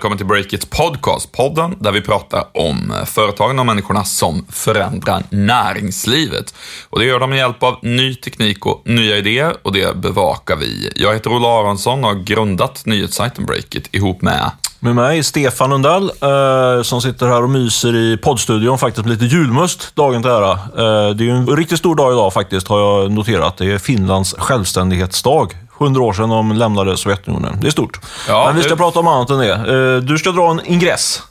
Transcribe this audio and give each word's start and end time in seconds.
Välkommen 0.00 0.18
till 0.18 0.26
Breakits 0.26 0.66
podcast, 0.66 1.32
podden 1.32 1.76
där 1.80 1.92
vi 1.92 2.00
pratar 2.00 2.44
om 2.54 2.90
eh, 2.90 3.04
företagen 3.04 3.58
och 3.58 3.66
människorna 3.66 4.04
som 4.04 4.46
förändrar 4.48 5.22
näringslivet. 5.30 6.54
Och 6.90 6.98
det 6.98 7.04
gör 7.04 7.20
de 7.20 7.30
med 7.30 7.38
hjälp 7.38 7.62
av 7.62 7.78
ny 7.82 8.14
teknik 8.14 8.66
och 8.66 8.82
nya 8.84 9.16
idéer 9.16 9.54
och 9.62 9.72
det 9.72 9.96
bevakar 9.96 10.56
vi. 10.56 10.92
Jag 10.96 11.14
heter 11.14 11.30
Ola 11.30 11.48
Aronsson 11.48 12.04
och 12.04 12.10
har 12.10 12.22
grundat 12.22 12.82
nyhetssajten 12.86 13.46
Breakit 13.46 13.94
ihop 13.94 14.22
med 14.22 14.50
med 14.82 14.94
mig, 14.94 15.22
Stefan 15.22 15.70
Lundell, 15.70 16.10
eh, 16.20 16.82
som 16.82 17.00
sitter 17.02 17.26
här 17.26 17.42
och 17.42 17.50
myser 17.50 17.96
i 17.96 18.16
poddstudion 18.16 18.78
faktiskt 18.78 19.06
med 19.06 19.20
lite 19.20 19.36
julmust 19.36 19.96
dagen 19.96 20.22
till 20.22 20.30
ära. 20.30 20.52
Eh, 20.52 21.14
det 21.14 21.24
är 21.24 21.30
en 21.30 21.56
riktigt 21.56 21.78
stor 21.78 21.94
dag 21.94 22.12
idag 22.12 22.32
faktiskt, 22.32 22.68
har 22.68 22.80
jag 22.80 23.10
noterat. 23.10 23.56
Det 23.56 23.72
är 23.72 23.78
Finlands 23.78 24.34
självständighetsdag. 24.38 25.48
100 25.80 26.02
år 26.02 26.12
sedan 26.12 26.28
de 26.28 26.52
lämnade 26.52 26.96
Sovjetunionen. 26.96 27.58
Det 27.60 27.66
är 27.66 27.70
stort. 27.70 28.00
Ja, 28.28 28.44
Men 28.46 28.56
vi 28.56 28.62
ska 28.62 28.70
det... 28.70 28.76
prata 28.76 28.98
om 28.98 29.06
annat 29.06 29.30
än 29.30 29.38
det. 29.38 29.52
Eh, 29.52 30.02
du 30.02 30.18
ska 30.18 30.32
dra 30.32 30.50
en 30.50 30.60
ingress. 30.66 31.22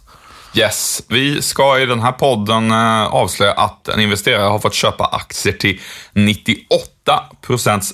Yes, 0.54 1.02
vi 1.08 1.42
ska 1.42 1.80
i 1.80 1.86
den 1.86 2.00
här 2.00 2.12
podden 2.12 2.72
eh, 2.72 3.06
avslöja 3.06 3.52
att 3.52 3.88
en 3.88 4.00
investerare 4.00 4.48
har 4.48 4.60
fått 4.60 4.74
köpa 4.74 5.06
aktier 5.06 5.54
till 5.54 5.80
98 6.14 6.90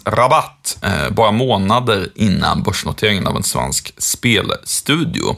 rabatt 0.05 0.77
eh, 0.81 1.13
bara 1.13 1.31
månader 1.31 2.09
innan 2.15 2.63
börsnoteringen 2.63 3.27
av 3.27 3.35
en 3.35 3.43
svensk 3.43 3.93
spelstudio. 3.97 5.35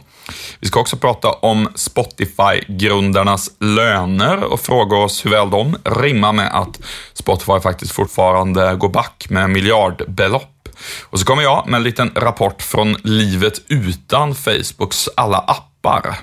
Vi 0.59 0.67
ska 0.67 0.80
också 0.80 0.97
prata 0.97 1.31
om 1.31 1.70
Spotify-grundarnas 1.75 3.50
löner 3.59 4.44
och 4.44 4.59
fråga 4.59 4.97
oss 4.97 5.25
hur 5.25 5.31
väl 5.31 5.50
de 5.50 5.78
rimmar 5.84 6.34
med 6.34 6.56
att 6.56 6.80
Spotify 7.13 7.59
faktiskt 7.59 7.91
fortfarande 7.91 8.75
går 8.75 8.89
back 8.89 9.25
med 9.30 9.50
miljardbelopp 9.50 10.56
och 11.03 11.20
så 11.20 11.25
kommer 11.25 11.44
jag 11.44 11.67
med 11.67 11.78
en 11.78 11.83
liten 11.83 12.11
rapport 12.16 12.61
från 12.61 12.95
livet 13.03 13.61
utan 13.67 14.36
Facebooks 14.36 15.09
alla 15.16 15.38
appar. 15.38 16.17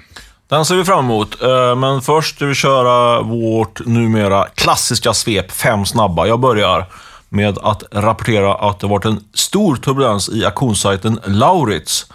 Den 0.48 0.64
ser 0.64 0.76
vi 0.76 0.84
fram 0.84 1.04
emot, 1.04 1.42
eh, 1.42 1.76
men 1.76 2.02
först 2.02 2.36
ska 2.36 2.46
vi 2.46 2.54
köra 2.54 3.22
vårt 3.22 3.86
numera 3.86 4.46
klassiska 4.54 5.14
svep, 5.14 5.52
fem 5.52 5.86
snabba. 5.86 6.26
Jag 6.26 6.40
börjar 6.40 6.86
med 7.28 7.58
att 7.58 7.82
rapportera 7.90 8.54
att 8.54 8.80
det 8.80 8.86
varit 8.86 9.04
en 9.04 9.24
stor 9.34 9.76
turbulens 9.76 10.28
i 10.28 10.44
auktionssajten 10.44 11.20
Laurits. 11.24 12.06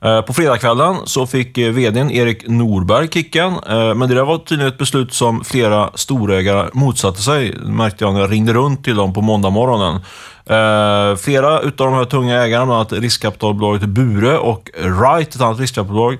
Eh, 0.00 0.20
på 0.20 0.32
fredagskvällen 0.32 0.96
så 1.04 1.26
fick 1.26 1.58
eh, 1.58 1.72
vdn 1.72 2.10
Erik 2.10 2.48
Norberg 2.48 3.08
kicken, 3.08 3.52
eh, 3.52 3.94
men 3.94 4.08
det 4.08 4.14
där 4.14 4.24
var 4.24 4.38
tydligen 4.38 4.72
ett 4.72 4.78
beslut 4.78 5.12
som 5.12 5.44
flera 5.44 5.90
storägare 5.94 6.68
motsatte 6.72 7.22
sig, 7.22 7.54
märkte 7.56 8.04
jag 8.04 8.14
när 8.14 8.20
jag 8.20 8.32
ringde 8.32 8.52
runt 8.52 8.84
till 8.84 8.96
dem 8.96 9.12
på 9.12 9.20
måndag 9.20 9.50
morgonen. 9.50 10.00
Flera 11.18 11.58
av 11.58 11.72
de 11.76 11.94
här 11.94 12.04
tunga 12.04 12.42
ägarna, 12.42 12.66
bland 12.66 12.80
annat 12.80 12.92
riskkapitalbolaget 12.92 13.88
Bure 13.88 14.38
och 14.38 14.70
Right, 14.74 15.34
ett 15.34 15.40
annat 15.40 15.60
riskkapitalbolag, 15.60 16.18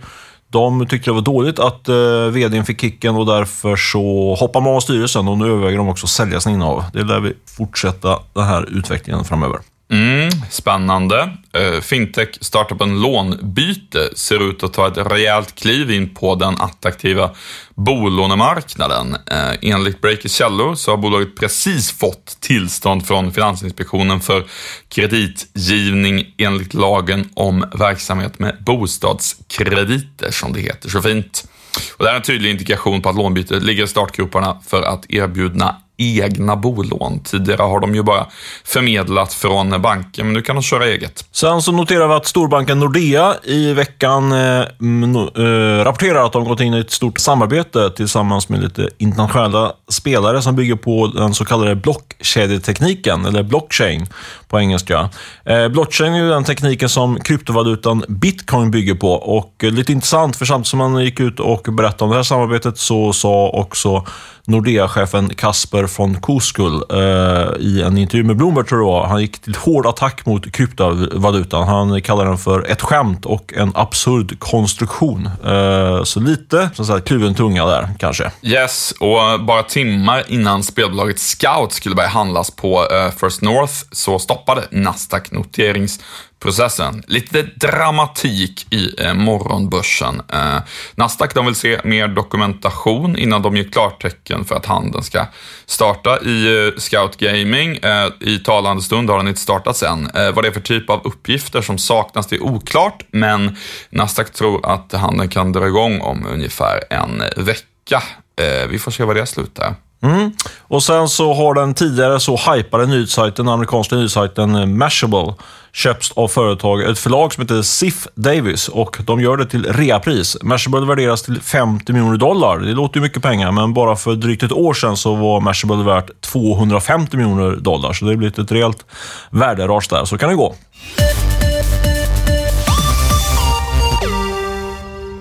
de 0.50 0.86
tyckte 0.86 1.10
det 1.10 1.14
var 1.14 1.20
dåligt 1.20 1.58
att 1.58 1.88
eh, 1.88 1.94
vdn 2.32 2.64
fick 2.64 2.80
kicken 2.80 3.16
och 3.16 3.26
därför 3.26 3.76
så 3.76 4.34
hoppar 4.34 4.60
man 4.60 4.74
av 4.74 4.80
styrelsen 4.80 5.28
och 5.28 5.38
nu 5.38 5.46
överväger 5.46 5.78
de 5.78 5.88
också 5.88 6.04
att 6.04 6.10
sälja 6.10 6.40
sina 6.40 6.54
innehav. 6.54 6.84
Det 6.92 7.02
lär 7.02 7.20
vi 7.20 7.32
fortsätta 7.56 8.18
den 8.32 8.44
här 8.44 8.68
utvecklingen 8.78 9.24
framöver. 9.24 9.58
Mm, 9.90 10.30
spännande. 10.50 11.36
Uh, 11.56 11.80
fintech 11.80 12.28
startupen 12.40 13.00
Lånbyte 13.00 14.10
ser 14.16 14.50
ut 14.50 14.62
att 14.62 14.72
ta 14.72 14.88
ett 14.88 15.12
rejält 15.12 15.54
kliv 15.54 15.90
in 15.90 16.14
på 16.14 16.34
den 16.34 16.54
attraktiva 16.60 17.30
bolånemarknaden. 17.74 19.12
Uh, 19.12 19.54
enligt 19.62 20.00
Breakers 20.00 20.32
källor 20.32 20.74
så 20.74 20.90
har 20.90 20.96
bolaget 20.96 21.36
precis 21.36 21.92
fått 21.92 22.40
tillstånd 22.40 23.06
från 23.06 23.32
Finansinspektionen 23.32 24.20
för 24.20 24.44
kreditgivning 24.88 26.34
enligt 26.38 26.74
lagen 26.74 27.28
om 27.34 27.64
verksamhet 27.78 28.38
med 28.38 28.56
bostadskrediter, 28.60 30.30
som 30.30 30.52
det 30.52 30.60
heter 30.60 30.88
så 30.88 31.02
fint. 31.02 31.48
Och 31.96 32.04
det 32.04 32.10
här 32.10 32.14
är 32.14 32.20
en 32.20 32.22
tydlig 32.22 32.50
indikation 32.50 33.02
på 33.02 33.08
att 33.08 33.16
Lånbyte 33.16 33.60
ligger 33.60 33.84
i 33.84 33.88
startgroparna 33.88 34.60
för 34.66 34.82
att 34.82 35.10
erbjuda 35.10 35.76
egna 35.98 36.56
bolån. 36.56 37.20
Tidigare 37.24 37.62
har 37.62 37.80
de 37.80 37.94
ju 37.94 38.02
bara 38.02 38.26
förmedlat 38.64 39.34
från 39.34 39.82
banken, 39.82 40.26
men 40.26 40.34
nu 40.34 40.42
kan 40.42 40.56
de 40.56 40.62
köra 40.62 40.86
eget. 40.86 41.24
Sen 41.32 41.62
så 41.62 41.72
noterar 41.72 42.08
vi 42.08 42.14
att 42.14 42.26
storbanken 42.26 42.78
Nordea 42.78 43.34
i 43.44 43.72
veckan 43.72 44.32
eh, 44.32 44.60
eh, 44.60 45.84
rapporterar 45.84 46.26
att 46.26 46.32
de 46.32 46.44
gått 46.44 46.60
in 46.60 46.74
i 46.74 46.78
ett 46.78 46.90
stort 46.90 47.18
samarbete 47.18 47.90
tillsammans 47.90 48.48
med 48.48 48.62
lite 48.62 48.88
internationella 48.98 49.72
spelare 49.88 50.42
som 50.42 50.56
bygger 50.56 50.76
på 50.76 51.06
den 51.06 51.34
så 51.34 51.44
kallade 51.44 51.74
blockkedjetekniken, 51.74 53.24
eller 53.24 53.42
blockchain 53.42 54.06
på 54.48 54.60
engelska. 54.60 55.08
Eh, 55.44 55.68
blockchain 55.68 56.12
är 56.12 56.18
ju 56.18 56.28
den 56.28 56.44
tekniken 56.44 56.88
som 56.88 57.20
kryptovalutan 57.20 58.04
bitcoin 58.08 58.70
bygger 58.70 58.94
på 58.94 59.12
och 59.12 59.64
eh, 59.64 59.70
lite 59.70 59.92
intressant, 59.92 60.36
för 60.36 60.44
samtidigt 60.44 60.68
som 60.68 60.78
man 60.78 61.04
gick 61.04 61.20
ut 61.20 61.40
och 61.40 61.62
berättade 61.62 62.04
om 62.04 62.10
det 62.10 62.16
här 62.16 62.22
samarbetet 62.22 62.78
så 62.78 63.12
sa 63.12 63.48
också 63.48 64.06
Nordea-chefen 64.48 65.28
Kasper 65.34 65.88
von 65.96 66.20
Koskull 66.20 66.82
eh, 66.90 67.56
i 67.58 67.82
en 67.82 67.98
intervju 67.98 68.24
med 68.24 68.36
Bloomberg, 68.36 68.66
tror 68.66 68.80
jag 68.80 69.06
Han 69.06 69.20
gick 69.20 69.38
till 69.38 69.54
hård 69.54 69.86
attack 69.86 70.26
mot 70.26 70.52
kryptovalutan. 70.52 71.68
Han 71.68 72.02
kallar 72.02 72.24
den 72.24 72.38
för 72.38 72.70
ett 72.70 72.82
skämt 72.82 73.26
och 73.26 73.52
en 73.56 73.72
absurd 73.74 74.38
konstruktion. 74.38 75.30
Eh, 75.44 76.04
så 76.04 76.20
lite 76.20 76.70
så 76.74 76.82
att 76.82 76.88
säga, 76.88 77.00
kluven 77.00 77.34
tunga 77.34 77.66
där, 77.66 77.88
kanske. 77.98 78.30
Yes, 78.42 78.94
och 79.00 79.40
bara 79.40 79.62
timmar 79.62 80.24
innan 80.28 80.62
spelbolaget 80.62 81.18
Scout 81.18 81.72
skulle 81.72 81.94
börja 81.94 82.08
handlas 82.08 82.50
på 82.50 82.86
eh, 82.90 83.10
First 83.10 83.42
North 83.42 83.74
så 83.92 84.18
stoppade 84.18 84.62
Nasdaq 84.70 85.30
noterings 85.30 86.00
processen. 86.40 87.02
Lite 87.06 87.42
dramatik 87.42 88.66
i 88.70 89.04
eh, 89.04 89.14
morgonbörsen. 89.14 90.22
Eh, 90.32 90.58
Nasdaq 90.94 91.34
de 91.34 91.46
vill 91.46 91.54
se 91.54 91.80
mer 91.84 92.08
dokumentation 92.08 93.18
innan 93.18 93.42
de 93.42 93.56
ger 93.56 93.64
klartecken 93.64 94.44
för 94.44 94.54
att 94.54 94.66
handeln 94.66 95.04
ska 95.04 95.26
starta 95.66 96.20
i 96.20 96.66
eh, 96.66 96.78
Scout 96.78 97.16
Gaming. 97.16 97.76
Eh, 97.76 98.08
I 98.20 98.38
talande 98.38 98.82
stund 98.82 99.10
har 99.10 99.18
den 99.18 99.28
inte 99.28 99.40
startat 99.40 99.82
än. 99.82 100.10
Eh, 100.14 100.32
vad 100.32 100.44
det 100.44 100.48
är 100.48 100.52
för 100.52 100.60
typ 100.60 100.90
av 100.90 101.00
uppgifter 101.04 101.62
som 101.62 101.78
saknas 101.78 102.26
det 102.26 102.36
är 102.36 102.42
oklart, 102.42 103.04
men 103.10 103.56
Nasdaq 103.90 104.32
tror 104.32 104.66
att 104.72 104.92
handeln 104.92 105.28
kan 105.28 105.52
dra 105.52 105.66
igång 105.66 106.00
om 106.00 106.26
ungefär 106.26 106.80
en 106.90 107.22
vecka. 107.36 108.02
Eh, 108.40 108.68
vi 108.68 108.78
får 108.78 108.90
se 108.90 109.04
vad 109.04 109.16
det 109.16 109.26
slutar. 109.26 109.74
Mm. 110.02 110.32
Och 110.60 110.82
sen 110.82 111.08
så 111.08 111.34
har 111.34 111.54
den 111.54 111.74
tidigare 111.74 112.20
så 112.20 112.36
hypade 112.36 112.86
nyhetssajten, 112.86 113.48
amerikanska 113.48 113.96
nyhetssajten 113.96 114.54
eh, 114.54 114.66
Mashable, 114.66 115.34
köpts 115.72 116.12
av 116.12 116.28
företag, 116.28 116.82
ett 116.82 116.98
förlag 116.98 117.32
som 117.32 117.42
heter 117.42 117.62
Sif 117.62 118.06
Davis 118.14 118.68
och 118.68 118.98
de 119.06 119.20
gör 119.20 119.36
det 119.36 119.46
till 119.46 119.72
reapris. 119.72 120.36
Mashable 120.42 120.86
värderas 120.86 121.22
till 121.22 121.40
50 121.40 121.92
miljoner 121.92 122.16
dollar. 122.16 122.58
Det 122.58 122.72
låter 122.72 122.96
ju 122.96 123.02
mycket 123.02 123.22
pengar, 123.22 123.52
men 123.52 123.74
bara 123.74 123.96
för 123.96 124.14
drygt 124.14 124.42
ett 124.42 124.52
år 124.52 124.74
sedan 124.74 124.96
så 124.96 125.14
var 125.14 125.40
Mashable 125.40 125.84
värt 125.84 126.20
250 126.20 127.16
miljoner 127.16 127.56
dollar, 127.56 127.92
så 127.92 128.04
det 128.04 128.10
har 128.10 128.16
blivit 128.16 128.38
ett 128.38 128.52
rejält 128.52 128.86
värderas 129.30 129.88
där. 129.88 130.04
Så 130.04 130.18
kan 130.18 130.28
det 130.28 130.34
gå. 130.34 130.54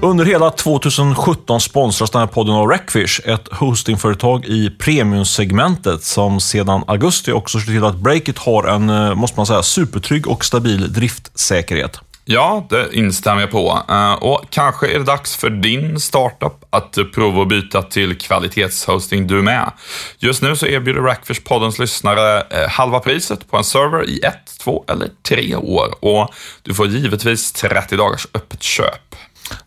Under 0.01 0.25
hela 0.25 0.49
2017 0.49 1.61
sponsras 1.61 2.11
den 2.11 2.19
här 2.19 2.27
podden 2.27 2.55
av 2.55 2.67
Rackfish, 2.67 3.21
ett 3.25 3.47
hostingföretag 3.53 4.45
i 4.45 4.69
premiumsegmentet 4.69 6.03
som 6.03 6.39
sedan 6.39 6.83
augusti 6.87 7.31
också 7.31 7.59
ser 7.59 7.71
till 7.71 7.83
att 7.83 7.95
Breakit 7.95 8.37
har 8.37 8.63
en, 8.63 8.89
eh, 8.89 9.15
måste 9.15 9.39
man 9.39 9.45
säga, 9.45 9.63
supertrygg 9.63 10.27
och 10.27 10.45
stabil 10.45 10.93
driftsäkerhet. 10.93 11.99
Ja, 12.25 12.67
det 12.69 12.87
instämmer 12.93 13.41
jag 13.41 13.51
på. 13.51 13.83
Eh, 13.89 14.13
och 14.13 14.45
kanske 14.49 14.87
är 14.87 14.99
det 14.99 15.05
dags 15.05 15.35
för 15.35 15.49
din 15.49 15.99
startup 15.99 16.65
att 16.69 16.97
prova 17.13 17.41
att 17.41 17.47
byta 17.47 17.81
till 17.81 18.17
kvalitetshosting 18.17 19.27
du 19.27 19.41
med. 19.41 19.71
Just 20.19 20.41
nu 20.41 20.55
så 20.55 20.67
erbjuder 20.67 21.01
Rackfish 21.01 21.43
poddens 21.43 21.79
lyssnare 21.79 22.41
eh, 22.41 22.69
halva 22.69 22.99
priset 22.99 23.51
på 23.51 23.57
en 23.57 23.63
server 23.63 24.09
i 24.09 24.19
ett, 24.19 24.59
två 24.59 24.83
eller 24.87 25.09
tre 25.27 25.55
år 25.55 25.95
och 25.99 26.33
du 26.63 26.73
får 26.73 26.87
givetvis 26.87 27.51
30 27.51 27.97
dagars 27.97 28.27
öppet 28.33 28.63
köp. 28.63 29.06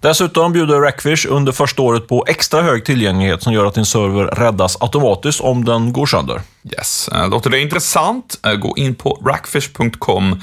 Dessutom 0.01 0.53
bjuder 0.53 0.81
Rackfish 0.81 1.27
under 1.29 1.53
första 1.53 1.83
året 1.83 2.09
på 2.09 2.25
extra 2.29 2.63
hög 2.63 2.85
tillgänglighet 2.85 3.43
som 3.43 3.53
gör 3.53 3.67
att 3.67 3.75
din 3.75 3.87
server 3.87 4.25
räddas 4.25 4.77
automatiskt 4.81 5.41
om 5.41 5.65
den 5.65 5.93
går 5.93 6.07
sönder. 6.07 6.41
Yes, 6.77 7.09
eh, 7.09 7.29
låter 7.29 7.51
det 7.51 7.61
intressant? 7.61 8.41
Eh, 8.47 8.55
gå 8.55 8.75
in 8.77 8.95
på 8.95 9.23
rackfish.com 9.27 10.41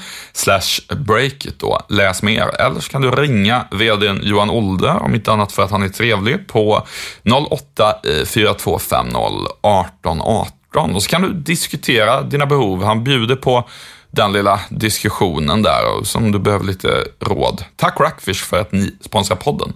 breakit 0.96 1.58
då. 1.58 1.80
Läs 1.88 2.22
mer. 2.22 2.60
Eller 2.60 2.80
så 2.80 2.90
kan 2.90 3.02
du 3.02 3.10
ringa 3.10 3.64
vdn 3.70 4.20
Johan 4.22 4.50
Olde, 4.50 4.90
om 4.90 5.14
inte 5.14 5.32
annat 5.32 5.52
för 5.52 5.62
att 5.62 5.70
han 5.70 5.82
är 5.82 5.88
trevlig, 5.88 6.48
på 6.48 6.86
08 7.50 7.94
4250 8.26 9.16
18 9.60 10.20
18. 10.20 10.94
Och 10.94 11.02
så 11.02 11.08
kan 11.08 11.22
du 11.22 11.32
diskutera 11.32 12.22
dina 12.22 12.46
behov. 12.46 12.84
Han 12.84 13.04
bjuder 13.04 13.36
på 13.36 13.68
den 14.10 14.32
lilla 14.32 14.60
diskussionen 14.70 15.62
där 15.62 15.98
och 15.98 16.06
som 16.06 16.32
du 16.32 16.38
behöver 16.38 16.64
lite 16.64 16.88
råd. 17.20 17.64
Tack 17.76 18.00
Rackfish 18.00 18.44
för 18.44 18.60
att 18.60 18.72
ni 18.72 18.96
sponsrar 19.00 19.36
podden. 19.36 19.72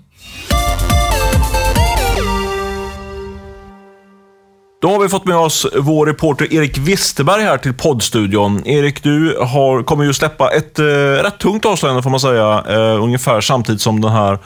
Då 4.82 4.88
har 4.88 4.99
vi 5.00 5.08
fått 5.08 5.26
med 5.26 5.37
oss 5.37 5.67
vår 5.79 6.06
reporter 6.06 6.55
Erik 6.55 6.79
Wisterberg 6.79 7.43
här 7.43 7.58
till 7.58 7.75
poddstudion. 7.75 8.67
Erik, 8.67 9.02
du 9.02 9.38
har, 9.40 9.82
kommer 9.82 10.05
ju 10.05 10.12
släppa 10.12 10.50
ett 10.50 10.78
eh, 10.78 10.85
rätt 11.23 11.38
tungt 11.38 11.64
avslöjande 11.64 12.02
får 12.02 12.11
man 12.11 12.20
säga. 12.20 12.64
Eh, 12.69 13.02
ungefär 13.02 13.40
samtidigt 13.40 13.81
som 13.81 14.00
den 14.00 14.12
här 14.12 14.38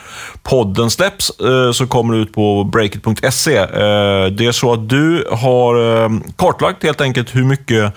podden 0.42 0.90
släpps 0.90 1.40
eh, 1.40 1.72
så 1.72 1.86
kommer 1.86 2.14
det 2.14 2.20
ut 2.20 2.32
på 2.32 2.64
breakit.se. 2.64 3.56
Eh, 3.56 4.26
det 4.26 4.46
är 4.46 4.52
så 4.52 4.72
att 4.72 4.88
du 4.88 5.28
har 5.30 6.04
eh, 6.04 6.10
kartlagt 6.36 6.82
helt 6.82 7.00
enkelt 7.00 7.34
hur 7.34 7.44
mycket 7.44 7.94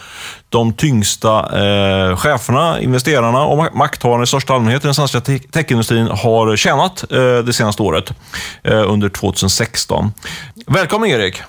de 0.49 0.73
tyngsta 0.73 1.39
eh, 1.39 2.17
cheferna, 2.17 2.81
investerarna 2.81 3.45
och 3.45 3.75
makthavarna 3.75 4.23
i 4.23 4.27
största 4.27 4.53
allmänhet 4.53 4.83
i 4.83 4.87
den 4.87 4.95
svenska 4.95 5.21
te 5.21 5.39
techindustrin 5.39 6.07
har 6.07 6.55
tjänat 6.55 7.11
eh, 7.11 7.37
det 7.37 7.53
senaste 7.53 7.83
året, 7.83 8.13
eh, 8.63 8.91
under 8.91 9.09
2016. 9.09 10.11
Välkommen 10.67 11.09
Erik! 11.09 11.41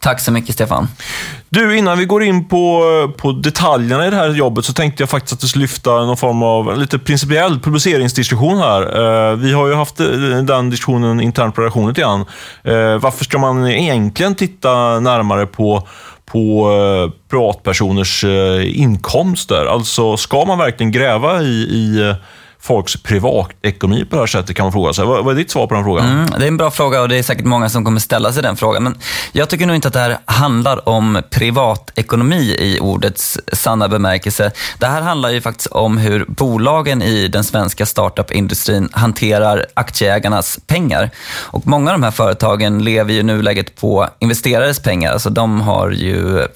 Tack 0.00 0.20
så 0.20 0.32
mycket 0.32 0.54
Stefan. 0.54 0.88
Du, 1.48 1.78
innan 1.78 1.98
vi 1.98 2.04
går 2.04 2.22
in 2.22 2.48
på, 2.48 2.82
på 3.16 3.32
detaljerna 3.32 4.06
i 4.06 4.10
det 4.10 4.16
här 4.16 4.28
jobbet 4.28 4.64
så 4.64 4.72
tänkte 4.72 5.02
jag 5.02 5.10
faktiskt 5.10 5.32
att 5.32 5.40
du 5.40 5.48
skulle 5.48 5.62
lyfta 5.62 5.90
någon 5.90 6.16
form 6.16 6.42
av 6.42 6.78
lite 6.78 6.98
principiell 6.98 7.60
publiceringsdiskussion 7.60 8.58
här. 8.58 8.82
Eh, 8.82 9.36
vi 9.36 9.52
har 9.52 9.68
ju 9.68 9.74
haft 9.74 10.00
eh, 10.00 10.06
den 10.42 10.70
diskussionen 10.70 11.20
internt 11.20 11.54
på 11.54 11.60
redaktionen 11.60 11.88
lite 11.88 12.00
grann. 12.00 12.20
Eh, 12.64 12.98
varför 12.98 13.24
ska 13.24 13.38
man 13.38 13.68
egentligen 13.68 14.34
titta 14.34 15.00
närmare 15.00 15.46
på 15.46 15.88
på 16.26 16.70
eh, 16.70 17.12
privatpersoners 17.30 18.24
eh, 18.24 18.80
inkomster? 18.80 19.66
Alltså, 19.66 20.16
ska 20.16 20.44
man 20.44 20.58
verkligen 20.58 20.92
gräva 20.92 21.42
i, 21.42 21.62
i 21.70 22.08
eh, 22.08 22.16
folks 22.66 22.96
privatekonomi 22.96 24.04
på 24.04 24.16
det 24.16 24.22
här 24.22 24.26
sättet 24.26 24.56
kan 24.56 24.64
man 24.64 24.72
fråga 24.72 24.92
sig. 24.92 25.04
Vad, 25.04 25.24
vad 25.24 25.34
är 25.34 25.38
ditt 25.38 25.50
svar 25.50 25.66
på 25.66 25.74
den 25.74 25.84
frågan? 25.84 26.06
Mm, 26.06 26.30
det 26.38 26.44
är 26.44 26.48
en 26.48 26.56
bra 26.56 26.70
fråga 26.70 27.00
och 27.00 27.08
det 27.08 27.18
är 27.18 27.22
säkert 27.22 27.44
många 27.44 27.68
som 27.68 27.84
kommer 27.84 28.00
ställa 28.00 28.32
sig 28.32 28.42
den 28.42 28.56
frågan. 28.56 28.82
Men 28.82 28.98
jag 29.32 29.48
tycker 29.48 29.66
nog 29.66 29.76
inte 29.76 29.88
att 29.88 29.94
det 29.94 30.00
här 30.00 30.18
handlar 30.24 30.88
om 30.88 31.22
privatekonomi 31.30 32.56
i 32.58 32.78
ordets 32.80 33.38
sanna 33.52 33.88
bemärkelse. 33.88 34.50
Det 34.78 34.86
här 34.86 35.02
handlar 35.02 35.30
ju 35.30 35.40
faktiskt 35.40 35.66
om 35.66 35.98
hur 35.98 36.24
bolagen 36.28 37.02
i 37.02 37.28
den 37.28 37.44
svenska 37.44 37.86
startup-industrin 37.86 38.88
hanterar 38.92 39.66
aktieägarnas 39.74 40.58
pengar. 40.66 41.10
Och 41.36 41.66
många 41.66 41.90
av 41.90 42.00
de 42.00 42.04
här 42.04 42.10
företagen 42.10 42.84
lever 42.84 43.12
ju 43.12 43.22
nuläget 43.22 43.76
på 43.76 44.08
investerares 44.18 44.80
pengar. 44.80 45.12
Alltså 45.12 45.30
de 45.30 45.60
har 45.60 45.90
ju 45.90 46.46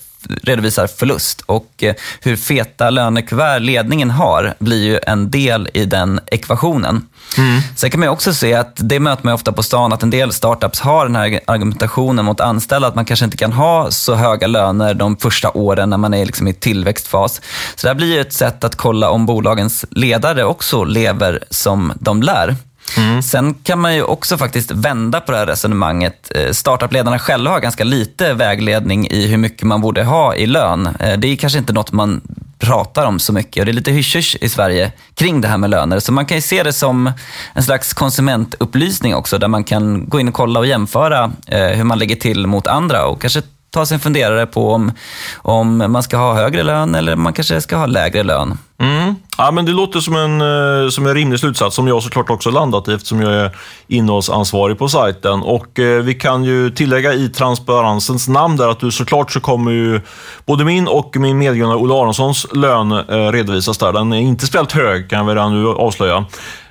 redovisar 0.42 0.86
förlust. 0.86 1.40
Och 1.40 1.82
eh, 1.82 1.94
hur 2.20 2.36
feta 2.36 2.90
lönekuvert 2.90 3.60
ledningen 3.60 4.10
har 4.10 4.54
blir 4.58 4.82
ju 4.82 4.98
en 5.06 5.30
del 5.30 5.68
i 5.74 5.84
den 5.84 6.20
ekvationen. 6.26 7.06
Mm. 7.38 7.60
Sen 7.76 7.90
kan 7.90 8.00
man 8.00 8.08
också 8.08 8.34
se 8.34 8.54
att 8.54 8.72
det 8.76 9.00
möter 9.00 9.24
man 9.24 9.34
ofta 9.34 9.52
på 9.52 9.62
stan, 9.62 9.92
att 9.92 10.02
en 10.02 10.10
del 10.10 10.32
startups 10.32 10.80
har 10.80 11.06
den 11.06 11.16
här 11.16 11.40
argumentationen 11.46 12.24
mot 12.24 12.40
anställda, 12.40 12.88
att 12.88 12.94
man 12.94 13.04
kanske 13.04 13.24
inte 13.24 13.36
kan 13.36 13.52
ha 13.52 13.90
så 13.90 14.14
höga 14.14 14.46
löner 14.46 14.94
de 14.94 15.16
första 15.16 15.50
åren 15.50 15.90
när 15.90 15.96
man 15.96 16.14
är 16.14 16.24
liksom 16.24 16.48
i 16.48 16.52
tillväxtfas. 16.52 17.40
Så 17.74 17.86
det 17.86 17.88
här 17.88 17.94
blir 17.94 18.14
ju 18.14 18.20
ett 18.20 18.32
sätt 18.32 18.64
att 18.64 18.76
kolla 18.76 19.10
om 19.10 19.26
bolagens 19.26 19.84
ledare 19.90 20.44
också 20.44 20.84
lever 20.84 21.44
som 21.50 21.92
de 22.00 22.22
lär. 22.22 22.56
Mm. 22.96 23.22
Sen 23.22 23.54
kan 23.54 23.80
man 23.80 23.94
ju 23.94 24.02
också 24.02 24.38
faktiskt 24.38 24.70
vända 24.70 25.20
på 25.20 25.32
det 25.32 25.38
här 25.38 25.46
resonemanget. 25.46 26.32
Eh, 26.34 26.52
startupledarna 26.52 27.18
själva 27.18 27.50
har 27.50 27.60
ganska 27.60 27.84
lite 27.84 28.34
vägledning 28.34 29.08
i 29.10 29.26
hur 29.26 29.36
mycket 29.36 29.62
man 29.62 29.80
borde 29.80 30.04
ha 30.04 30.34
i 30.34 30.46
lön. 30.46 30.88
Eh, 31.00 31.18
det 31.18 31.28
är 31.28 31.36
kanske 31.36 31.58
inte 31.58 31.72
något 31.72 31.92
man 31.92 32.20
pratar 32.58 33.06
om 33.06 33.18
så 33.18 33.32
mycket 33.32 33.60
och 33.60 33.66
det 33.66 33.70
är 33.70 33.74
lite 33.74 33.92
hysch 33.92 34.36
i 34.40 34.48
Sverige 34.48 34.92
kring 35.14 35.40
det 35.40 35.48
här 35.48 35.58
med 35.58 35.70
löner. 35.70 36.00
Så 36.00 36.12
man 36.12 36.26
kan 36.26 36.36
ju 36.36 36.40
se 36.40 36.62
det 36.62 36.72
som 36.72 37.12
en 37.52 37.62
slags 37.62 37.92
konsumentupplysning 37.92 39.14
också 39.14 39.38
där 39.38 39.48
man 39.48 39.64
kan 39.64 40.08
gå 40.08 40.20
in 40.20 40.28
och 40.28 40.34
kolla 40.34 40.60
och 40.60 40.66
jämföra 40.66 41.32
eh, 41.46 41.66
hur 41.66 41.84
man 41.84 41.98
lägger 41.98 42.16
till 42.16 42.46
mot 42.46 42.66
andra 42.66 43.06
och 43.06 43.20
kanske 43.20 43.42
ta 43.70 43.86
sig 43.86 43.94
en 43.94 44.00
funderare 44.00 44.46
på 44.46 44.72
om, 44.72 44.92
om 45.36 45.92
man 45.92 46.02
ska 46.02 46.16
ha 46.16 46.34
högre 46.34 46.62
lön 46.62 46.94
eller 46.94 47.16
man 47.16 47.32
kanske 47.32 47.60
ska 47.60 47.76
ha 47.76 47.86
lägre 47.86 48.22
lön. 48.22 48.58
Mm. 48.80 49.14
Ja, 49.38 49.50
men 49.50 49.64
det 49.64 49.72
låter 49.72 50.00
som 50.00 50.16
en, 50.16 50.40
eh, 50.40 50.88
som 50.88 51.06
en 51.06 51.14
rimlig 51.14 51.40
slutsats 51.40 51.76
som 51.76 51.88
jag 51.88 52.02
såklart 52.02 52.30
också 52.30 52.50
landat 52.50 52.88
i 52.88 52.92
eftersom 52.92 53.20
jag 53.20 53.32
är 53.32 53.56
innehållsansvarig 53.86 54.78
på 54.78 54.88
sajten. 54.88 55.42
Och 55.42 55.78
eh, 55.78 56.02
vi 56.02 56.14
kan 56.14 56.44
ju 56.44 56.70
tillägga 56.70 57.14
i 57.14 57.28
transparensens 57.28 58.28
namn 58.28 58.56
där 58.56 58.68
att 58.68 58.80
du 58.80 58.90
såklart 58.90 59.32
så 59.32 59.40
kommer 59.40 59.70
ju 59.70 60.00
både 60.46 60.64
min 60.64 60.88
och 60.88 61.16
min 61.16 61.38
medgrundare 61.38 61.78
Olle 61.78 61.94
Aronssons 61.94 62.46
lön 62.52 62.92
eh, 62.92 63.32
redovisas 63.32 63.78
där. 63.78 63.92
Den 63.92 64.12
är 64.12 64.20
inte 64.20 64.46
speciellt 64.46 64.72
hög 64.72 65.10
kan 65.10 65.26
jag 65.26 65.36
redan 65.36 65.62
nu 65.62 65.68
avslöja. 65.68 66.24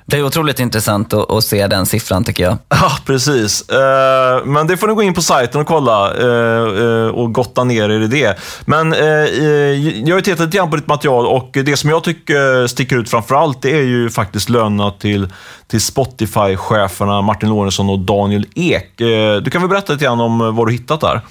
Det 0.10 0.18
är 0.18 0.24
otroligt 0.24 0.60
intressant 0.60 1.14
att, 1.14 1.32
att, 1.32 1.44
se 1.44 1.68
den 1.68 1.86
siffran 1.86 2.24
tycker 2.24 2.44
jag. 2.44 2.58
Ja, 2.70 2.92
precis. 3.06 3.70
Eh, 3.70 4.46
men 4.46 4.68
det 4.68 4.78
får 4.78 4.88
ni 4.88 4.94
gå 4.94 5.04
in 5.04 5.14
på 5.14 5.22
sajten 5.22 5.62
och 5.62 5.68
kolla 5.68 6.14
eh, 6.18 6.84
eh 6.84 7.08
och 7.08 7.34
gotta 7.34 7.64
ner 7.64 7.90
er 7.90 8.02
i 8.02 8.08
det. 8.08 8.40
Men 8.66 8.94
eh, 8.94 9.00
jag 10.08 10.16
har 10.16 10.22
tittat 10.22 10.40
lite 10.40 10.58
grann 10.58 10.70
på 10.70 10.76
ditt 10.76 10.88
material 10.88 11.26
och 11.26 11.50
det 11.52 11.78
som 11.78 11.90
jag 11.90 12.04
tycker 12.04 12.68
sticker 12.68 12.98
ut 12.98 13.10
framför 13.10 13.36
allt, 13.36 13.62
det 13.62 13.72
är 13.72 13.84
ju 13.84 14.10
faktiskt 14.10 14.50
lönerna 14.50 14.92
till, 14.92 15.28
till 15.68 15.80
Spotify-cheferna 15.80 17.22
Martin 17.22 17.50
Lorentzon 17.50 17.90
och 17.90 18.00
Daniel 18.00 18.46
Ek. 18.56 19.02
Eh, 19.02 19.36
du 19.36 19.52
kan 19.52 19.62
väl 19.62 19.70
berätta 19.70 19.94
lite 19.94 20.06
grann 20.06 20.20
om 20.20 20.56
vad 20.56 20.68
du 20.68 20.72
hittat 20.72 21.02
där? 21.02 21.22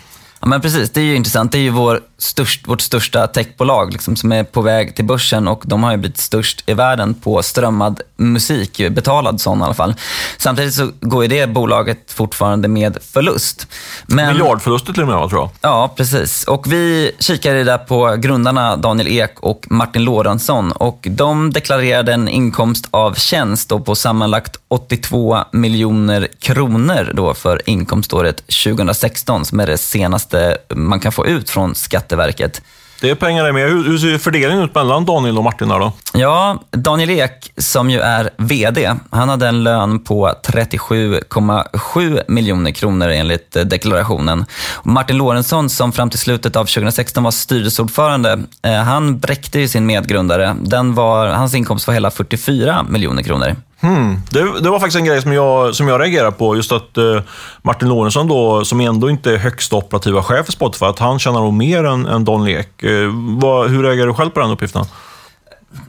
Ja, 0.40 0.46
men 0.48 0.60
precis, 0.60 0.90
det 0.90 1.00
är 1.00 1.04
ju 1.04 1.16
intressant. 1.16 1.52
Det 1.52 1.58
är 1.58 1.62
ju 1.62 1.70
vår 1.70 2.00
störst, 2.18 2.68
vårt 2.68 2.80
största 2.80 3.26
techbolag 3.26 3.92
liksom, 3.92 4.16
som 4.16 4.32
är 4.32 4.44
på 4.44 4.60
väg 4.60 4.96
till 4.96 5.04
börsen 5.04 5.48
och 5.48 5.62
de 5.66 5.82
har 5.82 5.90
ju 5.90 5.96
blivit 5.96 6.18
störst 6.18 6.62
i 6.66 6.74
världen 6.74 7.14
på 7.14 7.42
strömmad 7.42 8.00
musik, 8.16 8.80
betalad 8.90 9.40
sån 9.40 9.60
i 9.60 9.62
alla 9.62 9.74
fall. 9.74 9.94
Samtidigt 10.38 10.74
så 10.74 10.90
går 11.00 11.22
ju 11.22 11.28
det 11.28 11.46
bolaget 11.46 12.12
fortfarande 12.12 12.68
med 12.68 12.98
förlust. 13.00 13.66
Men, 14.06 14.28
Miljardförluster 14.28 14.92
till 14.92 15.02
och 15.02 15.08
med, 15.08 15.28
tror 15.28 15.40
jag. 15.40 15.50
Ja, 15.60 15.94
precis. 15.96 16.44
Och 16.44 16.72
vi 16.72 17.12
kikade 17.18 17.64
där 17.64 17.78
på 17.78 18.16
grundarna 18.16 18.76
Daniel 18.76 19.08
Ek 19.08 19.40
och 19.40 19.66
Martin 19.70 20.04
Lorentzon 20.04 20.72
och 20.72 21.06
de 21.10 21.52
deklarerade 21.52 22.12
en 22.12 22.28
inkomst 22.28 22.88
av 22.90 23.14
tjänst 23.14 23.68
på 23.84 23.94
sammanlagt 23.94 24.56
82 24.68 25.38
miljoner 25.52 26.28
kronor 26.38 27.12
då 27.14 27.34
för 27.34 27.62
inkomståret 27.68 28.36
2016 28.36 29.44
som 29.44 29.60
är 29.60 29.66
det 29.66 29.78
senaste 29.78 30.58
man 30.74 31.00
kan 31.00 31.12
få 31.12 31.26
ut 31.26 31.50
från 31.50 31.74
Skatteverket. 31.74 32.62
Det 33.00 33.10
är 33.10 33.14
pengar 33.14 33.44
det 33.44 33.52
med. 33.52 33.70
Hur, 33.70 33.98
ser 33.98 34.18
fördelningen 34.18 34.64
ut 34.64 34.74
mellan 34.74 35.04
Daniel 35.04 35.38
och 35.38 35.44
Martin 35.44 35.68
då? 35.68 35.92
Ja, 36.14 36.62
Daniel 36.70 37.10
Ek, 37.10 37.52
som 37.56 37.90
ju 37.90 38.00
är 38.00 38.30
VD, 38.36 38.94
han 39.10 39.28
hade 39.28 39.48
en 39.48 39.64
lön 39.64 40.04
på 40.04 40.32
37,7 40.46 42.22
miljoner 42.28 42.70
kronor 42.70 43.08
enligt 43.08 43.56
deklarationen. 43.64 44.44
Martin 44.82 45.16
Lorentzon, 45.16 45.70
som 45.70 45.92
fram 45.92 46.10
till 46.10 46.18
slutet 46.18 46.56
av 46.56 46.64
2016 46.64 47.24
var 47.24 47.30
styrelseordförande, 47.30 48.38
eh, 48.62 48.72
han 48.72 49.18
bräckte 49.18 49.60
ju 49.60 49.68
sin 49.68 49.86
medgrundare. 49.86 50.56
Den 50.60 50.94
var, 50.94 51.26
hans 51.26 51.54
inkomst 51.54 51.86
var 51.86 51.94
hela 51.94 52.10
44 52.10 52.86
miljoner 52.88 53.22
kronor. 53.22 53.56
Hmm. 53.80 54.22
Det, 54.30 54.60
det, 54.60 54.70
var 54.70 54.78
faktiskt 54.78 54.96
en 54.96 55.04
grej 55.04 55.22
som 55.22 55.32
jag, 55.32 55.74
som 55.74 55.88
jag 55.88 56.00
reagerade 56.00 56.32
på. 56.32 56.56
Just 56.56 56.72
att 56.72 56.98
uh, 56.98 57.20
Martin 57.62 57.88
Lorentzon, 57.88 58.28
då, 58.28 58.64
som 58.64 58.80
ändå 58.80 59.10
inte 59.10 59.32
är 59.32 59.36
högsta 59.36 59.76
operativa 59.76 60.22
chef 60.22 60.46
för 60.46 60.52
Spotify, 60.52 60.86
att 60.86 60.98
han 60.98 61.18
tjänar 61.18 61.40
nog 61.40 61.52
mer 61.52 61.84
än, 61.84 62.06
än 62.06 62.24
Don 62.24 62.44
Lek. 62.44 62.84
Uh, 62.84 63.10
vad, 63.40 63.70
hur 63.70 63.82
reagerar 63.82 64.06
du 64.06 64.14
själv 64.14 64.30
på 64.30 64.40
den 64.40 64.50
uppgiften? 64.50 64.84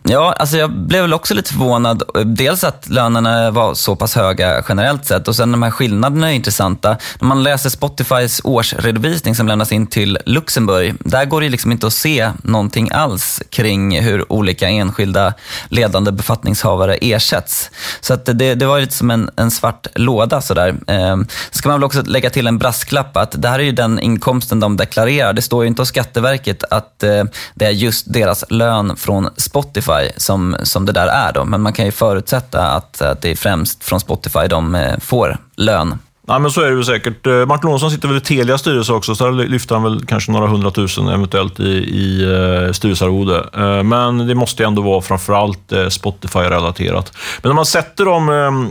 Ja, 0.04 0.34
alltså 0.40 0.58
jag 0.58 0.72
blev 0.72 1.02
väl 1.02 1.14
också 1.14 1.34
lite 1.34 1.54
förvånad. 1.54 2.04
Dels 2.26 2.64
att 2.64 2.90
lönerna 2.90 3.52
var 3.52 3.74
så 3.74 3.96
pass 3.96 4.16
höga 4.16 4.64
generellt 4.70 5.06
sett 5.06 5.28
och 5.28 5.36
sen 5.36 5.52
de 5.52 5.64
här 5.64 5.72
skillnaderna 5.72 6.32
är 6.32 6.36
intressanta. 6.36 6.98
När 7.20 7.28
man 7.28 7.44
läser 7.44 7.70
Spotifys 7.70 8.42
årsredovisning 8.44 9.36
som 9.36 9.48
lämnas 9.48 9.72
in 9.72 9.88
till 9.88 10.18
Luxemburg, 10.26 10.96
där 11.00 11.26
går 11.26 11.42
det 11.42 11.50
liksom 11.50 11.72
inte 11.72 11.88
att 11.88 11.94
se 11.94 12.32
någonting 12.44 12.90
alls 12.92 13.42
kring 13.50 14.02
hur 14.02 14.32
olika 14.32 14.70
enskilda 14.70 15.34
ledande 15.70 16.12
befattningshavare 16.12 16.96
ersätts. 16.96 17.72
Så 18.02 18.14
att 18.14 18.26
det, 18.26 18.56
det 18.56 18.66
var 18.66 18.80
lite 18.80 18.96
som 18.96 19.12
en, 19.12 19.30
en 19.36 19.52
svart 19.52 19.88
låda 19.96 20.42
sådär. 20.42 20.76
Eh, 20.88 21.18
ska 21.52 21.70
man 21.70 21.80
väl 21.80 21.84
också 21.84 22.02
lägga 22.02 22.30
till 22.30 22.48
en 22.48 22.58
brasklapp 22.58 23.18
att 23.18 23.42
det 23.42 23.50
här 23.50 23.60
är 23.60 23.64
ju 23.64 23.72
den 23.72 24.00
inkomsten 24.00 24.60
de 24.60 24.78
deklarerar. 24.78 25.34
Det 25.34 25.42
står 25.42 25.64
ju 25.64 25.68
inte 25.68 25.82
hos 25.82 25.90
Skatteverket 25.90 26.64
att 26.64 27.04
eh, 27.04 27.24
det 27.54 27.66
är 27.66 27.72
just 27.72 28.14
deras 28.14 28.44
lön 28.50 28.96
från 28.96 29.30
Spotify 29.38 29.69
Spotify 29.70 30.10
som, 30.18 30.56
som 30.64 30.86
det 30.86 30.92
där 30.92 31.08
är. 31.08 31.34
Då. 31.34 31.46
Men 31.46 31.62
man 31.62 31.74
kan 31.74 31.86
ju 31.86 31.92
förutsätta 31.92 32.72
att, 32.72 33.02
att 33.02 33.22
det 33.22 33.32
är 33.32 33.36
främst 33.36 33.84
från 33.84 34.00
Spotify 34.00 34.48
de 34.50 34.76
eh, 34.76 35.00
får 35.00 35.38
lön. 35.56 36.00
Nej, 36.30 36.40
men 36.40 36.52
så 36.52 36.62
är 36.62 36.72
det 36.72 36.84
säkert. 36.84 37.28
Eh, 37.28 37.46
Martin 37.46 37.70
Olsson 37.70 37.92
sitter 37.92 38.08
väl 38.08 38.18
i 38.18 38.22
Telias 38.22 38.62
styrelse 38.62 38.94
också, 38.94 39.16
så 39.16 39.26
där 39.26 39.32
lyfter 39.32 39.76
han 39.76 39.84
väl 39.84 40.06
kanske 40.06 40.32
några 40.32 40.48
hundratusen 40.48 41.08
eventuellt 41.08 41.60
i, 41.60 41.64
i 41.78 42.24
eh, 42.24 42.72
styrelsearvode. 42.72 43.50
Eh, 43.54 43.84
men 43.84 44.28
det 44.28 44.36
måste 44.36 44.64
ju 44.64 44.68
ändå 44.68 44.82
vara 44.82 45.02
framförallt 45.02 45.74
Spotify-relaterat. 45.90 47.14
Men 47.42 47.50
om 47.50 47.56
man 47.56 47.66
sätter 47.66 48.06
dem, 48.06 48.30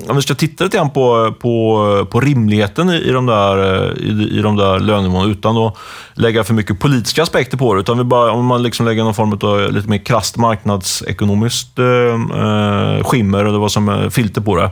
om 0.09 0.17
vi 0.17 0.23
ska 0.23 0.35
titta 0.35 0.65
lite 0.65 0.77
grann 0.77 0.91
på, 0.91 1.35
på, 1.41 2.07
på 2.11 2.21
rimligheten 2.21 2.91
i, 2.91 2.97
i, 2.97 3.11
de 3.11 3.27
där, 3.27 3.93
i, 3.99 4.39
i 4.39 4.43
de 4.43 4.57
där 4.57 4.81
lönenivåerna, 4.81 5.31
utan 5.31 5.57
att 5.57 5.77
lägga 6.15 6.45
för 6.45 6.55
mycket 6.55 6.81
politiska 6.81 7.23
aspekter 7.23 7.57
på 7.57 7.75
det, 7.75 7.81
utan 7.81 7.99
vi 7.99 8.05
bara, 8.05 8.33
om 8.33 8.47
man 8.47 8.63
liksom 8.63 8.87
lägger 8.87 9.05
någon 9.05 9.15
form 9.15 9.39
av 9.43 9.73
lite 9.73 9.89
mer 9.89 9.99
krasst 9.99 10.37
marknadsekonomiskt 10.37 11.79
skimmer, 13.03 13.45
eller 13.45 13.59
vad 13.59 13.73
som 13.73 13.89
är 13.89 14.11
filter 14.11 14.41
på 14.41 14.57
det. 14.57 14.71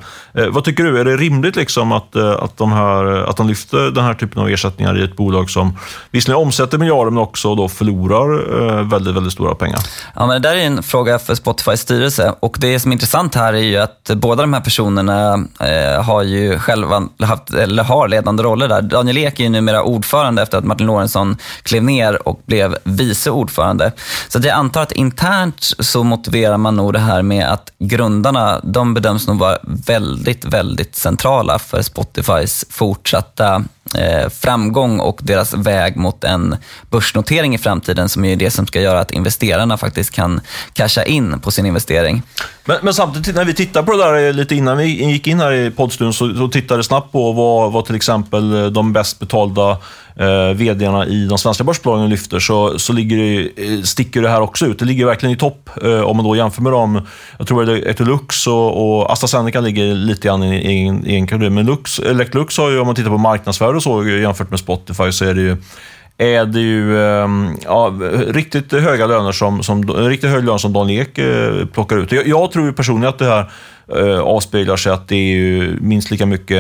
vad 0.51 0.65
tycker 0.65 0.85
du? 0.85 1.01
Är 1.01 1.05
det 1.05 1.17
rimligt 1.17 1.57
liksom 1.57 1.93
att, 1.93 2.17
att 2.17 2.57
de 2.57 2.76
här, 2.77 3.17
eh, 3.17 3.29
att 3.29 3.37
de 3.37 3.49
lyfter 3.49 3.91
den 3.91 4.05
här 4.05 4.15
typen 4.15 4.43
av 4.43 4.49
ersättningar 4.49 5.01
i 5.01 5.05
ett 5.05 5.17
bolag 5.17 5.51
som 5.51 5.79
visserligen 6.11 6.43
omsätter 6.43 6.79
miljarder 6.79 7.11
men 7.11 7.23
också 7.23 7.55
då 7.55 7.69
förlorar 7.69 8.79
eh, 8.79 8.89
väldigt, 8.89 9.15
väldigt 9.15 9.33
stora 9.33 9.55
pengar. 9.55 9.79
Ja, 10.15 10.27
men 10.27 10.43
det 10.43 10.49
där 10.49 10.57
är 10.57 10.67
en 10.67 10.83
fråga 10.83 11.19
för 11.19 11.35
Spotifys 11.35 11.81
styrelse 11.81 12.35
och 12.41 12.57
det 12.61 12.81
som 12.81 12.91
är 12.91 12.93
intressant 12.93 13.35
här 13.35 13.53
är 13.53 13.59
ju 13.59 13.77
att 13.77 14.11
båda 14.15 14.43
de 14.43 14.53
här 14.53 14.61
personerna 14.61 15.47
eh, 15.61 16.05
har 16.05 16.23
ju 16.23 16.59
själva 16.59 17.09
haft, 17.21 17.51
eller 17.51 17.83
har 17.83 18.09
ledande 18.09 18.43
roller 18.43 18.69
där. 18.69 18.83
Daniel 18.83 19.19
Ek 19.19 19.41
är 19.41 19.45
ju 19.45 19.51
numera 19.51 19.83
ordförande 19.83 20.43
efter 20.43 20.59
att 20.59 20.65
Martin 20.65 20.87
Lorentzon 20.87 21.37
klev 21.63 21.85
ner 21.85 22.29
och 22.29 22.41
blev 22.47 22.77
vice 22.85 23.31
ordförande. 23.31 23.93
Så 24.29 24.39
jag 24.39 24.49
antar 24.49 24.83
att 24.83 24.93
internt 24.93 25.73
så 25.79 26.05
motiverar 26.05 26.57
man 26.57 26.77
nog 26.77 26.93
det 26.93 26.99
här 26.99 27.23
med 27.23 27.53
att 27.53 27.73
grundarna, 27.79 28.61
de 28.65 28.95
bedöms 28.95 29.27
nog 29.27 29.39
vara 29.39 29.59
väldigt, 29.63 30.45
väldigt 30.45 30.97
centrala 30.97 31.59
för 31.59 31.83
Spotifys 31.83 32.65
fortsatta 32.71 33.65
eh, 33.95 34.29
framgång 34.29 35.01
och 35.01 35.21
deras 35.23 35.55
väg 35.55 35.97
mot 35.97 36.25
en 36.25 36.57
börsnotering 36.91 37.55
i 37.55 37.59
framtiden 37.59 38.09
som 38.09 38.25
är 38.25 38.37
det 38.37 38.51
som 38.51 38.67
ska 38.67 38.81
göra 38.81 39.01
att 39.01 39.11
investerarna 39.11 39.77
faktiskt 39.77 40.11
kan 40.11 40.41
casha 40.73 41.05
in 41.05 41.41
på 41.41 41.51
sin 41.51 41.67
investering. 41.67 42.23
Men, 42.65 42.79
men 42.83 42.95
samtidigt, 42.95 43.35
när 43.35 43.45
vi 43.45 43.55
tittar 43.55 43.83
på 43.83 43.93
det 43.93 43.99
där 43.99 44.27
eh, 44.27 44.33
lite 44.33 44.55
innan 44.55 44.79
vi 44.79 45.11
gick 45.13 45.27
in 45.27 45.41
här 45.41 45.53
i 45.53 45.71
poddstudion 45.71 46.15
så, 46.15 46.35
så 46.35 46.49
tittade 46.49 46.85
snabbt 46.85 47.13
på 47.13 47.33
vad, 47.33 47.73
vad 47.73 47.85
till 47.85 47.97
exempel 47.97 48.55
eh, 48.55 48.67
de 48.67 48.93
bäst 48.93 49.19
betalda 49.19 49.79
eh, 50.17 50.57
vdarna 50.57 51.07
i 51.07 51.27
de 51.27 51.39
svenska 51.39 51.65
börsbolagen 51.65 52.11
lyfter, 52.11 52.39
så, 52.39 52.79
så 52.79 52.93
ligger 52.93 53.17
det, 53.17 53.65
eh, 53.65 53.83
sticker 53.83 54.23
det 54.23 54.29
här 54.29 54.41
också 54.41 54.67
ut. 54.67 54.79
Det 54.79 54.85
ligger 54.85 55.07
verkligen 55.07 55.35
i 55.35 55.39
topp 55.39 55.71
eh, 55.83 56.01
om 56.01 56.17
man 56.17 56.27
då 56.27 56.37
jämför 56.37 56.63
med 56.63 56.73
dem. 56.73 57.01
Jag 57.39 57.47
tror 57.47 57.63
att 57.63 57.69
Electrolux 57.69 58.47
och, 58.47 58.99
och 58.99 59.13
AstraZeneca 59.13 59.61
ligger 59.61 59.95
lite 59.95 60.29
grann 60.29 60.43
i 60.43 60.57
egen, 60.57 61.05
egen 61.07 61.27
kategori. 61.27 61.51
Men 61.51 61.67
Lux, 61.67 61.99
Electrolux 61.99 62.59
har 62.59 62.71
ju, 62.71 62.81
om 62.81 62.87
man 62.87 62.95
tittar 62.97 63.11
på 63.11 63.19
marknadsvärde 63.19 63.77
och 63.77 63.83
så, 63.83 64.09
jämfört 64.09 64.51
med 64.51 64.59
Spotify, 64.59 65.13
så 65.13 65.25
är 65.25 65.35
det 65.35 65.41
ju 65.41 65.57
är 66.19 66.47
det 66.47 66.61
ju 66.61 67.03
ehm, 67.03 67.57
ja, 67.65 67.95
riktigt 68.29 68.73
höga 68.73 69.07
löner 69.07 69.33
som, 69.33 69.63
som, 69.63 69.93
riktigt 69.93 70.31
hög 70.31 70.45
lön 70.45 70.59
som 70.59 70.73
Dan 70.73 70.91
Ek 70.91 71.19
eh, 71.19 71.67
plockar 71.67 71.97
ut. 71.97 72.13
Jag, 72.13 72.27
jag 72.27 72.51
tror 72.51 72.73
personligen 72.73 73.09
att 73.09 73.19
det 73.19 73.25
här 73.25 73.51
eh, 73.97 74.21
avspeglar 74.21 74.77
sig 74.77 74.93
att 74.93 75.09
det 75.09 75.17
är 75.17 75.37
ju 75.37 75.79
minst 75.81 76.11
lika 76.11 76.27
mycket 76.27 76.59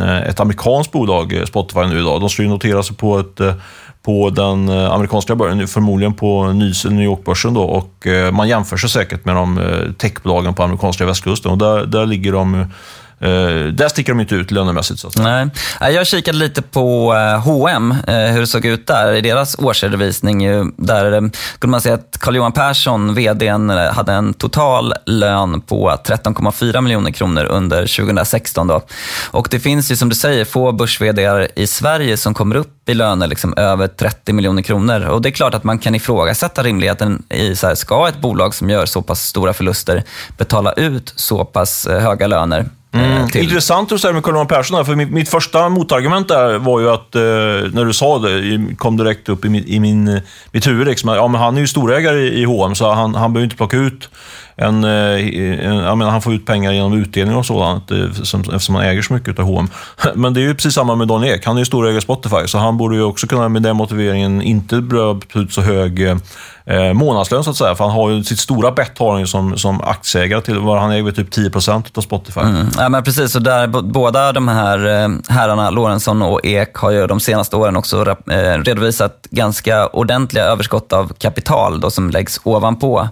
eh, 0.00 0.18
ett 0.28 0.40
amerikanskt 0.40 0.92
bolag, 0.92 1.42
Spotify 1.46 1.80
nu 1.80 1.98
idag. 1.98 2.20
De 2.20 2.28
ska 2.28 2.42
ju 2.42 2.48
notera 2.48 2.82
sig 2.82 2.96
på, 2.96 3.18
ett, 3.18 3.40
på 4.02 4.30
den 4.30 4.68
amerikanska 4.68 5.34
börsen, 5.34 5.68
förmodligen 5.68 6.14
på 6.14 6.52
New 6.52 7.02
York-börsen 7.02 7.54
då 7.54 7.62
och 7.62 8.06
man 8.32 8.48
jämför 8.48 8.76
sig 8.76 8.90
säkert 8.90 9.24
med 9.24 9.34
de 9.34 9.60
techbolagen 9.98 10.54
på 10.54 10.62
amerikanska 10.62 11.06
västkusten 11.06 11.52
och 11.52 11.58
där, 11.58 11.86
där 11.86 12.06
ligger 12.06 12.32
de 12.32 12.66
Eh, 13.20 13.72
där 13.72 13.88
sticker 13.88 14.12
de 14.12 14.20
inte 14.20 14.34
ut 14.34 14.50
lönemässigt. 14.50 15.00
Så 15.00 15.10
Nej. 15.16 15.48
Jag 15.80 16.06
kikade 16.06 16.38
lite 16.38 16.62
på 16.62 17.14
eh, 17.14 17.40
H&M, 17.40 17.94
eh, 18.06 18.14
hur 18.14 18.40
det 18.40 18.46
såg 18.46 18.64
ut 18.64 18.86
där 18.86 19.12
i 19.12 19.20
deras 19.20 19.58
årsredovisning. 19.58 20.38
Där 20.76 21.10
kunde 21.58 21.70
man 21.70 21.80
se 21.80 21.90
att 21.90 22.16
Carl-Johan 22.20 22.52
Persson, 22.52 23.14
vdn, 23.14 23.70
hade 23.70 24.12
en 24.12 24.34
total 24.34 24.94
lön 25.06 25.60
på 25.60 25.90
13,4 25.90 26.80
miljoner 26.80 27.10
kronor 27.10 27.44
under 27.44 27.86
2016. 27.86 28.66
Då. 28.66 28.82
Och 29.30 29.48
det 29.50 29.60
finns 29.60 29.90
ju 29.90 29.96
som 29.96 30.08
du 30.08 30.14
säger 30.14 30.44
få 30.44 30.72
börs 30.72 31.00
i 31.54 31.66
Sverige 31.66 32.16
som 32.16 32.34
kommer 32.34 32.56
upp 32.56 32.88
i 32.88 32.94
löner 32.94 33.26
liksom 33.26 33.54
över 33.56 33.86
30 33.86 34.32
miljoner 34.32 34.62
kronor. 34.62 35.06
Och 35.06 35.22
det 35.22 35.28
är 35.28 35.30
klart 35.30 35.54
att 35.54 35.64
man 35.64 35.78
kan 35.78 35.94
ifrågasätta 35.94 36.62
rimligheten 36.62 37.22
i, 37.30 37.56
så 37.56 37.66
här, 37.66 37.74
ska 37.74 38.08
ett 38.08 38.20
bolag 38.20 38.54
som 38.54 38.70
gör 38.70 38.86
så 38.86 39.02
pass 39.02 39.22
stora 39.22 39.52
förluster 39.52 40.04
betala 40.36 40.72
ut 40.72 41.12
så 41.16 41.44
pass 41.44 41.86
höga 41.86 42.26
löner? 42.26 42.66
Mm. 42.92 43.28
Till... 43.28 43.42
Intressant 43.42 43.92
att 43.92 44.00
säga 44.00 44.12
med 44.12 44.22
Carl 44.22 44.46
Persson, 44.46 44.86
för 44.86 44.94
mitt, 44.94 45.28
första 45.28 45.68
motargument 45.68 46.28
där 46.28 46.58
var 46.58 46.80
ju 46.80 46.90
att, 46.90 47.14
eh, 47.14 47.20
när 47.72 47.84
du 47.84 47.92
sa 47.92 48.18
det, 48.18 48.58
kom 48.76 48.96
direkt 48.96 49.28
upp 49.28 49.44
i, 49.44 49.48
min, 49.48 49.64
i 49.66 49.80
min, 49.80 50.20
mitt 50.52 50.66
huvud. 50.66 50.86
Liksom, 50.86 51.10
ja, 51.10 51.28
men 51.28 51.40
han 51.40 51.56
är 51.56 51.60
ju 51.60 51.66
storägare 51.66 52.20
i, 52.20 52.44
H&M 52.44 52.74
så 52.74 52.92
han, 52.92 53.14
han 53.14 53.32
behöver 53.32 53.44
inte 53.44 53.56
plocka 53.56 53.76
ut 53.76 54.08
en, 54.56 54.84
eh, 54.84 54.90
en, 55.66 55.98
menar, 55.98 56.10
han 56.10 56.22
får 56.22 56.34
ut 56.34 56.46
pengar 56.46 56.72
genom 56.72 56.92
utdelning 56.92 57.36
och 57.36 57.46
sådant 57.46 57.90
eh, 57.90 58.04
eftersom 58.04 58.74
han 58.74 58.84
äger 58.84 59.02
så 59.02 59.12
mycket 59.12 59.38
av 59.38 59.44
H&M. 59.44 59.70
Men 60.14 60.34
det 60.34 60.40
är 60.40 60.42
ju 60.42 60.54
precis 60.54 60.74
samma 60.74 60.94
med 60.94 61.08
Don 61.08 61.24
Ek. 61.24 61.46
Han 61.46 61.56
är 61.56 61.60
ju 61.60 61.66
storägare 61.66 61.98
i 61.98 62.00
Spotify, 62.00 62.46
så 62.46 62.58
han 62.58 62.76
borde 62.76 62.96
ju 62.96 63.02
också 63.02 63.26
kunna 63.26 63.48
med 63.48 63.62
den 63.62 63.76
motiveringen 63.76 64.42
inte 64.42 64.80
behöva 64.80 65.20
ut 65.34 65.52
så 65.52 65.60
hög 65.60 66.16
eh, 66.68 66.92
månadslön 66.92 67.44
så 67.44 67.50
att 67.50 67.56
säga. 67.56 67.74
För 67.74 67.84
han 67.84 67.92
har 67.92 68.10
ju 68.10 68.24
sitt 68.24 68.38
stora 68.38 68.72
bett 68.72 68.98
har 68.98 69.12
han 69.12 69.20
ju 69.20 69.26
som, 69.26 69.58
som 69.58 69.80
aktieägare 69.80 70.40
till 70.40 70.58
vad 70.58 70.80
han 70.80 70.90
äger 70.90 71.12
typ 71.12 71.34
10% 71.34 71.98
av 71.98 72.00
Spotify. 72.00 72.40
Mm. 72.40 72.66
Ja, 72.78 72.88
men 72.88 73.04
precis, 73.04 73.36
och 73.36 73.42
där, 73.42 73.66
båda 73.82 74.32
de 74.32 74.48
här 74.48 74.86
eh, 74.86 75.08
herrarna, 75.28 75.70
Lorentzon 75.70 76.22
och 76.22 76.46
Ek, 76.46 76.74
har 76.74 76.90
ju 76.90 77.06
de 77.06 77.20
senaste 77.20 77.56
åren 77.56 77.76
också 77.76 78.16
eh, 78.30 78.34
redovisat 78.34 79.26
ganska 79.30 79.86
ordentliga 79.86 80.44
överskott 80.44 80.92
av 80.92 81.12
kapital 81.18 81.80
då, 81.80 81.90
som 81.90 82.10
läggs 82.10 82.40
ovanpå 82.44 83.08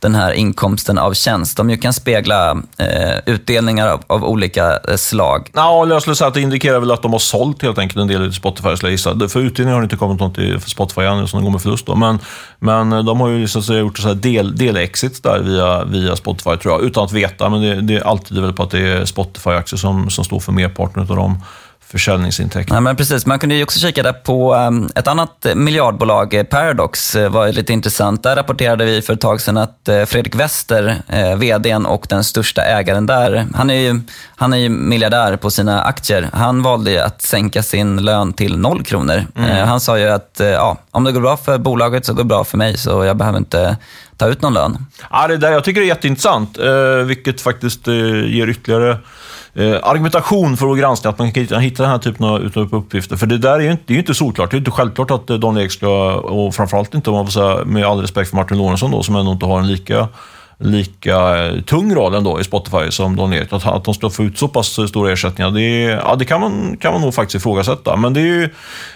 den 0.00 0.14
här 0.14 0.32
inkomsten 0.32 0.98
av 0.98 1.12
tjänst. 1.12 1.56
De 1.56 1.70
ju 1.70 1.76
kan 1.76 1.92
spegla 1.92 2.50
eh, 2.78 3.18
utdelningar 3.26 3.88
av, 3.88 4.02
av 4.06 4.24
olika 4.24 4.78
eh, 4.88 4.96
slag. 4.96 5.50
Ja, 5.54 5.86
jag 5.88 6.02
skulle 6.02 6.16
säga 6.16 6.28
att 6.28 6.34
det 6.34 6.40
indikerar 6.40 6.80
väl 6.80 6.90
att 6.90 7.02
de 7.02 7.12
har 7.12 7.18
sålt 7.18 7.62
helt 7.62 7.78
enkelt 7.78 8.00
en 8.00 8.08
del 8.08 8.28
i 8.28 8.32
Spotify, 8.32 8.76
skulle 8.76 8.92
jag 8.92 8.92
gissa. 8.92 9.28
För 9.28 9.40
utdelning 9.40 9.74
har 9.74 9.80
det 9.80 9.84
inte 9.84 9.96
kommit 9.96 10.20
något 10.20 10.36
för 10.36 10.70
Spotify 10.70 11.00
än, 11.00 11.28
som 11.28 11.40
de 11.40 11.44
går 11.44 11.52
med 11.52 11.62
förlust. 11.62 11.86
Då. 11.86 11.94
Men, 11.94 12.18
men 12.58 12.95
de 13.02 13.20
har 13.20 13.28
ju 13.28 13.38
liksom 13.38 13.62
så 13.62 13.66
att 13.66 13.74
säga 13.74 13.80
gjort 13.80 13.98
så 13.98 14.14
del, 14.14 14.56
del-exit 14.56 15.22
där 15.22 15.40
via, 15.40 15.84
via 15.84 16.16
Spotify, 16.16 16.56
tror 16.56 16.74
jag. 16.74 16.82
Utan 16.82 17.04
att 17.04 17.12
veta, 17.12 17.48
men 17.48 17.62
det, 17.62 17.80
det 17.80 18.02
alltid 18.02 18.42
väl 18.42 18.52
på 18.52 18.62
att 18.62 18.70
det 18.70 18.88
är 18.88 19.04
Spotify-aktier 19.04 19.78
som, 19.78 20.10
som 20.10 20.24
står 20.24 20.40
för 20.40 20.52
merparten 20.52 21.02
av 21.02 21.16
dem 21.16 21.42
försäljningsintäkter. 21.88 22.74
Ja, 22.74 22.80
men 22.80 22.96
precis. 22.96 23.26
Man 23.26 23.38
kunde 23.38 23.54
ju 23.54 23.62
också 23.62 23.78
kika 23.78 24.02
där 24.02 24.12
på 24.12 24.54
um, 24.54 24.90
ett 24.94 25.08
annat 25.08 25.46
miljardbolag, 25.54 26.34
eh, 26.34 26.44
Paradox, 26.44 27.16
uh, 27.16 27.28
var 27.28 27.52
lite 27.52 27.72
intressant. 27.72 28.22
Där 28.22 28.36
rapporterade 28.36 28.84
vi 28.84 29.02
för 29.02 29.12
ett 29.12 29.20
tag 29.20 29.40
sedan 29.40 29.56
att 29.56 29.88
uh, 29.88 30.04
Fredrik 30.04 30.34
Wester, 30.34 31.02
vdn 31.36 31.86
och 31.86 32.06
den 32.08 32.24
största 32.24 32.62
ägaren 32.62 33.06
där, 33.06 33.46
han 33.54 33.70
är, 33.70 33.74
ju, 33.74 34.00
han 34.36 34.52
är 34.52 34.56
ju 34.56 34.68
miljardär 34.68 35.36
på 35.36 35.50
sina 35.50 35.82
aktier. 35.82 36.30
Han 36.32 36.62
valde 36.62 37.04
att 37.04 37.22
sänka 37.22 37.62
sin 37.62 37.96
lön 37.96 38.32
till 38.32 38.58
noll 38.58 38.84
kronor. 38.84 39.26
Mm. 39.36 39.68
Han 39.68 39.80
sa 39.80 39.98
ju 39.98 40.08
att 40.08 40.36
ja, 40.38 40.78
om 40.90 41.04
det 41.04 41.12
går 41.12 41.20
bra 41.20 41.36
för 41.36 41.58
bolaget 41.58 42.06
så 42.06 42.12
går 42.12 42.22
det 42.22 42.28
bra 42.28 42.44
för 42.44 42.58
mig, 42.58 42.76
så 42.76 43.04
jag 43.04 43.16
behöver 43.16 43.38
inte 43.38 43.76
ta 44.16 44.28
ut 44.28 44.42
någon 44.42 44.54
lön. 44.54 44.86
Ja, 45.10 45.28
det 45.28 45.36
där, 45.36 45.52
jag 45.52 45.64
tycker 45.64 45.80
det 45.80 45.86
är 45.86 45.88
jätteintressant, 45.88 46.58
vilket 47.04 47.40
faktiskt 47.40 47.86
ger 47.86 48.48
ytterligare 48.48 48.98
eh, 49.56 49.76
argumentation 49.82 50.56
för 50.56 50.66
vår 50.66 50.76
granskning, 50.76 51.10
att 51.10 51.18
man 51.18 51.32
kan 51.32 51.60
hitta 51.60 51.82
den 51.82 51.92
här 51.92 51.98
typen 51.98 52.26
av, 52.26 52.52
uppgifter. 52.72 53.16
För 53.16 53.26
det 53.26 53.38
där 53.38 53.54
är 53.54 53.60
ju 53.60 53.70
inte, 53.70 53.82
det 53.86 53.94
är 53.94 53.98
inte 53.98 54.14
solklart. 54.14 54.50
Det 54.50 54.56
är 54.56 54.58
inte 54.58 54.70
självklart 54.70 55.10
att 55.10 55.30
eh, 55.30 55.36
Daniel 55.36 55.66
Ek 55.66 55.72
ska, 55.72 56.14
och 56.14 56.54
framförallt 56.54 56.94
inte 56.94 57.10
om 57.10 57.16
man 57.16 57.26
får 57.26 57.32
säga, 57.32 57.64
med 57.64 57.84
all 57.84 58.00
respekt 58.00 58.30
för 58.30 58.36
Martin 58.36 58.58
Lorentzon 58.58 58.90
då, 58.90 59.02
som 59.02 59.16
ändå 59.16 59.32
inte 59.32 59.46
har 59.46 59.58
en 59.58 59.66
lika 59.66 60.08
lika 60.58 61.46
eh, 61.46 61.60
tung 61.60 61.94
roll 61.94 62.14
ändå 62.14 62.40
i 62.40 62.44
Spotify 62.44 62.90
som 62.90 63.16
Don 63.16 63.32
Erik. 63.32 63.52
Att, 63.52 63.66
att 63.66 63.84
de 63.84 63.94
ska 63.94 64.10
få 64.10 64.22
ut 64.22 64.38
så 64.38 64.48
pass 64.48 64.78
stora 64.88 65.12
ersättningar, 65.12 65.50
det, 65.50 65.82
ja, 65.82 66.16
det 66.16 66.24
kan, 66.24 66.40
man, 66.40 66.76
kan 66.80 66.92
man 66.92 67.02
nog 67.02 67.14
faktiskt 67.14 67.34
ifrågasätta. 67.34 67.96
Men 67.96 68.12
det 68.12 68.20
är 68.20 68.24
ju, 68.24 68.50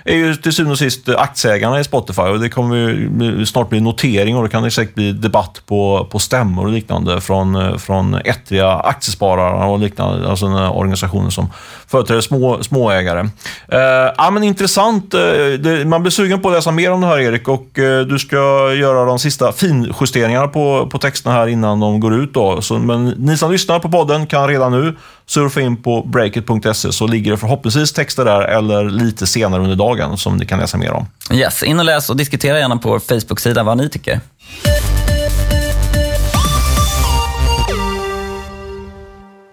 är 0.04 0.16
ju 0.16 0.34
till 0.34 0.52
syvende 0.52 0.72
och 0.72 0.78
sist 0.78 1.08
aktieägarna 1.08 1.80
i 1.80 1.84
Spotify 1.84 2.22
och 2.22 2.40
det 2.40 2.48
kommer 2.48 2.76
ju 2.76 3.46
snart 3.46 3.68
bli 3.68 3.80
notering 3.80 4.36
och 4.36 4.42
det 4.42 4.48
kan 4.48 4.62
det 4.62 4.70
säkert 4.70 4.94
bli 4.94 5.12
debatt 5.12 5.62
på, 5.66 6.08
på 6.10 6.18
stämmor 6.18 6.64
och 6.64 6.72
liknande 6.72 7.20
från, 7.20 7.54
eh, 7.54 7.76
från 7.76 8.14
ettriga 8.14 8.72
aktiesparare 8.72 9.66
och 9.66 9.78
liknande, 9.78 10.30
alltså 10.30 10.46
den 10.46 10.56
organisationen 10.56 11.30
som 11.30 11.50
företräder 11.86 12.20
små, 12.20 12.62
småägare. 12.62 13.20
Eh, 13.68 13.78
ja, 14.16 14.30
men 14.30 14.42
intressant. 14.42 15.14
Eh, 15.14 15.20
det, 15.58 15.84
man 15.86 16.02
blir 16.02 16.10
sugen 16.10 16.40
på 16.40 16.48
att 16.48 16.54
läsa 16.54 16.70
mer 16.70 16.92
om 16.92 17.00
det 17.00 17.06
här 17.06 17.20
Erik 17.20 17.48
och 17.48 17.78
eh, 17.78 18.00
du 18.00 18.18
ska 18.18 18.72
göra 18.74 19.04
de 19.04 19.18
sista 19.18 19.52
finjusteringarna 19.52 20.48
på, 20.48 20.88
på 20.92 20.98
texterna 20.98 21.34
här 21.34 21.49
innan 21.50 21.80
de 21.80 22.00
går 22.00 22.14
ut. 22.14 22.34
Då. 22.34 22.62
Så, 22.62 22.78
men 22.78 23.08
ni 23.08 23.36
som 23.36 23.52
lyssnar 23.52 23.78
på 23.78 23.90
podden 23.90 24.26
kan 24.26 24.48
redan 24.48 24.72
nu 24.72 24.96
surfa 25.26 25.60
in 25.60 25.82
på 25.82 26.02
breakit.se 26.02 26.92
så 26.92 27.06
ligger 27.06 27.30
det 27.30 27.36
förhoppningsvis 27.36 27.92
texter 27.92 28.24
där 28.24 28.42
eller 28.42 28.84
lite 28.84 29.26
senare 29.26 29.62
under 29.62 29.76
dagen 29.76 30.16
som 30.16 30.36
ni 30.36 30.46
kan 30.46 30.58
läsa 30.58 30.78
mer 30.78 30.92
om. 30.92 31.06
Yes, 31.32 31.62
in 31.62 31.78
och 31.78 31.84
läs 31.84 32.10
och 32.10 32.16
diskutera 32.16 32.58
gärna 32.58 32.76
på 32.76 32.88
vår 32.88 32.98
Facebook-sida 32.98 33.62
vad 33.62 33.76
ni 33.76 33.88
tycker. 33.88 34.20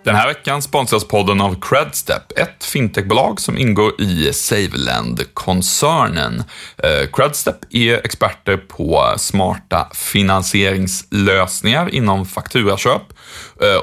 Den 0.08 0.16
här 0.16 0.28
veckan 0.28 0.62
sponsras 0.62 1.08
podden 1.08 1.42
av 1.42 1.56
Credstep, 1.62 2.40
ett 2.40 2.64
fintechbolag 2.64 3.42
som 3.42 3.58
ingår 3.58 4.02
i 4.02 4.34
Saveland-koncernen. 4.34 6.44
Eh, 6.84 7.10
Credstep 7.14 7.56
är 7.70 7.94
experter 7.94 8.58
på 8.58 9.14
smarta 9.18 9.88
finansieringslösningar 9.94 11.96
inom 11.96 12.26
fakturaköp 12.26 13.02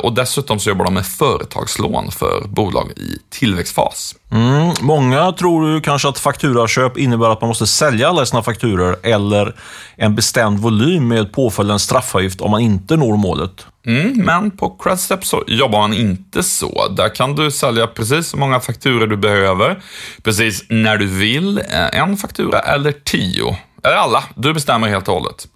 och 0.03 0.13
dessutom 0.15 0.59
så 0.59 0.69
jobbar 0.69 0.85
de 0.85 0.95
med 0.95 1.07
företagslån 1.07 2.11
för 2.11 2.49
bolag 2.49 2.91
i 2.97 3.19
tillväxtfas. 3.31 4.15
Mm, 4.33 4.75
många 4.81 5.33
tror 5.33 5.71
ju 5.71 5.81
kanske 5.81 6.09
att 6.09 6.19
fakturaköp 6.19 6.99
innebär 6.99 7.31
att 7.31 7.41
man 7.41 7.49
måste 7.49 7.67
sälja 7.67 8.09
alla 8.09 8.27
sina 8.27 8.43
fakturor 8.43 8.97
eller 9.03 9.55
en 9.97 10.15
bestämd 10.15 10.59
volym 10.59 11.09
med 11.09 11.33
påföljande 11.33 11.81
straffavgift 11.81 12.41
om 12.41 12.51
man 12.51 12.61
inte 12.61 12.97
når 12.97 13.17
målet. 13.17 13.67
Mm, 13.87 14.13
men 14.25 14.51
på 14.51 14.71
Credstep 14.71 15.25
så 15.25 15.45
jobbar 15.47 15.81
man 15.81 15.95
inte 15.95 16.43
så. 16.43 16.89
Där 16.89 17.15
kan 17.15 17.37
du 17.37 17.51
sälja 17.51 17.87
precis 17.87 18.29
så 18.29 18.37
många 18.37 18.61
fakturor 18.61 19.07
du 19.07 19.17
behöver, 19.17 19.83
precis 20.23 20.65
när 20.69 20.97
du 20.97 21.07
vill. 21.07 21.59
Eh, 21.59 22.01
en 22.01 22.17
faktura 22.17 22.61
eller 22.61 22.93
tio. 22.93 23.59
Eller 23.83 23.97
alla. 23.97 24.25
Du 24.35 24.53
bestämmer 24.53 24.89
helt 24.89 25.09
och 25.09 25.15
hållet. 25.15 25.47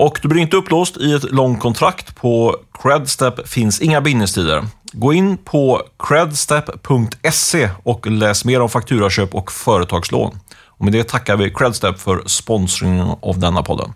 Och 0.00 0.18
du 0.22 0.28
blir 0.28 0.42
inte 0.42 0.56
upplåst 0.56 0.96
i 0.96 1.12
ett 1.12 1.32
långt 1.32 1.60
kontrakt. 1.60 2.16
På 2.16 2.56
Credstep 2.82 3.48
finns 3.48 3.80
inga 3.80 4.00
bindningstider. 4.00 4.64
Gå 4.92 5.12
in 5.12 5.36
på 5.36 5.82
credstep.se 6.08 7.70
och 7.82 8.06
läs 8.06 8.44
mer 8.44 8.60
om 8.60 8.68
fakturaköp 8.68 9.34
och 9.34 9.52
företagslån. 9.52 10.40
Och 10.66 10.84
med 10.84 10.92
det 10.92 11.08
tackar 11.08 11.36
vi 11.36 11.50
Credstep 11.50 11.98
för 11.98 12.22
sponsringen 12.26 13.08
av 13.22 13.38
denna 13.38 13.62
podden. 13.62 13.92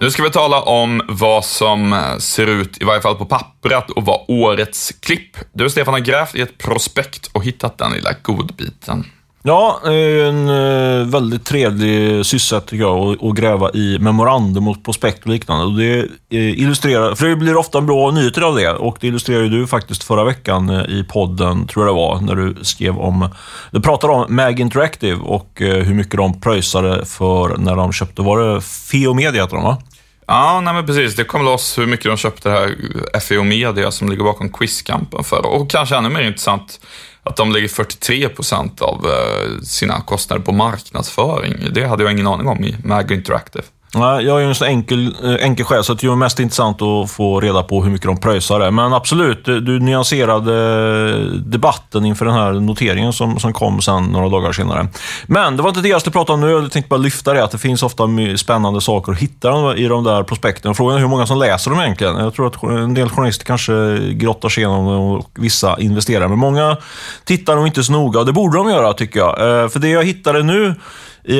Nu 0.00 0.10
ska 0.10 0.22
vi 0.22 0.30
tala 0.30 0.62
om 0.62 1.02
vad 1.08 1.44
som 1.44 1.92
eh, 1.92 2.16
ser 2.18 2.46
ut, 2.46 2.82
i 2.82 2.84
varje 2.84 3.00
fall 3.00 3.14
på 3.14 3.24
pappret, 3.24 3.90
och 3.90 4.04
vad 4.04 4.20
årets 4.28 4.92
klipp. 5.00 5.36
Du, 5.52 5.70
Stefan, 5.70 5.94
har 5.94 6.00
grävt 6.00 6.34
i 6.34 6.40
ett 6.40 6.58
prospekt 6.58 7.26
och 7.32 7.44
hittat 7.44 7.78
den 7.78 7.92
lilla 7.92 8.10
godbiten. 8.22 9.04
Ja, 9.48 9.80
en 9.84 10.48
eh, 10.48 11.06
väldigt 11.06 11.44
trevlig 11.44 12.26
sysselsättning 12.26 12.68
tycker 12.68 12.84
jag, 12.84 13.24
att 13.24 13.36
gräva 13.36 13.70
i 13.70 13.98
memorandum 14.00 14.68
och 14.68 14.84
prospekt 14.84 15.22
och 15.22 15.30
liknande. 15.30 15.64
Och 15.64 15.72
det 15.72 15.98
eh, 16.38 16.60
illustrerar, 16.60 17.14
för 17.14 17.26
det 17.26 17.36
blir 17.36 17.56
ofta 17.56 17.80
bra 17.80 18.10
nyheter 18.10 18.42
av 18.42 18.56
det 18.56 18.70
och 18.70 18.98
det 19.00 19.06
illustrerade 19.06 19.48
du 19.48 19.66
faktiskt 19.66 20.04
förra 20.04 20.24
veckan 20.24 20.70
eh, 20.70 20.80
i 20.80 21.04
podden, 21.08 21.66
tror 21.66 21.86
jag 21.86 21.94
det 21.94 21.96
var, 21.96 22.20
när 22.20 22.34
du 22.34 22.64
skrev 22.64 22.98
om, 22.98 23.28
du 23.70 23.80
pratade 23.80 24.12
om 24.12 24.36
Mag 24.36 24.60
Interactive 24.60 25.16
och 25.16 25.50
hur 25.58 25.94
mycket 25.94 26.16
de 26.16 26.40
pröjsade 26.40 27.04
för 27.04 27.56
när 27.56 27.76
de 27.76 27.92
köpte, 27.92 28.22
var 28.22 28.40
det 28.40 28.60
Feo 28.60 29.14
Media 29.14 29.42
heter 29.42 29.56
de 29.56 29.64
va? 29.64 29.78
Ja, 30.26 30.60
nej 30.60 30.74
men 30.74 30.86
precis. 30.86 31.16
Det 31.16 31.24
kom 31.24 31.44
loss 31.44 31.78
hur 31.78 31.86
mycket 31.86 32.06
de 32.06 32.16
köpte 32.16 32.48
det 32.48 32.54
här 32.54 33.20
FEO 33.20 33.42
Media 33.42 33.90
som 33.90 34.08
ligger 34.08 34.24
bakom 34.24 34.52
Quizkampen 34.52 35.24
för. 35.24 35.46
Och 35.46 35.70
kanske 35.70 35.96
ännu 35.96 36.08
mer 36.08 36.22
intressant, 36.22 36.80
att 37.26 37.36
de 37.36 37.52
lägger 37.52 37.68
43 37.68 38.28
procent 38.28 38.82
av 38.82 39.06
eh, 39.06 39.60
sina 39.62 40.00
kostnader 40.00 40.42
på 40.42 40.52
marknadsföring. 40.52 41.54
Det 41.72 41.84
hade 41.84 42.02
jag 42.02 42.12
ingen 42.12 42.26
aning 42.26 42.46
om 42.46 42.64
i 42.64 42.76
Mag 42.84 43.12
Interactive. 43.12 43.64
Nej, 43.94 44.24
jag 44.24 44.36
är 44.36 44.38
ju 44.38 44.44
en 44.44 44.50
eh, 44.50 44.54
så 44.54 44.64
enkel, 44.64 45.16
enkel 45.40 45.64
själ, 45.64 45.84
så 45.84 45.94
det 45.94 46.06
är 46.06 46.16
mest 46.16 46.40
intressant 46.40 46.82
att 46.82 47.10
få 47.10 47.40
reda 47.40 47.62
på 47.62 47.82
hur 47.82 47.90
mycket 47.90 48.06
de 48.06 48.16
pröjsar 48.16 48.60
det. 48.60 48.70
Men 48.70 48.92
absolut, 48.92 49.48
eh, 49.48 49.54
du 49.54 49.80
nyanserade 49.80 51.38
debatten 51.40 52.06
inför 52.06 52.24
den 52.24 52.34
här 52.34 52.52
noteringen 52.52 53.12
som, 53.12 53.40
som 53.40 53.52
kom 53.52 53.80
sen 53.80 54.04
några 54.04 54.28
dagar 54.28 54.52
senare. 54.52 54.88
Men 55.26 55.56
det 55.56 55.62
var 55.62 55.68
inte 55.68 55.80
det 55.80 55.88
jag 55.88 56.00
skulle 56.00 56.12
prata 56.12 56.32
om 56.32 56.40
nu. 56.40 56.50
Jag 56.50 56.72
tänkte 56.72 56.88
bara 56.88 56.96
lyfta 56.96 57.32
det, 57.32 57.44
att 57.44 57.50
det 57.50 57.58
finns 57.58 57.82
ofta 57.82 58.04
spännande 58.36 58.80
saker 58.80 59.12
att 59.12 59.18
hitta 59.18 59.76
i 59.76 59.86
de 59.86 60.04
där 60.04 60.22
prospekten. 60.22 60.74
Frågan 60.74 60.96
är 60.96 61.00
hur 61.00 61.08
många 61.08 61.26
som 61.26 61.38
läser 61.38 61.70
dem 61.70 61.80
egentligen. 61.80 62.16
Jag 62.16 62.34
tror 62.34 62.46
att 62.46 62.62
en 62.62 62.94
del 62.94 63.08
journalister 63.08 63.44
kanske 63.44 63.98
grottar 64.12 64.48
sig 64.48 64.62
igenom 64.62 64.86
dem 64.86 65.00
och 65.00 65.30
vissa 65.34 65.80
investerar. 65.80 66.28
Men 66.28 66.38
många 66.38 66.76
tittar 67.24 67.56
nog 67.56 67.66
inte 67.66 67.84
så 67.84 67.92
noga 67.92 68.20
och 68.20 68.26
det 68.26 68.32
borde 68.32 68.58
de 68.58 68.70
göra, 68.70 68.92
tycker 68.92 69.18
jag. 69.18 69.62
Eh, 69.62 69.68
för 69.68 69.78
det 69.78 69.88
jag 69.88 70.04
hittade 70.04 70.42
nu 70.42 70.74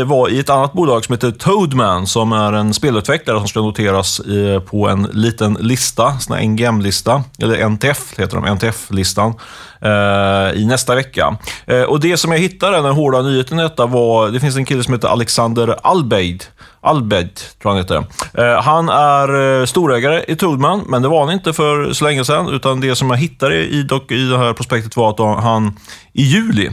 var 0.07 0.29
i 0.29 0.39
ett 0.39 0.51
annat 0.51 0.73
bolag 0.73 1.05
som 1.05 1.13
heter 1.13 1.31
Toadman, 1.31 2.07
som 2.07 2.33
är 2.33 2.53
en 2.53 2.75
spelutvecklare 2.75 3.39
som 3.39 3.49
ska 3.49 3.61
noteras 3.61 4.21
på 4.67 4.89
en 4.89 5.03
liten 5.03 5.55
lista, 5.61 6.15
en 6.31 6.51
NGM-lista, 6.51 7.25
eller 7.39 7.69
NTF 7.69 8.19
heter 8.19 8.37
de, 8.37 8.45
NTF-listan, 8.55 9.35
eh, 9.81 10.61
i 10.61 10.67
nästa 10.67 10.95
vecka. 10.95 11.37
Eh, 11.67 11.83
och 11.83 12.01
Det 12.01 12.17
som 12.17 12.33
jag 12.33 12.39
hittade, 12.39 12.77
den 12.77 12.95
hårda 12.95 13.23
nyheten 13.23 13.59
i 13.59 13.63
detta 13.63 13.87
var, 13.87 14.29
det 14.29 14.41
finns 14.41 14.57
en 14.57 14.65
kille 14.65 14.83
som 14.83 14.95
heter 14.95 15.09
Alexander 15.09 15.77
Albeid, 15.83 16.45
Albed, 16.81 17.41
tror 17.63 17.73
han 17.73 17.79
heter. 17.79 18.05
Eh, 18.35 18.63
han 18.63 18.89
är 18.89 19.67
storägare 19.67 20.25
i 20.29 20.37
Toadman, 20.37 20.85
men 20.87 21.03
det 21.03 21.09
var 21.09 21.25
han 21.25 21.35
inte 21.35 21.53
för 21.53 21.93
så 21.93 22.05
länge 22.05 22.25
sedan. 22.25 22.49
Utan 22.49 22.81
det 22.81 22.97
som 22.97 23.11
jag 23.11 23.17
hittade 23.17 23.57
i, 23.57 23.83
dock, 23.83 24.13
i 24.13 24.29
det 24.29 24.39
här 24.39 24.53
prospektet 24.53 24.97
var 24.97 25.11
att 25.11 25.43
han 25.43 25.77
i 26.13 26.23
juli 26.23 26.71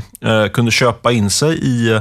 kunde 0.53 0.71
köpa 0.71 1.11
in 1.11 1.29
sig 1.29 1.59
i 1.63 1.99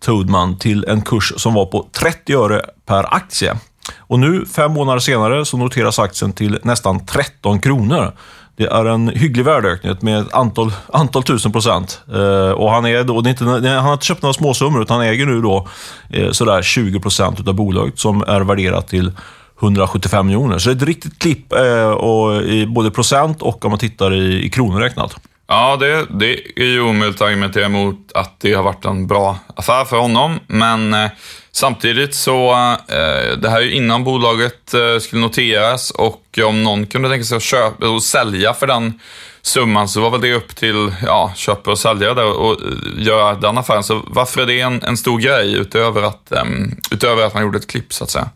Toadman 0.00 0.58
till 0.58 0.84
en 0.88 1.02
kurs 1.02 1.32
som 1.36 1.54
var 1.54 1.66
på 1.66 1.86
30 1.92 2.34
öre 2.34 2.62
per 2.86 3.14
aktie. 3.14 3.56
Och 3.98 4.18
nu, 4.18 4.46
fem 4.46 4.72
månader 4.72 4.98
senare, 4.98 5.44
så 5.44 5.56
noteras 5.56 5.98
aktien 5.98 6.32
till 6.32 6.58
nästan 6.62 7.06
13 7.06 7.60
kronor. 7.60 8.12
Det 8.56 8.64
är 8.64 8.84
en 8.84 9.08
hygglig 9.08 9.44
värdeökning 9.44 9.96
med 10.00 10.20
ett 10.20 10.34
antal, 10.34 10.72
antal 10.92 11.22
tusen 11.22 11.52
procent. 11.52 12.00
Eh, 12.14 12.50
och 12.50 12.70
han, 12.70 12.86
är 12.86 13.04
då, 13.04 13.20
det 13.20 13.28
är 13.28 13.30
inte, 13.30 13.44
han 13.44 13.84
har 13.84 13.92
inte 13.92 14.06
köpt 14.06 14.22
några 14.22 14.34
småsummor, 14.34 14.82
utan 14.82 14.96
han 14.96 15.06
äger 15.06 15.26
nu 15.26 15.40
då, 15.40 15.68
eh, 16.10 16.30
sådär 16.30 16.62
20 16.62 17.00
procent 17.00 17.48
av 17.48 17.54
bolaget 17.54 17.98
som 17.98 18.22
är 18.22 18.40
värderat 18.40 18.88
till 18.88 19.12
175 19.60 20.26
miljoner. 20.26 20.58
Så 20.58 20.68
det 20.68 20.72
är 20.72 20.76
ett 20.76 20.82
riktigt 20.82 21.18
klipp 21.18 21.52
eh, 21.52 21.90
och, 21.90 22.42
i 22.42 22.66
både 22.66 22.90
procent 22.90 23.42
och 23.42 23.64
om 23.64 23.70
man 23.70 23.78
tittar 23.78 24.14
i, 24.14 24.44
i 24.44 24.50
kronor 24.50 24.80
räknat. 24.80 25.16
Ja, 25.46 25.76
det, 25.76 26.06
det 26.10 26.34
är 26.56 26.64
ju 26.64 26.80
omöjligt 26.80 27.20
att 27.20 27.26
argumentera 27.28 27.64
emot 27.64 28.12
att 28.14 28.40
det 28.40 28.52
har 28.52 28.62
varit 28.62 28.84
en 28.84 29.06
bra 29.06 29.38
affär 29.56 29.84
för 29.84 29.96
honom, 29.96 30.40
men 30.46 30.94
eh, 30.94 31.10
samtidigt 31.52 32.14
så, 32.14 32.52
eh, 32.88 33.38
det 33.38 33.50
här 33.50 33.56
är 33.56 33.60
ju 33.60 33.72
innan 33.72 34.04
bolaget 34.04 34.74
eh, 34.74 34.98
skulle 35.00 35.22
noteras 35.22 35.90
och 35.90 36.38
om 36.46 36.62
någon 36.62 36.86
kunde 36.86 37.08
tänka 37.08 37.24
sig 37.24 37.36
att 37.36 37.42
köpa 37.42 37.88
och 37.88 38.02
sälja 38.02 38.54
för 38.54 38.66
den 38.66 39.00
summan 39.42 39.88
så 39.88 40.00
var 40.00 40.10
väl 40.10 40.20
det 40.20 40.34
upp 40.34 40.56
till 40.56 40.94
ja, 41.06 41.32
köpare 41.36 41.72
och 41.72 41.78
säljare 41.78 42.14
där 42.14 42.32
och 42.32 42.52
eh, 42.52 43.04
göra 43.06 43.34
den 43.34 43.58
affären. 43.58 43.84
Så 43.84 44.02
varför 44.06 44.42
är 44.42 44.46
det 44.46 44.60
en, 44.60 44.82
en 44.82 44.96
stor 44.96 45.18
grej 45.18 45.54
utöver 45.54 46.02
att, 46.02 46.32
um, 46.44 46.76
utöver 46.90 47.26
att 47.26 47.34
man 47.34 47.42
gjorde 47.42 47.58
ett 47.58 47.66
klipp 47.66 47.92
så 47.92 48.04
att 48.04 48.10
säga? 48.10 48.28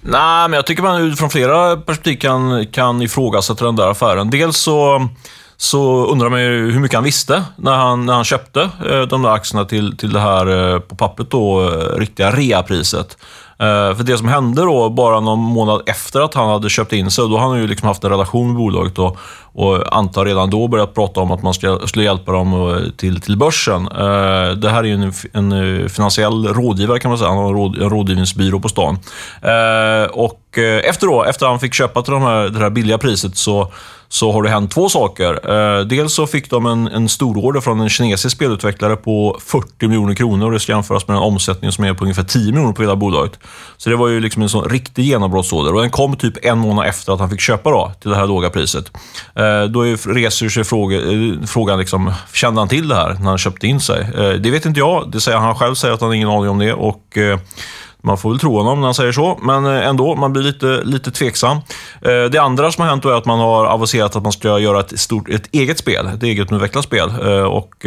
Nej, 0.00 0.48
men 0.48 0.52
jag 0.52 0.66
tycker 0.66 0.82
man 0.82 1.02
utifrån 1.02 1.30
flera 1.30 1.76
perspektiv 1.76 2.16
kan, 2.16 2.66
kan 2.66 3.02
ifrågasätta 3.02 3.64
den 3.64 3.76
där 3.76 3.90
affären. 3.90 4.30
Dels 4.30 4.56
så 4.56 5.08
så 5.56 6.06
undrar 6.06 6.28
man 6.28 6.42
ju 6.42 6.70
hur 6.70 6.80
mycket 6.80 6.94
han 6.94 7.04
visste 7.04 7.44
när 7.56 7.76
han, 7.76 8.06
när 8.06 8.14
han 8.14 8.24
köpte 8.24 8.60
eh, 8.62 9.00
de 9.00 9.22
där 9.22 9.30
aktierna 9.30 9.64
till, 9.64 9.96
till 9.96 10.12
det 10.12 10.20
här, 10.20 10.74
eh, 10.74 10.80
på 10.80 10.96
pappret 10.96 11.30
då, 11.30 11.62
eh, 11.62 11.98
riktiga 11.98 12.30
reapriset. 12.30 13.16
För 13.58 14.02
det 14.02 14.18
som 14.18 14.28
hände 14.28 14.62
då, 14.62 14.90
bara 14.90 15.20
någon 15.20 15.38
månad 15.38 15.82
efter 15.86 16.20
att 16.20 16.34
han 16.34 16.48
hade 16.48 16.70
köpt 16.70 16.92
in 16.92 17.10
sig, 17.10 17.28
då 17.28 17.36
hade 17.36 17.50
han 17.50 17.60
ju 17.60 17.66
liksom 17.66 17.88
haft 17.88 18.04
en 18.04 18.10
relation 18.10 18.46
med 18.46 18.56
bolaget 18.56 18.98
och, 18.98 19.16
och 19.52 19.96
antar 19.96 20.24
redan 20.24 20.50
då 20.50 20.68
börjat 20.68 20.94
prata 20.94 21.20
om 21.20 21.30
att 21.30 21.42
man 21.42 21.54
ska, 21.54 21.78
skulle 21.84 22.04
hjälpa 22.04 22.32
dem 22.32 22.80
till, 22.96 23.20
till 23.20 23.36
börsen. 23.36 23.84
Det 24.56 24.70
här 24.70 24.78
är 24.78 24.82
ju 24.84 24.94
en, 24.94 25.12
en 25.32 25.88
finansiell 25.88 26.46
rådgivare 26.46 26.98
kan 26.98 27.08
man 27.08 27.18
säga, 27.18 27.28
han 27.28 27.38
har 27.38 27.48
en, 27.48 27.54
råd, 27.54 27.82
en 27.82 27.90
rådgivningsbyrå 27.90 28.60
på 28.60 28.68
stan. 28.68 28.98
Och 30.10 30.58
efter 30.84 31.06
då, 31.06 31.24
efter 31.24 31.46
han 31.46 31.60
fick 31.60 31.74
köpa 31.74 32.02
till 32.02 32.12
de 32.12 32.22
här, 32.22 32.48
det 32.48 32.58
här 32.58 32.70
billiga 32.70 32.98
priset 32.98 33.36
så 33.36 33.72
så 34.14 34.32
har 34.32 34.42
det 34.42 34.50
hänt 34.50 34.70
två 34.70 34.88
saker. 34.88 35.50
Eh, 35.50 35.80
dels 35.84 36.14
så 36.14 36.26
fick 36.26 36.50
de 36.50 36.66
en, 36.66 36.88
en 36.88 37.08
stororder 37.08 37.60
från 37.60 37.80
en 37.80 37.88
kinesisk 37.88 38.36
spelutvecklare 38.36 38.96
på 38.96 39.38
40 39.44 39.88
miljoner 39.88 40.14
kronor. 40.14 40.52
Det 40.52 40.60
ska 40.60 40.72
jämföras 40.72 41.08
med 41.08 41.16
en 41.16 41.22
omsättning 41.22 41.72
som 41.72 41.84
är 41.84 41.94
på 41.94 42.04
ungefär 42.04 42.22
10 42.22 42.52
miljoner 42.52 42.72
på 42.72 42.82
hela 42.82 42.96
bolaget. 42.96 43.38
Så 43.76 43.90
det 43.90 43.96
var 43.96 44.08
ju 44.08 44.20
liksom 44.20 44.42
en 44.42 44.48
sån 44.48 44.68
riktig 44.68 45.04
genombrottsorder 45.04 45.74
och 45.74 45.80
den 45.80 45.90
kom 45.90 46.16
typ 46.16 46.44
en 46.44 46.58
månad 46.58 46.86
efter 46.86 47.12
att 47.12 47.20
han 47.20 47.30
fick 47.30 47.40
köpa 47.40 47.70
då, 47.70 47.92
till 48.00 48.10
det 48.10 48.16
här 48.16 48.26
låga 48.26 48.50
priset. 48.50 48.92
Eh, 49.34 49.64
då 49.64 49.82
reser 49.82 50.48
sig 50.48 50.64
fråga, 50.64 50.96
eh, 50.96 51.46
frågan, 51.46 51.78
liksom, 51.78 52.12
kände 52.32 52.60
han 52.60 52.68
till 52.68 52.88
det 52.88 52.94
här 52.94 53.16
när 53.20 53.28
han 53.28 53.38
köpte 53.38 53.66
in 53.66 53.80
sig? 53.80 54.06
Det 54.40 54.50
vet 54.50 54.66
inte 54.66 54.80
jag. 54.80 55.10
Det 55.10 55.20
säger 55.20 55.38
han 55.38 55.54
själv 55.54 55.74
säger 55.74 55.94
att 55.94 56.00
han 56.00 56.10
har 56.10 56.14
ingen 56.14 56.28
aning 56.28 56.48
om 56.48 56.58
det. 56.58 56.72
Och 56.72 57.18
man 58.04 58.18
får 58.18 58.30
väl 58.30 58.38
tro 58.38 58.56
honom 58.56 58.80
när 58.80 58.86
han 58.86 58.94
säger 58.94 59.12
så, 59.12 59.38
men 59.42 59.66
eh, 59.66 59.88
ändå, 59.88 60.16
man 60.16 60.32
blir 60.32 60.42
lite, 60.42 60.80
lite 60.84 61.10
tveksam. 61.10 61.56
Eh, 62.00 62.24
det 62.30 62.38
andra 62.38 62.72
som 62.72 62.82
har 62.82 62.88
hänt 62.88 63.04
är 63.04 63.12
att 63.12 63.24
man 63.24 63.38
har 63.38 63.64
aviserat 63.64 64.16
att 64.16 64.22
man 64.22 64.32
ska 64.32 64.58
göra 64.58 64.80
ett, 64.80 65.00
stort, 65.00 65.28
ett 65.28 65.48
eget 65.52 65.78
spel, 65.78 66.06
ett 66.06 66.22
eget 66.22 66.52
utvecklat 66.52 66.84
spel. 66.84 67.10
Eh, 67.22 67.42
och, 67.42 67.86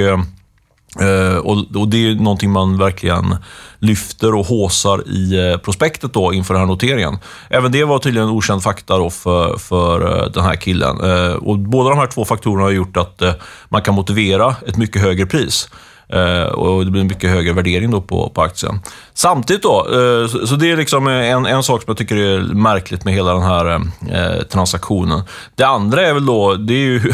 och, 1.75 1.87
det 1.87 1.97
är 1.97 2.15
någonting 2.15 2.51
man 2.51 2.77
verkligen 2.77 3.35
lyfter 3.79 4.35
och 4.35 4.45
håsar 4.45 5.07
i 5.07 5.57
prospektet 5.63 6.13
då 6.13 6.33
inför 6.33 6.53
den 6.53 6.61
här 6.61 6.67
noteringen. 6.67 7.17
Även 7.49 7.71
det 7.71 7.83
var 7.83 7.99
tydligen 7.99 8.29
okänd 8.29 8.63
fakta 8.63 8.97
då 8.97 9.09
för, 9.09 9.57
för 9.57 10.29
den 10.33 10.43
här 10.43 10.55
killen. 10.55 10.97
Och 11.37 11.59
båda 11.59 11.89
de 11.89 11.99
här 11.99 12.07
två 12.07 12.25
faktorerna 12.25 12.63
har 12.63 12.71
gjort 12.71 12.97
att 12.97 13.21
man 13.69 13.81
kan 13.81 13.95
motivera 13.95 14.55
ett 14.67 14.77
mycket 14.77 15.01
högre 15.01 15.25
pris. 15.25 15.69
Eh, 16.09 16.43
och 16.43 16.85
det 16.85 16.91
blir 16.91 17.01
en 17.01 17.07
mycket 17.07 17.29
högre 17.29 17.53
värdering 17.53 17.91
då 17.91 18.01
på, 18.01 18.29
på 18.29 18.41
aktien. 18.41 18.79
Samtidigt 19.13 19.63
då, 19.63 19.87
eh, 19.91 20.27
så, 20.27 20.47
så, 20.47 20.55
det 20.55 20.71
är 20.71 20.77
liksom 20.77 21.07
en, 21.07 21.45
en 21.45 21.63
sak 21.63 21.81
som 21.81 21.91
jag 21.91 21.97
tycker 21.97 22.15
är 22.15 22.39
märkligt 22.39 23.05
med 23.05 23.13
hela 23.13 23.33
den 23.33 23.43
här 23.43 23.75
eh, 24.11 24.43
transaktionen. 24.43 25.23
Det 25.55 25.63
andra 25.63 26.01
är 26.01 26.13
väl 26.13 26.25
då, 26.25 26.55
det 26.55 26.73
är 26.73 26.85
ju 26.85 27.13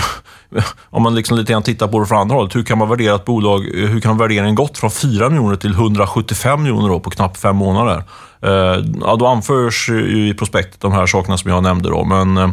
om 0.90 1.04
man 1.04 1.16
liksom 1.16 1.38
lite 1.38 1.52
grann 1.52 1.64
tittar 1.64 1.88
på 1.88 2.00
det 2.00 2.06
från 2.06 2.18
andra 2.18 2.36
hållet, 2.36 2.56
hur 2.56 2.64
kan 2.64 2.78
man 2.78 2.90
värdera 2.90 3.16
ett 3.16 3.26
bolag, 3.26 3.84
eh, 3.84 3.90
hur 3.90 4.00
kan 4.00 4.18
värderingen 4.18 4.56
gått 4.56 4.78
från 4.78 4.92
4 4.92 5.30
miljoner 5.30 5.56
till 5.56 5.74
175 5.74 6.64
miljoner 6.64 7.00
på 7.00 7.10
knappt 7.10 7.40
fem 7.42 7.56
månader? 7.56 8.04
Eh, 8.42 8.84
ja, 9.02 9.16
då 9.20 9.28
anförs 9.28 9.90
ju 9.90 10.30
i 10.30 10.34
prospektet 10.34 10.82
de 10.82 10.92
här 10.92 11.06
sakerna 11.06 11.38
som 11.38 11.52
jag 11.52 11.64
nämnde 11.64 11.90
då, 11.90 12.04
men 12.04 12.38
eh, 12.38 12.50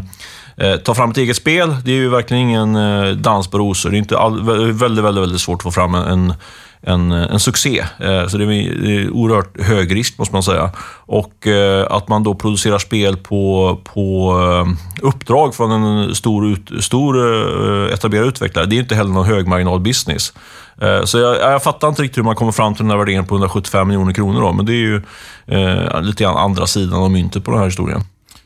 eh, 0.61 0.77
ta 0.77 0.95
fram 0.95 1.11
ett 1.11 1.17
eget 1.17 1.37
spel, 1.37 1.77
det 1.85 1.91
är 1.91 1.97
ju 1.97 2.09
verkligen 2.09 2.43
ingen 2.43 2.77
eh, 2.77 3.11
dans 3.11 3.51
på 3.51 3.59
rosor. 3.59 3.91
Det 3.91 3.97
är 3.97 3.99
inte 3.99 4.19
all, 4.19 4.43
väldigt, 4.73 5.05
väldigt, 5.05 5.23
väldigt 5.23 5.41
svårt 5.41 5.59
att 5.59 5.63
få 5.63 5.71
fram 5.71 5.95
en 5.95 6.35
en, 6.83 7.13
en 7.13 7.41
succé. 7.41 7.85
Eh, 7.99 8.27
så 8.27 8.39
det 8.39 8.45
är 8.45 9.11
oerhört 9.11 9.61
hög 9.61 9.95
risk, 9.95 10.19
måste 10.19 10.35
man 10.35 10.43
säga. 10.43 10.71
Och 11.07 11.47
eh, 11.47 11.87
att 11.91 12.09
man 12.09 12.23
då 12.23 12.35
producerar 12.35 12.79
spel 12.79 13.17
på, 13.17 13.79
på 13.85 14.33
eh, 14.43 15.07
uppdrag 15.07 15.55
från 15.55 15.73
en 15.73 16.15
stor, 16.15 16.81
stor 16.81 17.17
eh, 17.19 17.95
etablerad 17.95 18.29
utvecklare, 18.29 18.67
det 18.67 18.77
är 18.77 18.81
inte 18.81 18.95
heller 18.95 19.11
någon 19.11 19.27
högmarginal 19.27 19.81
business. 19.81 20.33
Eh, 20.81 21.05
så 21.05 21.19
jag, 21.19 21.37
jag 21.37 21.63
fattar 21.63 21.89
inte 21.89 22.03
riktigt 22.03 22.19
hur 22.19 22.25
man 22.25 22.35
kommer 22.35 22.53
fram 22.53 22.75
till 22.75 22.85
den 22.85 22.91
här 22.91 22.99
värderingen 22.99 23.27
på 23.27 23.35
175 23.35 23.89
miljoner 23.89 24.13
kronor. 24.13 24.41
Då, 24.41 24.53
men 24.53 24.67
det 24.67 24.73
är 24.73 24.75
ju 24.75 25.03
eh, 25.47 26.03
lite 26.03 26.25
grann 26.25 26.37
andra 26.37 26.67
sidan 26.67 27.03
av 27.03 27.11
myntet 27.11 27.45
på 27.45 27.51
den 27.51 27.61
här 27.61 27.67
historien. 27.67 28.01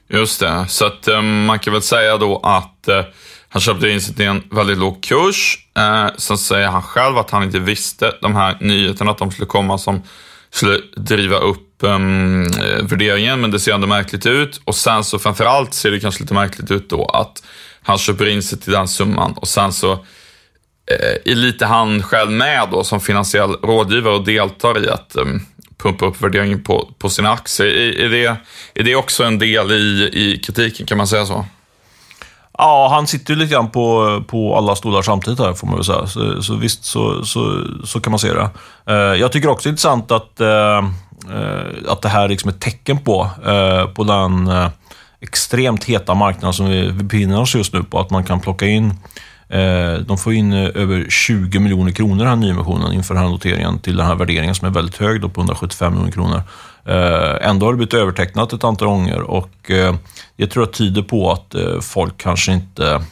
Just 0.08 0.40
det, 0.40 0.64
så 0.68 0.86
att 0.86 1.08
eh, 1.08 1.22
man 1.22 1.58
kan 1.58 1.72
väl 1.72 1.82
säga 1.82 2.16
då 2.16 2.40
att 2.42 2.88
eh, 2.88 3.04
han 3.48 3.60
köpte 3.60 3.88
in 3.88 4.00
sig 4.00 4.14
till 4.14 4.26
en 4.26 4.42
väldigt 4.50 4.78
låg 4.78 5.02
kurs. 5.02 5.58
Eh, 5.76 6.06
sen 6.16 6.38
säger 6.38 6.68
han 6.68 6.82
själv 6.82 7.18
att 7.18 7.30
han 7.30 7.42
inte 7.42 7.58
visste 7.58 8.14
de 8.20 8.36
här 8.36 8.56
nyheterna, 8.60 9.10
att 9.10 9.18
de 9.18 9.30
skulle 9.30 9.46
komma 9.46 9.78
som 9.78 10.02
skulle 10.50 10.80
driva 10.96 11.36
upp 11.36 11.74
um, 11.80 12.48
värderingen, 12.82 13.40
men 13.40 13.50
det 13.50 13.60
ser 13.60 13.72
ändå 13.72 13.86
märkligt 13.86 14.26
ut. 14.26 14.60
Och 14.64 14.74
sen 14.74 15.04
så 15.04 15.18
framförallt 15.18 15.74
ser 15.74 15.90
det 15.90 16.00
kanske 16.00 16.22
lite 16.22 16.34
märkligt 16.34 16.70
ut 16.70 16.90
då 16.90 17.04
att 17.04 17.42
han 17.82 17.98
köper 17.98 18.28
in 18.28 18.42
sig 18.42 18.60
till 18.60 18.72
den 18.72 18.88
summan 18.88 19.32
och 19.32 19.48
sen 19.48 19.72
så 19.72 19.92
eh, 19.92 21.32
är 21.32 21.34
lite 21.34 21.66
han 21.66 22.02
själv 22.02 22.30
med 22.30 22.68
då 22.70 22.84
som 22.84 23.00
finansiell 23.00 23.52
rådgivare 23.52 24.14
och 24.14 24.24
deltar 24.24 24.84
i 24.84 24.88
att 24.88 25.16
um, 25.16 25.46
pumpa 25.78 26.06
upp 26.06 26.22
värderingen 26.22 26.62
på, 26.62 26.88
på 26.98 27.08
sina 27.10 27.32
aktier. 27.32 27.66
Är, 27.66 28.00
är, 28.00 28.08
det, 28.08 28.36
är 28.74 28.84
det 28.84 28.96
också 28.96 29.24
en 29.24 29.38
del 29.38 29.72
i, 29.72 30.10
i 30.12 30.38
kritiken, 30.38 30.86
kan 30.86 30.98
man 30.98 31.06
säga 31.06 31.26
så? 31.26 31.44
Ja, 32.58 32.88
han 32.90 33.06
sitter 33.06 33.34
ju 33.34 33.40
lite 33.40 33.52
grann 33.52 33.70
på, 33.70 34.22
på 34.28 34.56
alla 34.56 34.76
stolar 34.76 35.02
samtidigt 35.02 35.38
här, 35.38 35.52
får 35.52 35.66
man 35.66 35.76
väl 35.76 35.84
säga. 35.84 36.06
Så, 36.06 36.42
så 36.42 36.54
visst, 36.54 36.84
så, 36.84 37.24
så, 37.24 37.64
så 37.84 38.00
kan 38.00 38.10
man 38.10 38.18
se 38.18 38.32
det. 38.32 38.50
Eh, 38.86 39.20
jag 39.20 39.32
tycker 39.32 39.48
också 39.48 39.68
det 39.68 39.68
är 39.68 39.70
intressant 39.70 40.10
att, 40.10 40.40
eh, 40.40 40.78
eh, 41.38 41.88
att 41.88 42.02
det 42.02 42.08
här 42.08 42.28
liksom 42.28 42.28
är 42.28 42.28
liksom 42.28 42.50
ett 42.50 42.60
tecken 42.60 42.98
på, 42.98 43.30
på 43.94 44.04
den 44.04 44.50
extremt 45.20 45.84
heta 45.84 46.14
marknaden 46.14 46.52
som 46.52 46.68
vi 46.68 46.92
befinner 46.92 47.40
oss 47.40 47.54
just 47.54 47.72
nu 47.72 47.82
på. 47.82 48.00
Att 48.00 48.10
man 48.10 48.24
kan 48.24 48.40
plocka 48.40 48.66
in 48.66 48.94
Eh, 49.48 49.94
de 49.94 50.18
får 50.18 50.32
in 50.32 50.52
eh, 50.52 50.70
över 50.74 51.06
20 51.10 51.58
miljoner 51.58 51.92
kronor 51.92 52.18
den 52.18 52.26
här 52.26 52.36
nyemissionen 52.36 52.92
inför 52.92 53.14
den 53.14 53.22
här 53.22 53.30
noteringen 53.30 53.78
till 53.78 53.96
den 53.96 54.06
här 54.06 54.14
värderingen 54.14 54.54
som 54.54 54.68
är 54.68 54.72
väldigt 54.72 54.96
hög 54.96 55.20
då 55.20 55.28
på 55.28 55.40
175 55.40 55.92
miljoner 55.92 56.12
kronor. 56.12 56.42
Eh, 56.84 57.48
ändå 57.48 57.66
har 57.66 57.72
det 57.72 57.76
blivit 57.76 57.94
övertecknat 57.94 58.52
ett 58.52 58.64
antal 58.64 58.88
gånger 58.88 59.20
och 59.20 59.50
det 60.36 60.46
tror 60.46 60.66
jag 60.66 60.72
tyder 60.72 61.02
på 61.02 61.32
att 61.32 61.54
folk 61.84 62.18
kanske 62.18 62.52
inte 62.52 63.04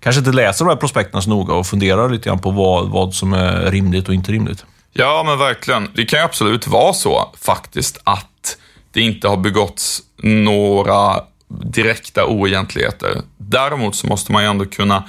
kanske 0.00 0.18
inte 0.18 0.32
läser 0.32 0.64
de 0.64 0.70
här 0.70 0.76
prospekten 0.76 1.22
så 1.22 1.30
noga 1.30 1.54
och 1.54 1.66
funderar 1.66 2.08
lite 2.08 2.28
grann 2.28 2.38
på 2.38 2.50
vad, 2.50 2.88
vad 2.88 3.14
som 3.14 3.32
är 3.32 3.70
rimligt 3.70 4.08
och 4.08 4.14
inte 4.14 4.32
rimligt. 4.32 4.64
Ja, 4.92 5.22
men 5.26 5.38
verkligen. 5.38 5.88
Det 5.94 6.04
kan 6.04 6.18
ju 6.18 6.24
absolut 6.24 6.66
vara 6.66 6.92
så 6.92 7.30
faktiskt 7.40 8.00
att 8.04 8.56
det 8.92 9.00
inte 9.00 9.28
har 9.28 9.36
begåtts 9.36 10.02
några 10.22 11.20
direkta 11.48 12.26
oegentligheter. 12.26 13.22
Däremot 13.36 13.96
så 13.96 14.06
måste 14.06 14.32
man 14.32 14.42
ju 14.42 14.48
ändå 14.48 14.64
kunna 14.64 15.04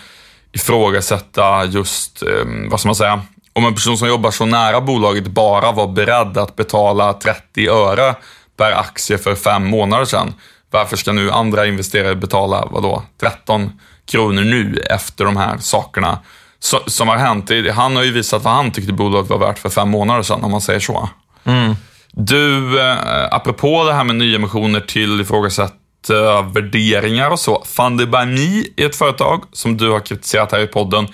ifrågasätta 0.52 1.66
just, 1.66 2.24
eh, 2.24 2.46
vad 2.70 2.80
ska 2.80 2.88
man 2.90 2.96
säga, 2.96 3.22
om 3.54 3.66
en 3.66 3.74
person 3.74 3.98
som 3.98 4.08
jobbar 4.08 4.32
så 4.32 4.46
nära 4.46 4.82
bolaget 4.82 5.28
bara 5.28 5.72
var 5.72 5.88
beredd 5.88 6.38
att 6.38 6.56
betala 6.56 7.14
30 7.14 7.68
öre 7.68 8.16
per 8.58 8.72
aktie 8.72 9.18
för 9.18 9.36
fem 9.36 9.66
månader 9.68 10.06
sedan, 10.06 10.34
varför 10.72 10.98
ska 10.98 11.12
nu 11.12 11.32
andra 11.32 11.66
investerare 11.66 12.16
betala, 12.16 12.68
vadå, 12.72 13.04
13 13.22 13.80
kronor 14.12 14.42
nu 14.42 14.84
efter 14.90 15.26
de 15.26 15.38
här 15.38 15.58
sakerna 15.58 16.20
som 16.88 17.08
har 17.08 17.18
hänt? 17.18 17.52
Han 17.74 17.96
har 17.96 18.04
ju 18.04 18.12
visat 18.12 18.44
vad 18.44 18.54
han 18.54 18.72
tyckte 18.72 18.94
bolaget 18.94 19.30
var 19.30 19.38
värt 19.38 19.60
för 19.60 19.70
fem 19.70 19.90
månader 19.90 20.24
sedan, 20.24 20.44
om 20.44 20.52
man 20.52 20.62
säger 20.62 20.80
så. 20.80 21.10
Mm. 21.44 21.76
Du, 22.12 22.80
eh, 22.82 23.28
apropå 23.32 23.84
det 23.84 23.94
här 23.94 24.04
med 24.04 24.16
nyemissioner 24.16 24.80
till 24.80 25.22
ifrågasätt 25.22 25.74
värderingar 26.54 27.30
och 27.30 27.40
så. 27.40 27.64
Funded 27.66 28.10
by 28.10 28.26
Me 28.26 28.64
är 28.78 28.86
ett 28.86 28.96
företag 28.96 29.44
som 29.54 29.78
du 29.78 29.90
har 29.90 30.00
kritiserat 30.00 30.52
här 30.52 30.60
i 30.60 30.68
podden. 30.68 31.08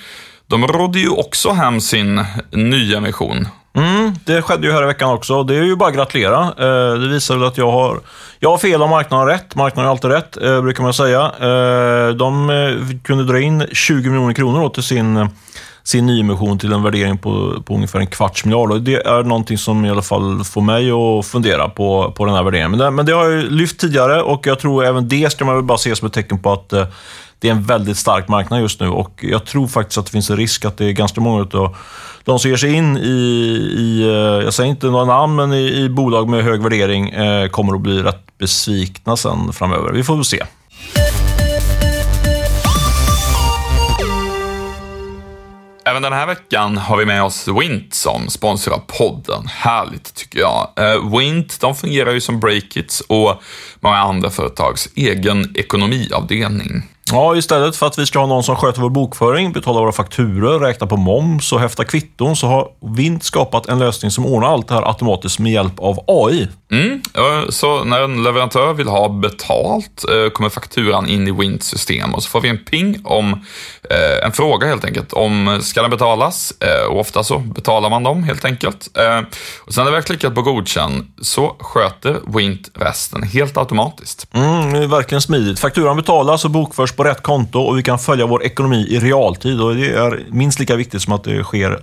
De 0.47 0.67
rådde 0.67 1.00
ju 1.00 1.10
också 1.10 1.52
hem 1.52 1.82
sin 1.82 2.26
nyemission. 2.52 3.47
Mm, 3.78 4.13
det 4.26 4.41
skedde 4.41 4.67
ju 4.67 4.73
här 4.73 4.84
i 4.84 4.86
veckan 4.86 5.10
också. 5.10 5.43
Det 5.43 5.56
är 5.56 5.63
ju 5.63 5.76
bara 5.76 5.89
att 5.89 5.95
gratulera. 5.95 6.41
Eh, 6.43 7.00
det 7.00 7.08
visar 7.08 7.36
väl 7.36 7.47
att 7.47 7.58
jag 7.58 7.71
har, 7.71 8.00
jag 8.39 8.50
har 8.50 8.58
fel 8.58 8.82
och 8.82 8.89
marknaden 8.89 9.28
har 9.28 9.34
rätt. 9.34 9.56
Marknaden 9.56 9.86
har 9.86 9.91
alltid 9.91 10.12
rätt, 10.12 10.38
eh, 10.38 10.62
brukar 10.62 10.84
man 10.84 10.93
säga. 10.93 11.21
Eh, 11.21 12.15
de 12.15 13.00
kunde 13.04 13.23
dra 13.23 13.39
in 13.39 13.67
20 13.71 14.10
miljoner 14.10 14.34
kronor 14.34 14.69
till 14.69 14.84
sin, 14.84 15.30
sin 15.88 16.06
nyemission 16.06 16.60
till 16.60 16.73
en 16.73 16.84
värdering 16.84 17.17
på, 17.17 17.63
på 17.65 17.76
ungefär 17.76 18.00
en 18.00 18.08
kvarts 18.08 18.45
miljard. 18.45 18.71
Och 18.71 18.82
det 18.82 18.95
är 18.95 19.23
någonting 19.23 19.58
som 19.58 19.86
i 19.86 19.89
alla 19.89 20.02
fall 20.02 20.43
får 20.43 20.62
mig 20.62 20.91
att 20.91 21.26
fundera 21.26 21.69
på, 21.69 22.13
på 22.17 22.26
den 22.26 22.36
här 22.36 22.43
värderingen. 22.43 22.71
Men 22.71 22.80
det, 22.80 22.91
men 22.91 23.06
det 23.06 23.12
har 23.12 23.30
jag 23.30 23.52
lyft 23.52 23.80
tidigare 23.80 24.21
och 24.21 24.47
jag 24.47 24.60
tror 24.60 24.86
även 24.86 25.08
det 25.08 25.32
ska 25.32 25.45
man 25.45 25.56
väl 25.56 25.63
bara 25.63 25.78
se 25.78 25.95
som 25.95 26.06
ett 26.06 26.13
tecken 26.13 26.39
på 26.39 26.54
att 26.54 26.73
eh, 26.73 26.86
det 27.39 27.47
är 27.47 27.52
en 27.52 27.63
väldigt 27.63 27.97
stark 27.97 28.28
marknad 28.28 28.62
just 28.62 28.80
nu 28.80 28.89
och 28.89 29.26
jag 29.30 29.45
tror 29.45 29.67
faktiskt 29.67 29.97
att 29.97 30.06
det 30.06 30.12
finns 30.12 30.30
en 30.30 30.38
risk 30.38 30.65
att 30.65 30.78
det 30.78 30.86
är 30.86 30.91
ganska 30.91 31.21
många 31.21 31.43
utav 31.43 31.76
de 32.23 32.39
som 32.39 32.50
ger 32.50 32.58
sig 32.58 32.73
in 32.73 32.97
i, 32.97 33.10
i 33.78 34.02
eh, 34.02 34.43
jag 34.43 34.54
säger 34.54 34.69
inte 34.69 34.88
några 34.88 35.06
namn, 35.06 35.36
men 35.36 35.54
i, 35.54 35.84
i 35.84 35.89
bolag 35.89 36.30
med 36.30 36.43
hög 36.43 36.62
värdering 36.62 37.10
eh, 37.10 37.50
kommer 37.50 37.76
att 37.76 37.82
bli 37.82 38.04
rätt 38.04 38.38
besvikna 38.38 39.17
sen 39.17 39.54
framöver. 39.54 39.91
Vi 39.91 40.04
får 40.04 40.15
väl 40.15 40.26
se. 40.26 40.43
Även 45.89 46.02
den 46.02 46.13
här 46.13 46.28
veckan 46.28 46.78
har 46.78 46.97
vi 46.97 47.06
med 47.06 47.23
oss 47.23 47.47
Wint 47.47 47.93
som 47.93 48.30
sponsrar 48.30 48.82
podden. 48.88 49.47
Härligt 49.47 50.15
tycker 50.15 50.39
jag. 50.39 50.69
Eh, 50.76 51.17
Wint, 51.17 51.62
de 51.62 51.76
fungerar 51.76 52.12
ju 52.12 52.21
som 52.21 52.39
Breakits 52.39 53.02
och 53.02 53.41
många 53.80 53.97
andra 53.97 54.30
företags 54.30 54.89
egen 54.95 55.58
ekonomiavdelning. 55.58 56.84
Ja, 57.12 57.36
istället 57.36 57.76
för 57.76 57.86
att 57.86 58.00
vi 58.00 58.06
ska 58.06 58.20
ha 58.20 58.26
någon 58.26 58.43
som 58.43 58.56
sköter 58.56 58.82
vår 58.82 58.89
bokföring, 58.89 59.52
betalar 59.52 59.82
våra 59.82 59.91
fakturor, 59.91 60.60
räknar 60.60 60.88
på 60.88 60.98
moms 60.98 61.54
och 61.54 61.60
häftar 61.60 61.84
kvitton 61.84 62.36
så 62.36 62.48
har 62.48 62.67
Vint 62.82 63.24
skapat 63.24 63.67
en 63.67 63.80
lösning 63.80 64.12
som 64.12 64.26
ordnar 64.26 64.48
allt 64.48 64.67
det 64.67 64.74
här 64.74 64.88
automatiskt 64.88 65.39
med 65.39 65.52
hjälp 65.52 65.80
av 65.80 66.00
AI. 66.08 66.48
Mm, 66.72 67.02
så 67.50 67.84
när 67.84 68.02
en 68.02 68.24
leverantör 68.24 68.74
vill 68.74 68.88
ha 68.88 69.10
betalt 69.10 70.06
eh, 70.12 70.30
kommer 70.30 70.50
fakturan 70.50 71.10
in 71.10 71.28
i 71.28 71.32
Wints 71.32 71.67
system 71.67 72.15
och 72.15 72.24
så 72.24 72.30
får 72.30 72.41
vi 72.41 72.50
en 72.50 72.58
ping 72.58 73.02
om 73.04 73.34
eh, 73.89 74.26
en 74.26 74.32
fråga 74.32 74.67
helt 74.67 74.86
enkelt. 74.86 75.13
Om 75.13 75.60
ska 75.62 75.82
den 75.82 75.91
betalas? 75.91 76.54
Eh, 76.60 76.91
och 76.91 77.00
ofta 77.00 77.24
så 77.24 77.39
betalar 77.39 77.89
man 77.89 78.04
dem 78.04 78.24
helt 78.24 78.46
enkelt. 78.46 78.88
Och 79.65 79.74
sen 79.74 79.84
när 79.84 79.91
vi 79.91 79.98
har 79.98 80.02
klickat 80.02 80.36
på 80.36 80.41
godkänn 80.41 81.08
så 81.22 81.56
sköter 81.60 82.17
Wint 82.38 82.70
resten 82.74 83.24
helt 83.24 83.58
automatiskt. 83.58 84.28
Mm, 84.34 84.74
det 84.74 84.80
är 84.80 84.88
verkligen 84.88 85.22
smidigt. 85.22 85.60
Fakturan 85.60 85.98
betalas 85.98 86.46
och 86.46 86.52
bokförs 86.52 86.97
på 86.98 87.04
rätt 87.04 87.24
konto 87.24 87.60
och 87.60 87.78
vi 87.78 87.84
kan 87.84 88.00
följa 88.00 88.26
vår 88.26 88.44
ekonomi 88.44 88.88
i 88.90 89.00
realtid. 89.00 89.62
Och 89.62 89.76
det 89.76 89.90
är 89.92 90.26
minst 90.30 90.60
lika 90.60 90.76
viktigt 90.76 91.02
som 91.02 91.14
att 91.14 91.24
det 91.24 91.44
sker 91.44 91.80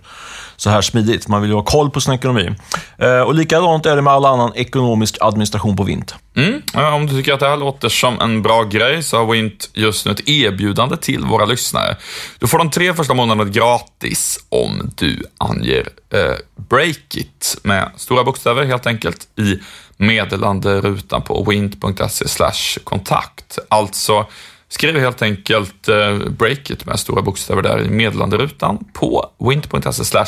så 0.57 0.70
här 0.70 0.83
smidigt. 0.83 1.29
Man 1.29 1.40
vill 1.40 1.50
ju 1.50 1.57
ha 1.57 1.62
koll 1.62 1.90
på 1.90 2.00
sin 2.00 2.14
ekonomi. 2.14 2.50
Eh, 2.98 3.20
och 3.20 3.35
likadant 3.35 3.87
är 3.87 3.96
det 3.96 4.03
med 4.03 4.12
all 4.12 4.24
annan 4.24 4.53
ekonomisk 4.55 5.16
administration 5.20 5.77
på 5.77 5.83
Vint. 5.83 6.14
Mm. 6.37 6.62
Om 6.94 7.07
du 7.07 7.16
tycker 7.16 7.33
att 7.33 7.40
det 7.40 7.48
här 7.48 7.57
låter 7.57 7.88
som 7.88 8.20
en 8.20 8.42
bra 8.42 8.62
grej 8.62 9.03
så 9.03 9.18
har 9.18 9.33
Wint 9.33 9.70
just 9.74 10.07
nu 10.07 10.12
ett 10.12 10.29
erbjudande 10.29 10.96
till 10.96 11.24
våra 11.24 11.44
lyssnare. 11.44 11.96
Du 12.38 12.46
får 12.46 12.59
de 12.59 12.70
tre 12.70 12.94
första 12.94 13.14
månaderna 13.14 13.50
gratis 13.50 14.38
om 14.48 14.90
du 14.94 15.22
anger 15.38 15.88
eh, 16.12 16.35
Breakit 16.68 17.57
med 17.62 17.90
stora 17.96 18.24
bokstäver 18.24 18.64
helt 18.64 18.87
enkelt 18.87 19.29
i 19.38 19.59
meddelanderutan 19.96 21.22
på 21.22 21.44
wint.se 21.44 22.81
kontakt. 22.85 23.59
Alltså 23.68 24.27
Skriv 24.74 24.98
helt 24.98 25.22
enkelt 25.22 25.88
eh, 25.88 26.16
breakit 26.16 26.87
med 26.87 27.00
stora 27.00 27.22
bokstäver 27.22 27.62
där 27.62 27.82
i 27.82 27.90
meddelanderutan 27.90 28.84
på 28.92 29.30
wint.se 29.48 30.24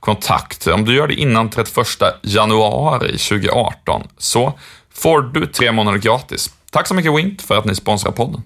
kontakt. 0.00 0.66
Om 0.66 0.84
du 0.84 0.94
gör 0.94 1.08
det 1.08 1.14
innan 1.14 1.50
31 1.50 1.86
januari 2.22 3.18
2018 3.18 4.08
så 4.18 4.58
får 4.94 5.22
du 5.22 5.46
tre 5.46 5.72
månader 5.72 5.98
gratis. 5.98 6.50
Tack 6.70 6.86
så 6.86 6.94
mycket 6.94 7.14
Wint 7.14 7.42
för 7.42 7.58
att 7.58 7.64
ni 7.64 7.74
sponsrar 7.74 8.12
podden. 8.12 8.42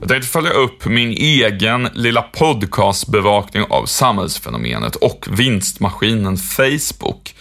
Jag 0.00 0.08
tänkte 0.08 0.28
följa 0.28 0.50
upp 0.50 0.84
min 0.84 1.10
egen 1.10 1.88
lilla 1.94 2.22
podcastbevakning 2.22 3.64
av 3.68 3.86
samhällsfenomenet 3.86 4.96
och 4.96 5.26
vinstmaskinen 5.30 6.36
Facebook. 6.36 7.34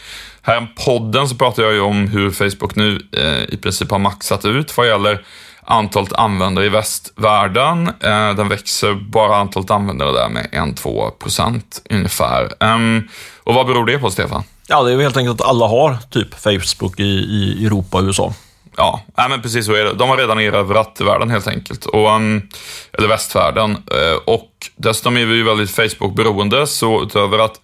Här 0.48 0.62
i 0.62 0.68
podden 0.86 1.30
så 1.30 1.36
pratar 1.36 1.64
jag 1.64 1.74
ju 1.74 1.80
om 1.80 2.08
hur 2.08 2.32
Facebook 2.32 2.76
nu 2.76 3.02
eh, 3.12 3.54
i 3.54 3.58
princip 3.58 3.92
har 3.92 4.00
maxat 4.00 4.46
ut 4.46 4.78
vad 4.78 4.88
gäller 4.88 5.26
antalet 5.62 6.14
användare 6.14 6.66
i 6.66 6.70
västvärlden. 6.70 7.88
Eh, 7.88 8.34
den 8.34 8.50
växer 8.50 8.94
bara 8.94 9.36
antalet 9.36 9.72
användare 9.72 10.12
där 10.12 10.30
med 10.30 10.50
1-2 10.52 11.12
procent 11.12 11.82
ungefär. 11.90 12.50
Um, 12.60 13.08
och 13.44 13.54
vad 13.54 13.68
beror 13.68 13.86
det 13.86 14.00
på, 14.00 14.12
Stefan? 14.12 14.44
Ja, 14.68 14.84
det 14.84 14.94
är 14.94 14.98
helt 14.98 15.18
enkelt 15.18 15.42
att 15.42 15.48
alla 15.48 15.68
har 15.68 15.98
typ 16.10 16.34
Facebook 16.34 17.00
i, 17.00 17.04
i 17.04 17.66
Europa 17.66 17.98
och 17.98 18.04
USA. 18.04 18.34
Ja, 18.78 19.02
nej, 19.18 19.30
men 19.30 19.42
precis 19.42 19.66
så 19.66 19.74
är 19.74 19.84
det. 19.84 19.94
De 19.94 20.10
har 20.10 20.18
redan 20.18 20.40
erövrat 20.40 21.02
världen 21.02 21.30
helt 21.30 21.48
enkelt. 21.48 21.86
Och, 21.86 22.16
um, 22.16 22.50
eller 22.94 23.08
västvärlden. 23.08 23.72
Uh, 23.72 24.18
och 24.26 24.52
dessutom 24.76 25.18
är 25.18 25.26
vi 25.26 25.36
ju 25.36 25.44
väldigt 25.44 25.72
Facebook-beroende, 25.72 26.68
så 26.68 27.04
utöver 27.04 27.40
att 27.40 27.62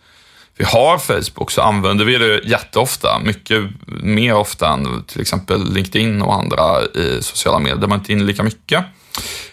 vi 0.58 0.66
har 0.66 0.98
Facebook 0.98 1.52
så 1.52 1.62
använder 1.62 2.06
vi 2.06 2.18
det 2.18 2.40
jätteofta. 2.44 3.20
Mycket 3.20 3.64
mer 3.86 4.36
ofta 4.36 4.70
än 4.70 5.04
till 5.04 5.22
exempel 5.22 5.74
LinkedIn 5.74 6.22
och 6.22 6.36
andra 6.36 6.82
i 6.96 7.20
sociala 7.22 7.60
medier 7.60 7.78
där 7.78 7.88
man 7.88 8.00
inte 8.00 8.12
är 8.12 8.14
inne 8.14 8.24
lika 8.24 8.44
mycket. 8.44 8.86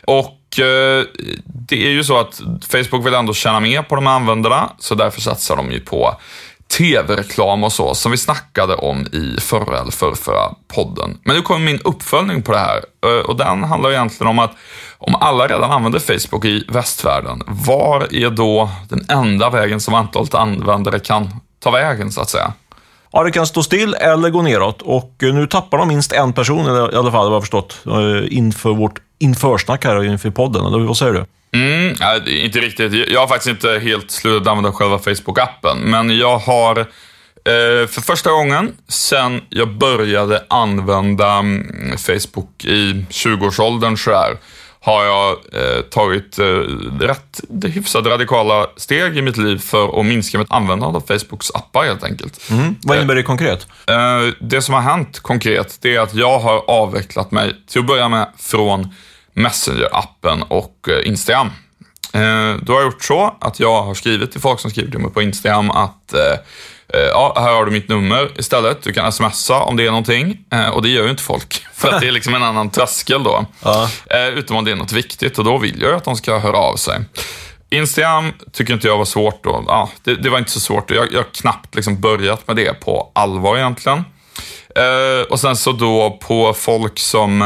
Och 0.04 0.60
eh, 0.60 1.04
det 1.44 1.86
är 1.86 1.90
ju 1.90 2.04
så 2.04 2.18
att 2.18 2.40
Facebook 2.70 3.06
vill 3.06 3.14
ändå 3.14 3.34
tjäna 3.34 3.60
mer 3.60 3.82
på 3.82 3.94
de 3.94 4.06
här 4.06 4.14
användarna, 4.14 4.72
så 4.78 4.94
därför 4.94 5.20
satsar 5.20 5.56
de 5.56 5.72
ju 5.72 5.80
på 5.80 6.16
tv-reklam 6.78 7.64
och 7.64 7.72
så, 7.72 7.94
som 7.94 8.10
vi 8.10 8.18
snackade 8.18 8.74
om 8.74 9.06
i 9.12 9.40
förra 9.40 9.80
eller 9.80 10.14
förra 10.14 10.54
podden. 10.74 11.18
Men 11.24 11.36
nu 11.36 11.42
kommer 11.42 11.66
min 11.66 11.80
uppföljning 11.84 12.42
på 12.42 12.52
det 12.52 12.58
här 12.58 12.84
eh, 13.06 13.26
och 13.26 13.36
den 13.36 13.64
handlar 13.64 13.90
egentligen 13.90 14.30
om 14.30 14.38
att 14.38 14.52
om 14.98 15.14
alla 15.14 15.46
redan 15.46 15.70
använder 15.70 15.98
Facebook 15.98 16.44
i 16.44 16.64
västvärlden, 16.68 17.42
var 17.46 18.14
är 18.14 18.30
då 18.30 18.70
den 18.88 19.04
enda 19.08 19.50
vägen 19.50 19.80
som 19.80 19.94
antalet 19.94 20.34
användare 20.34 20.98
kan 20.98 21.40
ta 21.62 21.70
vägen, 21.70 22.12
så 22.12 22.20
att 22.20 22.30
säga? 22.30 22.52
Ja, 23.12 23.22
det 23.22 23.30
kan 23.30 23.46
stå 23.46 23.62
still 23.62 23.94
eller 23.94 24.30
gå 24.30 24.42
neråt 24.42 24.82
och 24.82 25.22
eh, 25.22 25.34
nu 25.34 25.46
tappar 25.46 25.78
de 25.78 25.88
minst 25.88 26.12
en 26.12 26.32
person 26.32 26.66
i 26.92 26.96
alla 26.96 27.12
fall, 27.12 27.26
vad 27.26 27.34
jag 27.34 27.42
förstått, 27.42 27.78
eh, 27.86 28.36
inför 28.36 28.70
vårt 28.70 29.00
införsnack 29.18 29.84
här 29.84 30.04
inför 30.04 30.30
podden. 30.30 30.66
eller 30.66 30.78
Vad 30.78 30.96
säger 30.96 31.12
du? 31.12 31.24
Mm, 31.52 31.94
nej, 32.00 32.44
inte 32.44 32.58
riktigt. 32.58 33.08
Jag 33.08 33.20
har 33.20 33.28
faktiskt 33.28 33.50
inte 33.50 33.78
helt 33.78 34.10
slutat 34.10 34.48
använda 34.48 34.72
själva 34.72 34.98
Facebook-appen, 34.98 35.76
men 35.84 36.18
jag 36.18 36.38
har 36.38 36.78
eh, 36.80 37.86
för 37.88 38.00
första 38.00 38.30
gången 38.30 38.72
sen 38.88 39.40
jag 39.48 39.68
började 39.68 40.44
använda 40.48 41.32
mm, 41.32 41.96
Facebook 41.98 42.64
i 42.64 43.04
20-årsåldern 43.10 43.96
sådär, 43.96 44.36
har 44.82 45.04
jag 45.04 45.30
eh, 45.30 45.82
tagit 45.82 46.38
eh, 46.38 46.44
rätt 47.00 47.40
hyfsat 47.64 48.06
radikala 48.06 48.66
steg 48.76 49.18
i 49.18 49.22
mitt 49.22 49.36
liv 49.36 49.58
för 49.58 50.00
att 50.00 50.06
minska 50.06 50.38
mitt 50.38 50.50
användande 50.50 50.96
av 50.96 51.18
Facebooks 51.18 51.50
appar 51.50 51.84
helt 51.84 52.04
enkelt. 52.04 52.50
Mm. 52.50 52.76
Vad 52.82 52.96
innebär 52.96 53.14
det 53.14 53.22
konkret? 53.22 53.66
Eh, 53.86 54.34
det 54.40 54.62
som 54.62 54.74
har 54.74 54.80
hänt 54.80 55.20
konkret, 55.20 55.78
det 55.80 55.96
är 55.96 56.00
att 56.00 56.14
jag 56.14 56.38
har 56.38 56.70
avvecklat 56.70 57.30
mig, 57.30 57.56
till 57.70 57.80
att 57.80 57.86
börja 57.86 58.08
med, 58.08 58.28
från 58.38 58.94
Messenger-appen 59.34 60.42
och 60.48 60.88
eh, 60.88 61.08
Instagram. 61.08 61.50
Eh, 62.12 62.54
då 62.62 62.72
har 62.72 62.80
jag 62.80 62.84
gjort 62.84 63.04
så 63.04 63.36
att 63.40 63.60
jag 63.60 63.82
har 63.82 63.94
skrivit 63.94 64.32
till 64.32 64.40
folk 64.40 64.60
som 64.60 64.70
skriver 64.70 64.90
till 64.90 65.00
mig 65.00 65.10
på 65.10 65.22
Instagram 65.22 65.70
att 65.70 66.14
eh, 66.14 67.00
ja, 67.12 67.34
här 67.36 67.52
har 67.52 67.64
du 67.64 67.70
mitt 67.70 67.88
nummer 67.88 68.30
istället. 68.36 68.82
Du 68.82 68.92
kan 68.92 69.12
smsa 69.12 69.54
om 69.54 69.76
det 69.76 69.82
är 69.82 69.90
någonting. 69.90 70.44
Och 70.72 70.82
det 70.82 70.88
gör 70.88 71.04
ju 71.04 71.10
inte 71.10 71.22
folk. 71.22 71.66
För 71.74 71.88
att 71.88 72.00
det 72.00 72.08
är 72.08 72.12
liksom 72.12 72.34
en 72.34 72.42
annan 72.42 72.70
tröskel 72.70 73.22
då. 73.22 73.46
Ja. 73.62 73.90
Utom 74.34 74.56
om 74.56 74.64
det 74.64 74.70
är 74.70 74.76
något 74.76 74.92
viktigt 74.92 75.38
och 75.38 75.44
då 75.44 75.58
vill 75.58 75.82
jag 75.82 75.94
att 75.94 76.04
de 76.04 76.16
ska 76.16 76.38
höra 76.38 76.56
av 76.56 76.76
sig. 76.76 77.00
Instagram 77.70 78.32
tycker 78.52 78.72
inte 78.72 78.86
jag 78.86 78.98
var 78.98 79.04
svårt 79.04 79.44
då. 79.44 79.64
Ja, 79.66 79.90
det, 80.04 80.14
det 80.14 80.30
var 80.30 80.38
inte 80.38 80.50
så 80.50 80.60
svårt. 80.60 80.90
Jag, 80.90 81.12
jag 81.12 81.18
har 81.18 81.34
knappt 81.34 81.74
liksom 81.74 82.00
börjat 82.00 82.46
med 82.46 82.56
det 82.56 82.80
på 82.80 83.10
allvar 83.14 83.56
egentligen. 83.56 84.04
och 85.30 85.40
sen 85.40 85.56
så 85.56 85.72
då 85.72 86.18
på 86.22 86.54
folk 86.54 86.98
som 86.98 87.42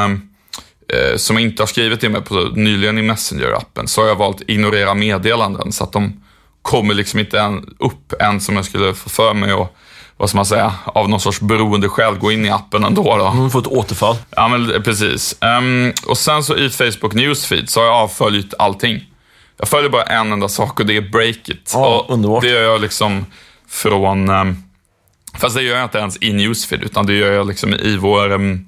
eh, 0.93 1.17
som 1.17 1.39
inte 1.39 1.63
har 1.63 1.67
skrivit 1.67 2.01
till 2.01 2.11
mig 2.11 2.21
på, 2.21 2.35
nyligen 2.35 2.99
i 2.99 3.03
Messenger-appen 3.03 3.87
så 3.87 4.01
har 4.01 4.09
jag 4.09 4.17
valt 4.17 4.43
ignorera 4.47 4.95
meddelanden 4.95 5.73
så 5.73 5.85
att 5.85 5.93
de 5.93 6.21
kommer 6.63 6.95
liksom 6.95 7.21
inte 7.21 7.41
än, 7.41 7.75
upp 7.79 8.13
än 8.21 8.41
som 8.41 8.57
jag 8.57 8.65
skulle 8.65 8.95
få 8.95 9.09
för 9.09 9.35
mig 9.35 9.53
och 9.53 9.77
vad 10.17 10.29
ska 10.29 10.37
man 10.37 10.47
säga, 10.47 10.75
av 10.85 11.09
någon 11.09 11.21
sorts 11.21 11.41
beroendeskäl 11.41 12.19
gå 12.19 12.33
in 12.33 12.47
i 12.47 12.51
appen 12.51 12.85
ändå. 12.85 13.17
Då. 13.17 13.27
Mm, 13.27 13.51
får 13.51 13.61
ett 13.61 13.67
återfall. 13.67 14.17
Ja, 14.31 14.49
men 14.49 14.83
precis. 14.83 15.37
Um, 15.59 15.93
och 16.07 16.19
sen 16.19 16.43
så 16.43 16.57
i 16.57 16.71
Facebook 16.71 17.15
Newsfeed 17.15 17.71
så 17.71 17.81
har 17.81 17.87
jag 17.87 17.95
avföljt 17.95 18.55
allting. 18.59 19.05
Jag 19.59 19.69
följer 19.69 19.91
bara 19.91 20.03
en 20.03 20.33
enda 20.33 20.49
sak 20.49 20.81
och 20.81 20.87
det 20.87 20.97
är 20.97 21.01
Breakit. 21.01 21.71
Ja, 21.75 22.07
underbart. 22.09 22.43
Det 22.43 22.49
gör 22.49 22.63
jag 22.63 22.81
liksom 22.81 23.27
från, 23.69 24.31
um, 24.31 24.65
fast 25.39 25.57
det 25.57 25.63
gör 25.63 25.77
jag 25.77 25.85
inte 25.85 25.99
ens 25.99 26.19
i 26.21 26.33
Newsfeed, 26.33 26.83
utan 26.83 27.07
det 27.07 27.15
gör 27.15 27.33
jag 27.33 27.47
liksom 27.47 27.75
i 27.75 27.97
vår 27.97 28.31
um, 28.33 28.67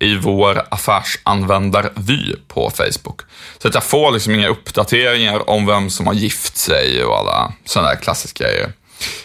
i 0.00 0.16
vår 0.16 0.62
affärsanvändarvy 0.70 2.34
på 2.48 2.70
Facebook. 2.70 3.20
Så 3.58 3.68
att 3.68 3.74
jag 3.74 3.84
får 3.84 4.10
liksom 4.10 4.34
inga 4.34 4.48
uppdateringar 4.48 5.50
om 5.50 5.66
vem 5.66 5.90
som 5.90 6.06
har 6.06 6.14
gift 6.14 6.56
sig 6.56 7.04
och 7.04 7.18
alla 7.18 7.52
sådana 7.64 7.88
där 7.88 7.96
klassiska 7.96 8.44
grejer. 8.44 8.72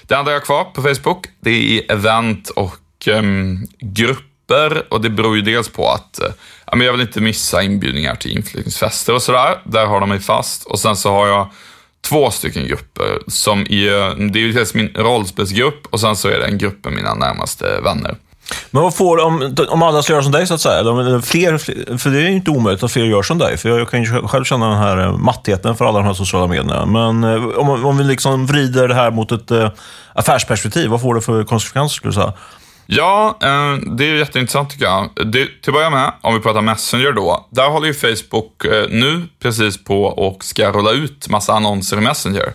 Det 0.01 0.15
andra 0.15 0.31
jag 0.31 0.39
har 0.39 0.45
kvar 0.45 0.63
på 0.63 0.81
Facebook, 0.81 1.25
det 1.39 1.49
är 1.77 1.91
event 1.91 2.49
och 2.49 3.07
um, 3.07 3.67
grupper 3.79 4.93
och 4.93 5.01
det 5.01 5.09
beror 5.09 5.35
ju 5.35 5.41
dels 5.41 5.69
på 5.69 5.89
att 5.89 6.19
uh, 6.73 6.83
jag 6.85 6.91
vill 6.91 7.01
inte 7.01 7.21
missa 7.21 7.63
inbjudningar 7.63 8.15
till 8.15 8.31
inflyttningsfester 8.31 9.13
och 9.13 9.21
sådär. 9.21 9.61
Där 9.65 9.85
har 9.85 9.99
de 9.99 10.09
mig 10.09 10.19
fast. 10.19 10.65
Och 10.65 10.79
sen 10.79 10.95
så 10.95 11.11
har 11.11 11.27
jag 11.27 11.49
två 12.01 12.31
stycken 12.31 12.67
grupper 12.67 13.19
som 13.27 13.61
är, 13.61 14.29
det 14.31 14.39
är 14.39 14.43
ju 14.43 14.51
dels 14.51 14.73
min 14.73 14.91
rollspelsgrupp 14.95 15.85
och 15.89 15.99
sen 15.99 16.15
så 16.15 16.29
är 16.29 16.39
det 16.39 16.45
en 16.45 16.57
grupp 16.57 16.85
med 16.85 16.93
mina 16.93 17.13
närmaste 17.13 17.81
vänner. 17.81 18.15
Men 18.71 18.83
vad 18.83 18.95
får, 18.95 19.23
om, 19.23 19.55
om 19.69 19.83
alla 19.83 20.01
ska 20.01 20.13
göra 20.13 20.23
som 20.23 20.31
dig 20.31 20.47
så 20.47 20.53
att 20.53 20.61
säga, 20.61 20.79
eller 20.79 21.21
fler, 21.21 21.57
för 21.97 22.09
det 22.09 22.17
är 22.17 22.21
ju 22.21 22.35
inte 22.35 22.51
omöjligt 22.51 22.83
att 22.83 22.91
fler 22.91 23.05
gör 23.05 23.21
som 23.21 23.37
dig, 23.37 23.57
för 23.57 23.69
jag 23.69 23.89
kan 23.89 24.03
ju 24.03 24.27
själv 24.27 24.43
känna 24.43 24.69
den 24.69 24.77
här 24.77 24.97
eh, 24.97 25.17
mattheten 25.17 25.75
för 25.75 25.85
alla 25.85 25.99
de 25.99 26.05
här 26.05 26.13
sociala 26.13 26.47
medierna. 26.47 26.85
Men 26.85 27.23
eh, 27.23 27.45
om, 27.45 27.85
om 27.85 27.97
vi 27.97 28.03
liksom 28.03 28.45
vrider 28.47 28.87
det 28.87 28.95
här 28.95 29.11
mot 29.11 29.31
ett 29.31 29.51
äh, 29.51 29.69
affärsperspektiv, 30.13 30.89
vad 30.89 31.01
får 31.01 31.15
det 31.15 31.21
för 31.21 31.43
konsekvenser 31.43 31.95
skulle 31.95 32.11
du 32.11 32.15
säga? 32.15 32.33
Ja, 32.87 33.37
det 33.97 34.09
är 34.09 34.15
jätteintressant 34.15 34.69
tycker 34.69 34.85
jag. 34.85 35.09
Det, 35.15 35.31
till 35.31 35.69
att 35.69 35.73
börja 35.73 35.89
med, 35.89 36.13
om 36.21 36.33
vi 36.33 36.39
pratar 36.39 36.61
Messenger 36.61 37.11
då. 37.11 37.47
Där 37.49 37.69
håller 37.69 37.87
ju 37.87 37.93
Facebook 37.93 38.65
nu 38.89 39.27
precis 39.41 39.83
på 39.83 40.03
och 40.03 40.43
ska 40.43 40.71
rulla 40.71 40.91
ut 40.91 41.29
massa 41.29 41.53
annonser 41.53 41.97
i 41.97 42.01
Messenger. 42.01 42.53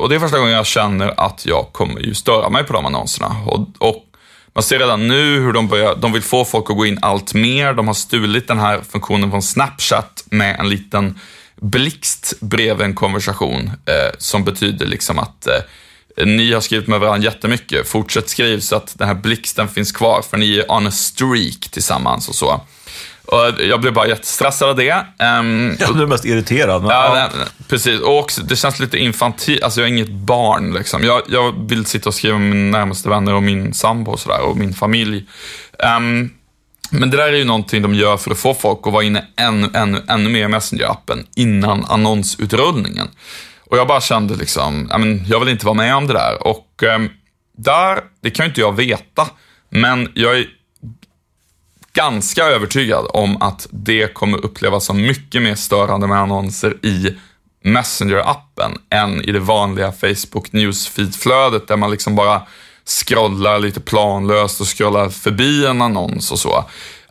Och 0.00 0.08
det 0.08 0.14
är 0.14 0.18
första 0.18 0.38
gången 0.38 0.52
jag 0.52 0.66
känner 0.66 1.20
att 1.20 1.46
jag 1.46 1.72
kommer 1.72 2.00
ju 2.00 2.14
störa 2.14 2.48
mig 2.48 2.64
på 2.64 2.72
de 2.72 2.86
annonserna. 2.86 3.36
Och, 3.46 3.60
och 3.78 4.09
man 4.54 4.62
ser 4.62 4.78
redan 4.78 5.08
nu 5.08 5.40
hur 5.40 5.52
de, 5.52 5.68
börjar, 5.68 5.96
de 5.96 6.12
vill 6.12 6.22
få 6.22 6.44
folk 6.44 6.70
att 6.70 6.76
gå 6.76 6.86
in 6.86 6.98
allt 7.02 7.34
mer. 7.34 7.74
De 7.74 7.86
har 7.86 7.94
stulit 7.94 8.48
den 8.48 8.58
här 8.58 8.80
funktionen 8.90 9.30
från 9.30 9.42
Snapchat 9.42 10.24
med 10.30 10.60
en 10.60 10.68
liten 10.68 11.18
blixt 11.60 12.34
bredvid 12.40 12.86
en 12.86 12.94
konversation 12.94 13.66
eh, 13.66 14.14
som 14.18 14.44
betyder 14.44 14.86
liksom 14.86 15.18
att 15.18 15.46
eh, 15.46 16.26
ni 16.26 16.52
har 16.52 16.60
skrivit 16.60 16.88
med 16.88 17.00
varandra 17.00 17.24
jättemycket. 17.24 17.88
Fortsätt 17.88 18.28
skriv 18.28 18.60
så 18.60 18.76
att 18.76 18.98
den 18.98 19.08
här 19.08 19.14
blixten 19.14 19.68
finns 19.68 19.92
kvar 19.92 20.22
för 20.30 20.36
ni 20.36 20.58
är 20.58 20.70
on 20.70 20.86
a 20.86 20.90
streak 20.90 21.68
tillsammans 21.70 22.28
och 22.28 22.34
så. 22.34 22.60
Och 23.30 23.60
jag 23.60 23.80
blev 23.80 23.92
bara 23.92 24.08
jättestressad 24.08 24.68
av 24.68 24.76
det. 24.76 25.06
Um, 25.18 25.76
jag 25.80 25.94
blev 25.94 26.08
mest 26.08 26.24
irriterad. 26.24 26.82
Men, 26.82 26.90
ja, 26.90 27.28
nej, 27.34 27.46
precis. 27.68 28.00
Och 28.00 28.18
också, 28.18 28.42
det 28.42 28.56
känns 28.56 28.80
lite 28.80 28.98
infantilt. 28.98 29.62
Alltså 29.62 29.80
jag 29.80 29.88
är 29.88 29.92
inget 29.92 30.10
barn. 30.10 30.72
Liksom. 30.72 31.04
Jag, 31.04 31.22
jag 31.28 31.68
vill 31.68 31.86
sitta 31.86 32.08
och 32.08 32.14
skriva 32.14 32.38
med 32.38 32.56
mina 32.56 32.78
närmaste 32.78 33.08
vänner 33.08 33.34
och 33.34 33.42
min 33.42 33.74
sambo 33.74 34.12
och, 34.12 34.20
sådär, 34.20 34.40
och 34.40 34.56
min 34.56 34.74
familj. 34.74 35.26
Um, 35.96 36.30
men 36.90 37.10
det 37.10 37.16
där 37.16 37.32
är 37.32 37.36
ju 37.36 37.44
någonting 37.44 37.82
de 37.82 37.94
gör 37.94 38.16
för 38.16 38.30
att 38.30 38.38
få 38.38 38.54
folk 38.54 38.78
att 38.82 38.92
vara 38.92 39.04
inne 39.04 39.24
ännu, 39.36 39.68
ännu, 39.74 40.02
ännu 40.08 40.30
mer 40.30 40.44
i 40.44 40.48
Messenger-appen 40.48 41.26
innan 41.36 41.84
annonsutrullningen. 41.84 43.08
Och 43.70 43.78
jag 43.78 43.86
bara 43.86 44.00
kände 44.00 44.36
liksom, 44.36 44.88
jag, 44.90 45.00
men, 45.00 45.24
jag 45.26 45.40
vill 45.40 45.48
inte 45.48 45.66
vara 45.66 45.76
med 45.76 45.94
om 45.94 46.06
det 46.06 46.12
där. 46.12 46.46
Och 46.46 46.82
um, 46.96 47.10
där, 47.58 48.00
det 48.22 48.30
kan 48.30 48.44
ju 48.46 48.48
inte 48.48 48.60
jag 48.60 48.76
veta, 48.76 49.28
men 49.70 50.08
jag 50.14 50.38
är 50.38 50.46
ganska 52.00 52.44
övertygad 52.44 53.06
om 53.10 53.42
att 53.42 53.66
det 53.70 54.14
kommer 54.14 54.44
upplevas 54.44 54.84
som 54.84 55.02
mycket 55.02 55.42
mer 55.42 55.54
störande 55.54 56.06
med 56.06 56.18
annonser 56.18 56.86
i 56.86 57.16
Messenger-appen 57.64 58.78
än 58.90 59.24
i 59.24 59.32
det 59.32 59.40
vanliga 59.40 59.92
Facebook 59.92 60.52
Newsfeed-flödet 60.52 61.68
där 61.68 61.76
man 61.76 61.90
liksom 61.90 62.16
bara 62.16 62.42
scrollar 62.84 63.58
lite 63.58 63.80
planlöst 63.80 64.60
och 64.60 64.66
scrollar 64.66 65.08
förbi 65.08 65.66
en 65.66 65.82
annons 65.82 66.32
och 66.32 66.38
så. 66.38 66.64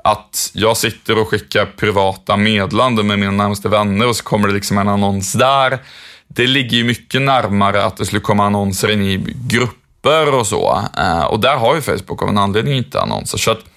Att 0.04 0.52
jag 0.54 0.78
sitter 0.78 1.18
och 1.18 1.28
skickar 1.28 1.66
privata 1.66 2.38
meddelanden 2.38 3.08
med 3.08 3.20
mina 3.20 3.32
närmaste 3.32 3.70
vänner 3.70 4.08
och 4.08 4.16
så 4.16 4.24
kommer 4.24 4.48
det 4.48 4.54
liksom 4.54 4.78
en 4.78 4.88
annons 4.88 5.34
där. 5.34 5.80
Det 6.28 6.48
ligger 6.48 6.78
ju 6.78 6.84
mycket 6.84 7.22
närmare 7.22 7.84
att 7.84 7.98
det 7.98 8.06
skulle 8.06 8.22
komma 8.22 8.46
annonser 8.46 8.92
in 8.92 9.04
i 9.04 9.36
grupper 9.48 10.34
och 10.34 10.48
så. 10.48 10.84
Eh, 10.98 11.24
och 11.24 11.40
där 11.40 11.58
har 11.58 11.76
ju 11.76 11.82
Facebook 11.82 12.24
av 12.24 12.30
en 12.30 12.38
anledning 12.38 12.78
inte 12.78 13.02
annonser. 13.02 13.38
Så 13.38 13.52
att 13.52 13.69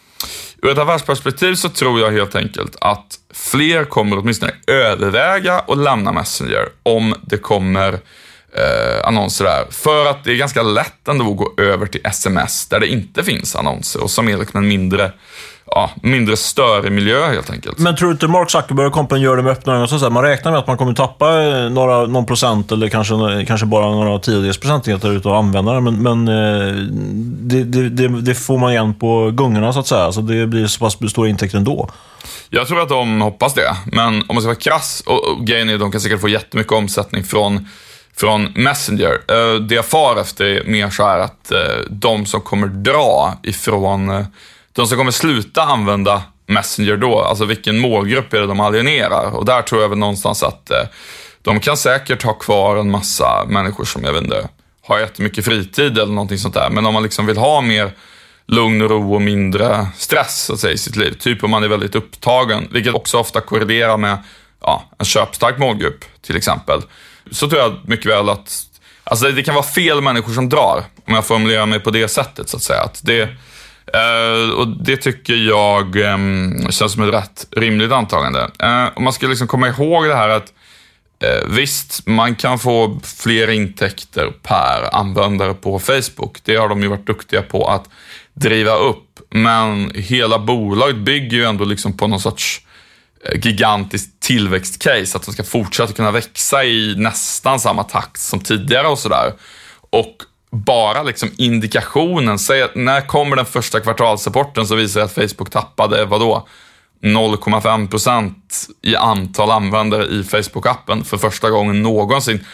ur 0.62 0.70
ett 0.70 0.78
affärsperspektiv 0.78 1.54
så 1.54 1.68
tror 1.68 2.00
jag 2.00 2.10
helt 2.10 2.34
enkelt 2.34 2.76
att 2.80 3.18
fler 3.34 3.84
kommer 3.84 4.18
åtminstone 4.18 4.52
överväga 4.66 5.58
att 5.58 5.78
lämna 5.78 6.12
Messenger 6.12 6.68
om 6.82 7.14
det 7.22 7.38
kommer 7.38 7.98
eh, 8.56 9.08
annonser 9.08 9.44
där. 9.44 9.64
För 9.70 10.06
att 10.06 10.24
det 10.24 10.32
är 10.32 10.36
ganska 10.36 10.62
lätt 10.62 11.08
ändå 11.08 11.30
att 11.30 11.36
gå 11.36 11.52
över 11.62 11.86
till 11.86 12.00
sms 12.04 12.66
där 12.66 12.80
det 12.80 12.86
inte 12.86 13.24
finns 13.24 13.56
annonser 13.56 14.02
och 14.02 14.10
som 14.10 14.28
är 14.28 14.36
liksom 14.36 14.62
en 14.62 14.68
mindre 14.68 15.12
ja, 15.74 15.90
mindre 16.02 16.36
störig 16.36 16.92
miljö 16.92 17.26
helt 17.26 17.50
enkelt. 17.50 17.78
Men 17.78 17.96
tror 17.96 18.08
du 18.08 18.12
inte 18.12 18.28
Mark 18.28 18.50
Zuckerberg 18.50 18.86
och 18.86 18.92
kompen 18.92 19.20
gör 19.20 19.36
det 19.36 19.42
med 19.42 19.52
öppna 19.52 19.76
ögon? 19.76 19.88
Så 19.88 20.10
man 20.10 20.22
räknar 20.22 20.52
med 20.52 20.58
att 20.58 20.66
man 20.66 20.76
kommer 20.76 20.94
tappa 20.94 21.42
eh, 21.42 21.70
några, 21.70 22.06
någon 22.06 22.26
procent 22.26 22.72
eller 22.72 22.88
kanske, 22.88 23.44
kanske 23.46 23.66
bara 23.66 23.90
några 23.90 24.18
tiondels 24.18 24.58
procentenheter 24.58 25.12
utav 25.12 25.32
användare. 25.32 25.80
Men, 25.80 26.02
men 26.02 26.28
eh, 26.28 26.74
det, 27.22 27.64
det, 27.64 27.88
det, 27.88 28.20
det, 28.20 28.34
får 28.34 28.58
man 28.58 28.72
igen 28.72 28.94
på 28.94 29.30
gungorna 29.30 29.72
så 29.72 29.80
att 29.80 29.86
säga. 29.86 30.12
Så 30.12 30.20
det 30.20 30.46
blir 30.46 30.66
så 30.66 30.78
pass 30.78 31.10
stora 31.10 31.28
intäkter 31.28 31.58
ändå. 31.58 31.90
Jag 32.50 32.66
tror 32.66 32.80
att 32.80 32.88
de 32.88 33.20
hoppas 33.20 33.54
det, 33.54 33.76
men 33.84 34.14
om 34.14 34.26
man 34.28 34.40
ska 34.40 34.46
vara 34.46 34.54
krass, 34.54 35.02
och, 35.06 35.28
och 35.28 35.46
grejen 35.46 35.68
är 35.68 35.74
att 35.74 35.80
de 35.80 35.92
kan 35.92 36.00
säkert 36.00 36.20
få 36.20 36.28
jättemycket 36.28 36.72
omsättning 36.72 37.24
från 37.24 37.68
från 38.16 38.52
Messenger. 38.54 39.20
Eh, 39.28 39.54
det 39.54 39.74
jag 39.74 39.84
far 39.84 40.16
efter 40.20 40.44
är 40.44 40.64
mer 40.64 40.90
så 40.90 41.06
här 41.06 41.18
att 41.18 41.52
eh, 41.52 41.58
de 41.90 42.26
som 42.26 42.40
kommer 42.40 42.66
dra 42.66 43.34
ifrån 43.42 44.10
eh, 44.10 44.24
de 44.72 44.86
som 44.86 44.98
kommer 44.98 45.10
sluta 45.10 45.62
använda 45.62 46.22
Messenger 46.46 46.96
då, 46.96 47.20
alltså 47.20 47.44
vilken 47.44 47.78
målgrupp 47.78 48.32
är 48.32 48.40
det 48.40 48.46
de 48.46 48.60
alienerar? 48.60 49.30
Och 49.30 49.44
där 49.44 49.62
tror 49.62 49.82
jag 49.82 49.88
väl 49.88 49.98
någonstans 49.98 50.42
att 50.42 50.70
de 51.42 51.60
kan 51.60 51.76
säkert 51.76 52.22
ha 52.22 52.32
kvar 52.32 52.76
en 52.76 52.90
massa 52.90 53.44
människor 53.48 53.84
som, 53.84 54.04
jag 54.04 54.12
vet 54.12 54.22
inte, 54.22 54.48
har 54.82 54.98
jättemycket 54.98 55.44
fritid 55.44 55.98
eller 55.98 56.12
någonting 56.12 56.38
sånt 56.38 56.54
där. 56.54 56.70
Men 56.70 56.86
om 56.86 56.94
man 56.94 57.02
liksom 57.02 57.26
vill 57.26 57.36
ha 57.36 57.60
mer 57.60 57.92
lugn 58.46 58.82
och 58.82 58.90
ro 58.90 59.14
och 59.14 59.22
mindre 59.22 59.86
stress 59.96 60.44
så 60.44 60.52
att 60.52 60.60
säga, 60.60 60.72
i 60.72 60.78
sitt 60.78 60.96
liv, 60.96 61.16
typ 61.18 61.44
om 61.44 61.50
man 61.50 61.64
är 61.64 61.68
väldigt 61.68 61.94
upptagen, 61.94 62.68
vilket 62.70 62.94
också 62.94 63.18
ofta 63.18 63.40
korrelerar 63.40 63.96
med 63.96 64.18
ja, 64.60 64.84
en 64.98 65.04
köpstark 65.04 65.58
målgrupp 65.58 66.04
till 66.22 66.36
exempel, 66.36 66.82
så 67.30 67.48
tror 67.48 67.62
jag 67.62 67.78
mycket 67.84 68.06
väl 68.06 68.28
att 68.28 68.66
Alltså 69.04 69.30
det 69.30 69.42
kan 69.42 69.54
vara 69.54 69.64
fel 69.64 70.00
människor 70.00 70.32
som 70.32 70.48
drar, 70.48 70.84
om 71.06 71.14
jag 71.14 71.26
formulerar 71.26 71.66
mig 71.66 71.80
på 71.80 71.90
det 71.90 72.08
sättet 72.08 72.48
så 72.48 72.56
att 72.56 72.62
säga. 72.62 72.80
Att 72.80 73.00
det, 73.04 73.22
eh, 73.86 74.50
och 74.56 74.68
det 74.68 74.96
tycker 74.96 75.34
jag 75.34 75.96
eh, 75.96 76.18
känns 76.70 76.92
som 76.92 77.02
ett 77.02 77.14
rätt 77.14 77.46
rimligt 77.50 77.92
antagande. 77.92 78.50
Eh, 78.58 78.86
och 78.94 79.02
man 79.02 79.12
ska 79.12 79.26
liksom 79.26 79.48
komma 79.48 79.68
ihåg 79.68 80.06
det 80.06 80.14
här 80.14 80.28
att 80.28 80.52
eh, 81.24 81.48
visst, 81.48 82.06
man 82.06 82.34
kan 82.34 82.58
få 82.58 83.00
fler 83.04 83.50
intäkter 83.50 84.32
per 84.42 84.94
användare 84.94 85.54
på 85.54 85.78
Facebook. 85.78 86.38
Det 86.44 86.56
har 86.56 86.68
de 86.68 86.82
ju 86.82 86.88
varit 86.88 87.06
duktiga 87.06 87.42
på 87.42 87.64
att 87.68 87.88
driva 88.34 88.74
upp. 88.74 89.20
Men 89.30 89.90
hela 89.94 90.38
bolaget 90.38 90.96
bygger 90.96 91.36
ju 91.36 91.44
ändå 91.44 91.64
liksom 91.64 91.96
på 91.96 92.06
någon 92.06 92.20
sorts 92.20 92.62
gigantiskt 93.34 94.20
tillväxtcase, 94.20 95.16
att 95.16 95.24
de 95.24 95.32
ska 95.32 95.42
fortsätta 95.42 95.92
kunna 95.92 96.10
växa 96.10 96.64
i 96.64 96.94
nästan 96.96 97.60
samma 97.60 97.84
takt 97.84 98.20
som 98.20 98.40
tidigare 98.40 98.88
och 98.88 98.98
sådär. 98.98 99.32
Och 99.90 100.16
bara 100.50 101.02
liksom 101.02 101.30
indikationen, 101.36 102.38
säg 102.38 102.62
att 102.62 102.74
när 102.74 103.00
kommer 103.00 103.36
den 103.36 103.46
första 103.46 103.80
kvartalsrapporten 103.80 104.66
så 104.66 104.74
visar 104.74 105.00
det 105.00 105.04
att 105.04 105.14
Facebook 105.14 105.50
tappade, 105.50 106.04
vadå, 106.04 106.48
0,5 107.02 107.88
procent 107.90 108.66
i 108.82 108.96
antal 108.96 109.50
användare 109.50 110.04
i 110.04 110.22
Facebook-appen 110.22 111.04
för 111.04 111.16
första 111.16 111.50
gången 111.50 111.82
någonsin. 111.82 112.44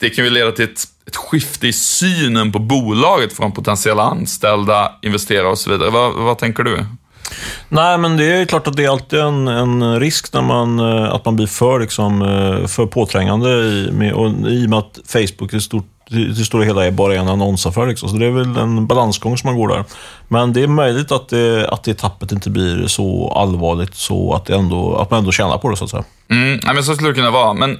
Det 0.00 0.10
kan 0.10 0.24
ju 0.24 0.30
leda 0.30 0.52
till 0.52 0.64
ett, 0.64 0.84
ett 1.06 1.16
skifte 1.16 1.68
i 1.68 1.72
synen 1.72 2.52
på 2.52 2.58
bolaget 2.58 3.32
från 3.32 3.52
potentiella 3.52 4.02
anställda, 4.02 4.98
investerare 5.02 5.48
och 5.48 5.58
så 5.58 5.70
vidare. 5.70 5.90
Vad, 5.90 6.14
vad 6.14 6.38
tänker 6.38 6.62
du? 6.62 6.86
Nej, 7.68 7.98
men 7.98 8.16
det 8.16 8.24
är 8.24 8.44
klart 8.44 8.66
att 8.66 8.76
det 8.76 8.84
är 8.84 8.88
alltid 8.88 9.18
en, 9.18 9.48
en 9.48 10.00
risk 10.00 10.32
när 10.32 10.42
man, 10.42 10.78
eh, 10.78 11.14
att 11.14 11.24
man 11.24 11.36
blir 11.36 11.46
för, 11.46 11.80
liksom, 11.80 12.22
eh, 12.22 12.66
för 12.66 12.86
påträngande 12.86 13.48
i, 13.48 13.90
med, 13.92 14.12
och, 14.12 14.30
i 14.30 14.66
och 14.66 14.70
med 14.70 14.78
att 14.78 14.98
Facebook 15.06 15.52
är 15.52 15.58
stort 15.58 15.86
det 16.08 16.44
stora 16.44 16.64
hela 16.64 16.86
är 16.86 16.90
bara 16.90 17.14
en 17.14 17.28
annonsaffär. 17.28 17.86
Liksom. 17.86 18.08
Så 18.08 18.16
det 18.16 18.26
är 18.26 18.30
väl 18.30 18.56
en 18.56 18.86
balansgång 18.86 19.38
som 19.38 19.48
man 19.48 19.58
går 19.58 19.68
där. 19.68 19.84
Men 20.28 20.52
det 20.52 20.62
är 20.62 20.66
möjligt 20.66 21.12
att 21.12 21.28
det, 21.28 21.68
att 21.68 21.84
det 21.84 21.94
tappet 21.94 22.32
inte 22.32 22.50
blir 22.50 22.86
så 22.86 23.30
allvarligt 23.30 23.94
så 23.94 24.34
att, 24.34 24.44
det 24.44 24.54
ändå, 24.54 24.96
att 24.96 25.10
man 25.10 25.18
ändå 25.18 25.32
tjänar 25.32 25.58
på 25.58 25.70
det, 25.70 25.76
så 25.76 25.84
att 25.84 25.90
säga. 25.90 26.04
Mm, 26.28 26.60
men 26.64 26.84
så 26.84 26.94
skulle 26.94 27.10
det 27.10 27.14
kunna 27.14 27.30
vara. 27.30 27.52
Men 27.52 27.78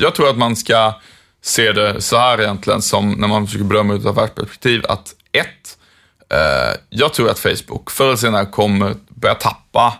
jag 0.00 0.14
tror 0.14 0.28
att 0.28 0.38
man 0.38 0.56
ska 0.56 0.94
se 1.42 1.72
det 1.72 2.00
så 2.00 2.16
här 2.16 2.40
egentligen, 2.40 2.82
som 2.82 3.10
när 3.10 3.28
man 3.28 3.46
försöker 3.46 3.64
bedöma 3.64 3.94
ur 3.94 4.00
ett 4.00 4.06
affärsperspektiv, 4.06 4.82
att 4.88 5.14
ett, 5.32 5.46
eh, 5.46 5.81
Eh, 6.32 6.76
jag 6.90 7.12
tror 7.12 7.30
att 7.30 7.38
Facebook 7.38 7.90
förr 7.90 8.06
eller 8.06 8.16
senare 8.16 8.46
kommer 8.46 8.94
börja 9.08 9.34
tappa 9.34 9.94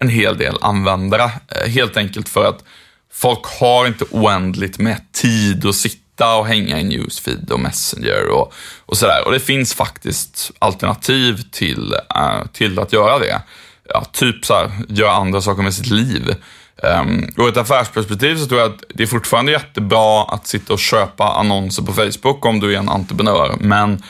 en 0.00 0.08
hel 0.08 0.38
del 0.38 0.56
användare. 0.60 1.30
Eh, 1.48 1.70
helt 1.70 1.96
enkelt 1.96 2.28
för 2.28 2.44
att 2.44 2.64
folk 3.12 3.60
har 3.60 3.86
inte 3.86 4.04
oändligt 4.10 4.78
med 4.78 5.12
tid 5.12 5.66
att 5.66 5.74
sitta 5.74 6.36
och 6.36 6.46
hänga 6.46 6.80
i 6.80 6.84
Newsfeed 6.84 7.50
och 7.50 7.60
Messenger 7.60 8.28
och, 8.28 8.52
och 8.86 8.96
sådär. 8.96 9.26
Och 9.26 9.32
det 9.32 9.40
finns 9.40 9.74
faktiskt 9.74 10.50
alternativ 10.58 11.42
till, 11.50 11.94
eh, 12.14 12.46
till 12.52 12.78
att 12.78 12.92
göra 12.92 13.18
det. 13.18 13.42
Ja, 13.88 14.04
typ 14.12 14.44
så 14.46 14.54
här, 14.54 14.70
göra 14.88 15.12
andra 15.12 15.40
saker 15.40 15.62
med 15.62 15.74
sitt 15.74 15.90
liv. 15.90 16.34
Um, 16.82 17.48
ett 17.48 17.56
affärsperspektiv 17.56 18.36
så 18.36 18.46
tror 18.46 18.60
jag 18.60 18.70
att 18.70 18.84
det 18.94 19.02
är 19.02 19.06
fortfarande 19.06 19.52
jättebra 19.52 20.24
att 20.24 20.46
sitta 20.46 20.72
och 20.72 20.78
köpa 20.78 21.24
annonser 21.24 21.82
på 21.82 21.92
Facebook 21.92 22.46
om 22.46 22.60
du 22.60 22.74
är 22.74 22.78
en 22.78 22.88
entreprenör. 22.88 23.56
Men 23.60 24.02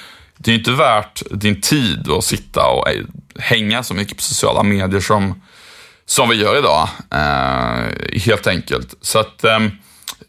det 0.44 0.50
är 0.50 0.54
inte 0.54 0.72
värt 0.72 1.22
din 1.30 1.60
tid 1.60 2.10
att 2.10 2.24
sitta 2.24 2.66
och 2.66 2.88
hänga 3.38 3.82
så 3.82 3.94
mycket 3.94 4.16
på 4.16 4.22
sociala 4.22 4.62
medier 4.62 5.00
som, 5.00 5.42
som 6.06 6.28
vi 6.28 6.36
gör 6.36 6.58
idag. 6.58 6.88
Eh, 7.10 8.20
helt 8.20 8.46
enkelt. 8.46 8.94
Så 9.00 9.18
att 9.18 9.44
ehm, 9.44 9.70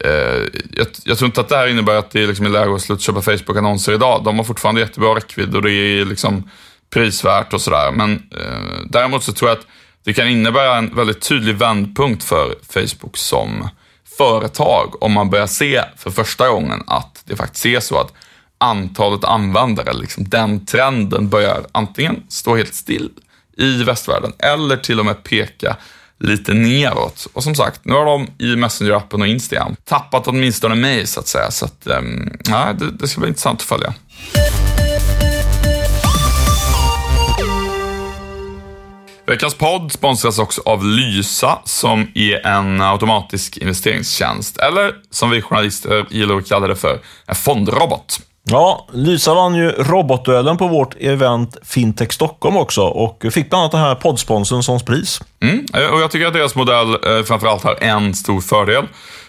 Eh, 0.00 0.46
jag, 0.70 0.86
jag, 1.04 1.18
tror 1.18 1.26
inte 1.26 1.40
att 1.40 1.48
det 1.48 1.56
här 1.56 1.66
innebär 1.66 1.94
att 1.94 2.10
det 2.10 2.22
är 2.22 2.26
liksom 2.26 2.52
läge 2.52 2.74
att 2.74 2.82
sluta 2.82 3.02
köpa 3.02 3.22
Facebook-annonser 3.22 3.92
idag. 3.92 4.24
De 4.24 4.36
har 4.36 4.44
fortfarande 4.44 4.80
jättebra 4.80 5.14
räckvidd 5.14 5.54
och 5.54 5.62
det 5.62 5.72
är 5.72 6.04
liksom 6.04 6.50
prisvärt 6.90 7.52
och 7.52 7.60
sådär. 7.60 7.92
Men 7.92 8.12
eh, 8.12 8.86
däremot 8.90 9.24
så 9.24 9.32
tror 9.32 9.50
jag 9.50 9.58
att 9.58 9.66
det 10.04 10.12
kan 10.12 10.28
innebära 10.28 10.76
en 10.76 10.94
väldigt 10.94 11.20
tydlig 11.28 11.54
vändpunkt 11.54 12.24
för 12.24 12.54
Facebook 12.68 13.16
som 13.16 13.68
företag 14.18 15.02
om 15.02 15.12
man 15.12 15.30
börjar 15.30 15.46
se 15.46 15.84
för 15.96 16.10
första 16.10 16.48
gången 16.48 16.82
att 16.86 17.22
det 17.24 17.36
faktiskt 17.36 17.66
är 17.66 17.80
så 17.80 18.00
att 18.00 18.12
antalet 18.58 19.24
användare, 19.24 19.92
liksom 19.92 20.28
den 20.28 20.66
trenden 20.66 21.28
börjar 21.28 21.66
antingen 21.72 22.22
stå 22.28 22.56
helt 22.56 22.74
still 22.74 23.10
i 23.56 23.82
västvärlden 23.82 24.32
eller 24.38 24.76
till 24.76 25.00
och 25.00 25.06
med 25.06 25.22
peka 25.22 25.76
lite 26.18 26.54
neråt. 26.54 27.26
Och 27.32 27.42
som 27.42 27.54
sagt, 27.54 27.80
nu 27.84 27.92
har 27.92 28.04
de 28.04 28.26
i 28.38 28.56
Messenger-appen 28.56 29.20
och 29.20 29.26
Instagram 29.26 29.76
tappat 29.84 30.28
åtminstone 30.28 30.74
mig 30.74 31.06
så 31.06 31.20
att 31.20 31.28
säga. 31.28 31.50
Så 31.50 31.64
att, 31.64 31.86
um, 31.86 32.32
ja, 32.44 32.72
det, 32.72 32.90
det 32.90 33.08
ska 33.08 33.20
bli 33.20 33.28
intressant 33.28 33.60
att 33.60 33.66
följa. 33.66 33.94
Veckans 39.26 39.54
podd 39.54 39.92
sponsras 39.92 40.38
också 40.38 40.62
av 40.64 40.84
Lysa 40.84 41.58
som 41.64 42.08
är 42.14 42.46
en 42.46 42.80
automatisk 42.80 43.56
investeringstjänst, 43.56 44.56
eller 44.56 44.94
som 45.10 45.30
vi 45.30 45.42
journalister 45.42 46.06
gillar 46.10 46.36
att 46.36 46.48
kalla 46.48 46.66
det 46.66 46.76
för, 46.76 47.00
en 47.26 47.34
fondrobot. 47.34 48.20
Ja, 48.46 48.86
Lysa 48.92 49.34
vann 49.34 49.54
ju 49.54 49.70
robotduellen 49.70 50.56
på 50.56 50.68
vårt 50.68 50.94
event 51.00 51.56
Fintech 51.62 52.12
Stockholm 52.12 52.56
också 52.56 52.82
och 52.82 53.24
fick 53.32 53.50
bland 53.50 53.60
annat 53.60 53.72
den 53.72 53.80
här 53.80 53.94
poddsponsorn 53.94 54.62
som 54.62 54.80
pris. 54.80 55.20
Mm, 55.42 55.66
eh, 55.74 55.86
och 55.86 56.00
jag 56.00 56.10
tycker 56.10 56.26
att 56.26 56.32
deras 56.32 56.54
modell 56.54 56.88
eh, 56.88 57.22
framförallt 57.24 57.62
har 57.62 57.82
en 57.82 58.14
stor 58.14 58.40
fördel. 58.40 58.84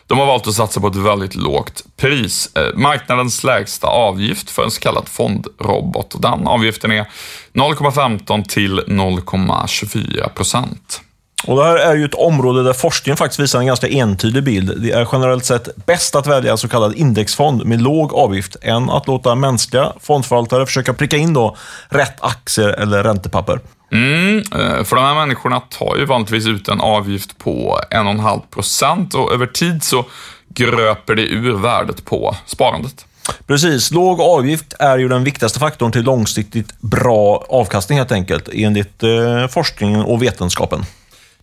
De 0.07 0.19
har 0.19 0.25
valt 0.25 0.47
att 0.47 0.53
satsa 0.53 0.79
på 0.79 0.87
ett 0.87 0.95
väldigt 0.95 1.35
lågt 1.35 1.83
pris. 1.97 2.55
Eh, 2.55 2.77
marknadens 2.77 3.43
lägsta 3.43 3.87
avgift 3.87 4.49
för 4.49 4.63
en 4.63 4.71
så 4.71 4.81
kallad 4.81 5.09
fondrobot. 5.09 6.21
Den 6.21 6.47
avgiften 6.47 6.91
är 6.91 7.05
0,15 7.53 8.43
till 8.43 8.79
0,24 8.79 10.29
procent. 10.29 11.01
Och 11.45 11.57
det 11.57 11.63
här 11.63 11.77
är 11.77 11.95
ju 11.95 12.05
ett 12.05 12.13
område 12.13 12.63
där 12.63 12.73
forskningen 12.73 13.17
faktiskt 13.17 13.39
visar 13.39 13.59
en 13.59 13.65
ganska 13.65 13.87
entydig 13.87 14.43
bild. 14.43 14.81
Det 14.81 14.91
är 14.91 15.07
generellt 15.11 15.45
sett 15.45 15.85
bäst 15.85 16.15
att 16.15 16.27
välja 16.27 16.51
en 16.51 16.57
så 16.57 16.67
kallad 16.67 16.95
indexfond 16.95 17.65
med 17.65 17.81
låg 17.81 18.13
avgift 18.13 18.55
än 18.61 18.89
att 18.89 19.07
låta 19.07 19.35
mänskliga 19.35 19.93
fondförvaltare 20.01 20.65
försöka 20.65 20.93
pricka 20.93 21.17
in 21.17 21.33
då 21.33 21.55
rätt 21.89 22.15
aktier 22.19 22.67
eller 22.67 23.03
räntepapper. 23.03 23.59
Mm, 23.91 24.37
eh, 24.37 24.83
för 24.83 24.95
de 24.95 25.05
här 25.05 25.15
människorna 25.15 25.59
tar 25.59 25.95
ju 25.97 26.05
vanligtvis 26.05 26.47
ut 26.47 26.67
en 26.67 26.81
avgift 26.81 27.37
på 27.37 27.79
1,5 27.91 28.41
procent 28.49 29.13
och 29.13 29.33
över 29.33 29.45
tid 29.45 29.83
så 29.83 30.05
gröper 30.49 31.15
det 31.15 31.21
ur 31.21 31.53
värdet 31.53 32.05
på 32.05 32.35
sparandet. 32.45 33.05
Precis. 33.47 33.91
Låg 33.91 34.21
avgift 34.21 34.73
är 34.79 34.97
ju 34.97 35.07
den 35.07 35.23
viktigaste 35.23 35.59
faktorn 35.59 35.91
till 35.91 36.03
långsiktigt 36.03 36.81
bra 36.81 37.45
avkastning 37.49 37.97
helt 37.97 38.11
enkelt, 38.11 38.49
enligt 38.53 39.03
eh, 39.03 39.47
forskningen 39.47 40.01
och 40.01 40.23
vetenskapen. 40.23 40.85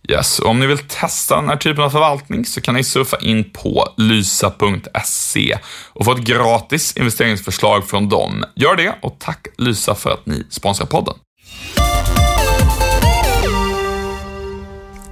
Yes, 0.09 0.39
om 0.39 0.59
ni 0.59 0.67
vill 0.67 0.77
testa 0.77 1.35
den 1.35 1.49
här 1.49 1.55
typen 1.55 1.83
av 1.83 1.89
förvaltning 1.89 2.45
så 2.45 2.61
kan 2.61 2.75
ni 2.75 2.83
surfa 2.83 3.17
in 3.17 3.43
på 3.43 3.87
lysa.se 3.97 5.57
och 5.93 6.05
få 6.05 6.11
ett 6.11 6.17
gratis 6.17 6.97
investeringsförslag 6.97 7.87
från 7.87 8.09
dem. 8.09 8.43
Gör 8.55 8.75
det 8.75 8.95
och 9.01 9.15
tack 9.19 9.47
Lysa 9.57 9.95
för 9.95 10.09
att 10.09 10.25
ni 10.25 10.47
sponsrar 10.49 10.87
podden. 10.87 11.13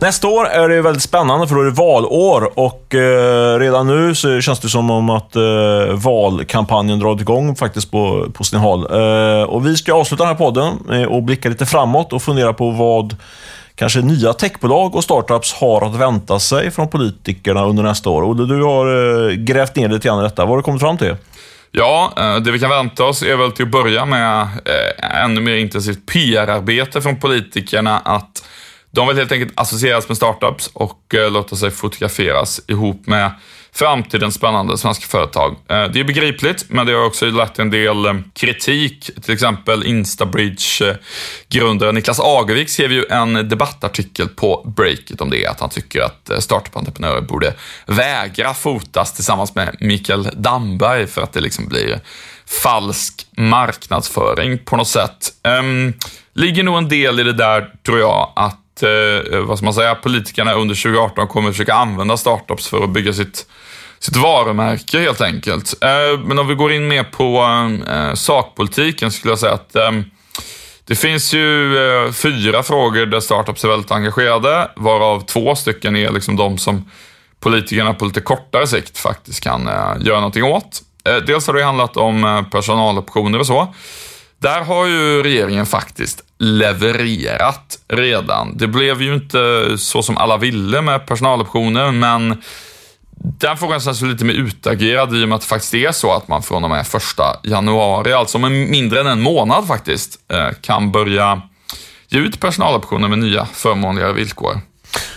Nästa 0.01 0.27
år 0.27 0.45
är 0.45 0.69
det 0.69 0.81
väldigt 0.81 1.03
spännande 1.03 1.47
för 1.47 1.55
då 1.55 1.61
är 1.61 1.65
det 1.65 1.71
valår 1.71 2.59
och 2.59 2.95
eh, 2.95 3.59
redan 3.59 3.87
nu 3.87 4.15
så 4.15 4.41
känns 4.41 4.59
det 4.59 4.69
som 4.69 4.91
om 4.91 5.09
att 5.09 5.35
eh, 5.35 5.93
valkampanjen 5.93 6.99
drar 6.99 7.21
igång 7.21 7.55
faktiskt 7.55 7.91
på, 7.91 8.31
på 8.33 8.43
sin 8.43 8.59
håll. 8.59 8.87
Eh, 8.91 9.43
och 9.43 9.67
vi 9.67 9.77
ska 9.77 9.93
avsluta 9.93 10.23
den 10.23 10.31
här 10.33 10.37
podden 10.37 11.05
och 11.07 11.23
blicka 11.23 11.49
lite 11.49 11.65
framåt 11.65 12.13
och 12.13 12.21
fundera 12.21 12.53
på 12.53 12.71
vad 12.71 13.15
kanske 13.75 14.01
nya 14.01 14.33
techbolag 14.33 14.95
och 14.95 15.03
startups 15.03 15.53
har 15.53 15.85
att 15.85 15.95
vänta 15.95 16.39
sig 16.39 16.71
från 16.71 16.89
politikerna 16.89 17.65
under 17.65 17.83
nästa 17.83 18.09
år. 18.09 18.23
Olle, 18.23 18.55
du 18.55 18.63
har 18.63 19.29
eh, 19.29 19.35
grävt 19.35 19.75
ner 19.75 19.89
lite 19.89 20.07
grann 20.07 20.19
i 20.19 20.23
detta. 20.23 20.41
Vad 20.41 20.49
har 20.49 20.57
du 20.57 20.63
kommit 20.63 20.81
fram 20.81 20.97
till? 20.97 21.15
Ja, 21.71 22.13
eh, 22.17 22.35
det 22.35 22.51
vi 22.51 22.59
kan 22.59 22.69
vänta 22.69 23.03
oss 23.03 23.23
är 23.23 23.35
väl 23.35 23.51
till 23.51 23.65
att 23.65 23.71
börja 23.71 24.05
med 24.05 24.41
eh, 24.41 25.23
ännu 25.23 25.41
mer 25.41 25.55
intensivt 25.55 26.05
PR-arbete 26.05 27.01
från 27.01 27.19
politikerna. 27.19 27.99
Att 27.99 28.43
de 28.91 29.07
vill 29.07 29.17
helt 29.17 29.31
enkelt 29.31 29.53
associeras 29.55 30.07
med 30.07 30.17
startups 30.17 30.67
och 30.73 31.15
låta 31.29 31.55
sig 31.55 31.71
fotograferas 31.71 32.61
ihop 32.67 33.07
med 33.07 33.31
framtidens 33.73 34.35
spännande 34.35 34.77
svenska 34.77 35.05
företag. 35.05 35.51
Eh, 35.51 35.83
det 35.83 35.99
är 35.99 36.03
begripligt, 36.03 36.65
men 36.67 36.85
det 36.85 36.93
har 36.93 37.05
också 37.05 37.25
lett 37.25 37.55
till 37.55 37.61
en 37.61 37.69
del 37.69 38.05
eh, 38.05 38.13
kritik. 38.33 39.09
Till 39.21 39.33
exempel 39.33 39.85
Instabridge-grundaren 39.85 41.95
Niklas 41.95 42.19
Agevik 42.23 42.69
skrev 42.69 42.91
ju 42.91 43.05
en 43.09 43.49
debattartikel 43.49 44.27
på 44.27 44.73
Breakit 44.75 45.21
om 45.21 45.29
det, 45.29 45.45
att 45.45 45.59
han 45.59 45.69
tycker 45.69 46.01
att 46.01 46.29
eh, 46.29 46.37
startup-entreprenörer 46.37 47.21
borde 47.21 47.53
vägra 47.85 48.53
fotas 48.53 49.13
tillsammans 49.13 49.55
med 49.55 49.75
Mikael 49.79 50.29
Damberg 50.33 51.07
för 51.07 51.21
att 51.21 51.33
det 51.33 51.41
liksom 51.41 51.67
blir 51.67 51.99
falsk 52.63 53.25
marknadsföring 53.37 54.57
på 54.57 54.77
något 54.77 54.87
sätt. 54.87 55.33
Um, 55.43 55.93
ligger 56.33 56.63
nog 56.63 56.77
en 56.77 56.89
del 56.89 57.19
i 57.19 57.23
det 57.23 57.33
där, 57.33 57.73
tror 57.85 57.99
jag, 57.99 58.33
att 58.35 58.60
eh, 58.83 59.39
vad 59.39 59.57
ska 59.57 59.65
man 59.65 59.73
säga, 59.73 59.95
politikerna 59.95 60.53
under 60.53 60.75
2018 60.75 61.27
kommer 61.27 61.51
försöka 61.51 61.73
använda 61.73 62.17
startups 62.17 62.67
för 62.67 62.83
att 62.83 62.89
bygga 62.89 63.13
sitt, 63.13 63.45
sitt 63.99 64.15
varumärke 64.15 64.99
helt 64.99 65.21
enkelt. 65.21 65.83
Eh, 65.83 66.19
men 66.19 66.39
om 66.39 66.47
vi 66.47 66.55
går 66.55 66.71
in 66.71 66.87
mer 66.87 67.03
på 67.03 67.41
eh, 67.89 68.13
sakpolitiken 68.13 69.11
skulle 69.11 69.31
jag 69.31 69.39
säga 69.39 69.53
att 69.53 69.75
eh, 69.75 69.91
det 70.85 70.95
finns 70.95 71.33
ju 71.33 71.77
eh, 71.77 72.11
fyra 72.11 72.63
frågor 72.63 73.05
där 73.05 73.19
startups 73.19 73.63
är 73.63 73.67
väldigt 73.67 73.91
engagerade, 73.91 74.71
varav 74.75 75.25
två 75.25 75.55
stycken 75.55 75.95
är 75.95 76.11
liksom 76.11 76.35
de 76.35 76.57
som 76.57 76.89
politikerna 77.39 77.93
på 77.93 78.05
lite 78.05 78.21
kortare 78.21 78.67
sikt 78.67 78.97
faktiskt 78.97 79.43
kan 79.43 79.67
eh, 79.67 79.93
göra 79.99 80.15
någonting 80.15 80.43
åt. 80.43 80.81
Eh, 81.03 81.15
dels 81.15 81.47
har 81.47 81.53
det 81.53 81.63
handlat 81.63 81.97
om 81.97 82.23
eh, 82.23 82.41
personaloptioner 82.43 83.39
och 83.39 83.47
så. 83.47 83.73
Där 84.39 84.61
har 84.61 84.85
ju 84.85 85.23
regeringen 85.23 85.65
faktiskt 85.65 86.23
levererat 86.41 87.79
redan. 87.87 88.57
Det 88.57 88.67
blev 88.67 89.01
ju 89.01 89.13
inte 89.13 89.65
så 89.77 90.03
som 90.03 90.17
alla 90.17 90.37
ville 90.37 90.81
med 90.81 91.05
personaloptioner, 91.05 91.91
men 91.91 92.41
den 93.13 93.57
frågan 93.57 93.79
känns 93.79 94.01
lite 94.01 94.25
mer 94.25 94.33
utagerad 94.33 95.15
i 95.15 95.23
och 95.23 95.29
med 95.29 95.35
att 95.35 95.41
det 95.41 95.47
faktiskt 95.47 95.73
är 95.73 95.91
så 95.91 96.13
att 96.13 96.27
man 96.27 96.43
från 96.43 96.63
och 96.63 96.69
med 96.69 96.87
första 96.87 97.23
januari, 97.43 98.13
alltså 98.13 98.37
om 98.37 98.69
mindre 98.71 98.99
än 98.99 99.07
en 99.07 99.21
månad 99.21 99.67
faktiskt, 99.67 100.19
eh, 100.33 100.49
kan 100.61 100.91
börja 100.91 101.41
ge 102.07 102.19
ut 102.19 102.39
personaloptioner 102.39 103.07
med 103.07 103.19
nya 103.19 103.45
förmånligare 103.45 104.13
villkor. 104.13 104.59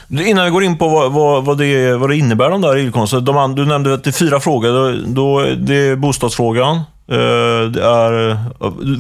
Innan 0.09 0.45
vi 0.45 0.51
går 0.51 0.65
in 0.65 0.79
på 0.79 0.89
vad, 0.89 1.13
vad, 1.13 1.45
vad, 1.45 1.59
det, 1.59 1.97
vad 1.97 2.11
det 2.11 2.17
innebär, 2.17 2.51
de 2.51 2.61
där 2.61 2.75
villkoren. 2.75 3.55
Du 3.55 3.65
nämnde 3.67 3.95
att 3.95 4.05
det 4.05 4.11
är 4.11 4.13
fyra 4.13 4.41
frågor. 4.41 4.69
Då, 4.69 5.05
då, 5.07 5.55
det 5.57 5.75
är 5.75 5.97
bostadsfrågan. 5.97 6.77
Eh, 7.09 7.71
det 7.71 7.85
är, 7.85 8.39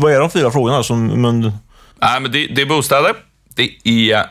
vad 0.01 0.13
är 0.13 0.21
de 0.21 0.31
fyra 0.31 0.51
frågorna? 0.51 0.83
Som, 0.83 1.07
men, 1.07 1.53
Nej, 2.01 2.21
men 2.21 2.33
det, 2.33 2.47
det 2.47 2.63
är 2.63 2.67
bostäder, 2.67 3.15
det 3.55 3.71
är 3.85 4.17
eh, 4.19 4.25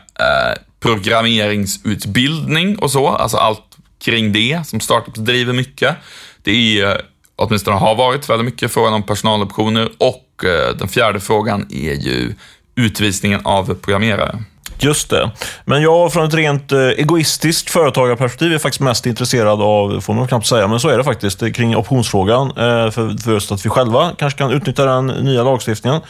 programmeringsutbildning 0.80 2.78
och 2.78 2.90
så, 2.90 3.08
alltså 3.08 3.36
allt 3.36 3.76
kring 4.04 4.32
det 4.32 4.66
som 4.66 4.80
startups 4.80 5.20
driver 5.20 5.52
mycket. 5.52 5.96
Det 6.42 6.80
är, 6.80 6.90
eh, 6.90 6.96
åtminstone 7.36 7.76
har 7.76 7.94
varit 7.94 8.28
väldigt 8.28 8.44
mycket 8.44 8.72
frågan 8.72 8.94
om 8.94 9.02
personaloptioner 9.02 9.92
och 9.98 10.44
eh, 10.44 10.76
den 10.76 10.88
fjärde 10.88 11.20
frågan 11.20 11.66
är 11.70 11.94
ju 11.94 12.34
utvisningen 12.74 13.40
av 13.44 13.74
programmerare. 13.74 14.44
Just 14.78 15.10
det. 15.10 15.30
Men 15.64 15.82
jag 15.82 16.12
från 16.12 16.24
ett 16.24 16.34
rent 16.34 16.72
eh, 16.72 16.78
egoistiskt 16.78 17.70
företagarperspektiv 17.70 18.52
är 18.52 18.58
faktiskt 18.58 18.80
mest 18.80 19.06
intresserad 19.06 19.62
av, 19.62 20.00
får 20.00 20.14
man 20.14 20.28
knappt 20.28 20.46
säga, 20.46 20.68
men 20.68 20.80
så 20.80 20.88
är 20.88 20.98
det 20.98 21.04
faktiskt, 21.04 21.42
eh, 21.42 21.50
kring 21.50 21.76
optionsfrågan. 21.76 22.48
Eh, 22.48 22.90
för, 22.90 23.22
för 23.22 23.32
just 23.32 23.52
att 23.52 23.66
vi 23.66 23.70
själva 23.70 24.12
kanske 24.18 24.38
kan 24.38 24.50
utnyttja 24.50 24.84
den 24.84 25.06
nya 25.06 25.42
lagstiftningen. 25.42 26.00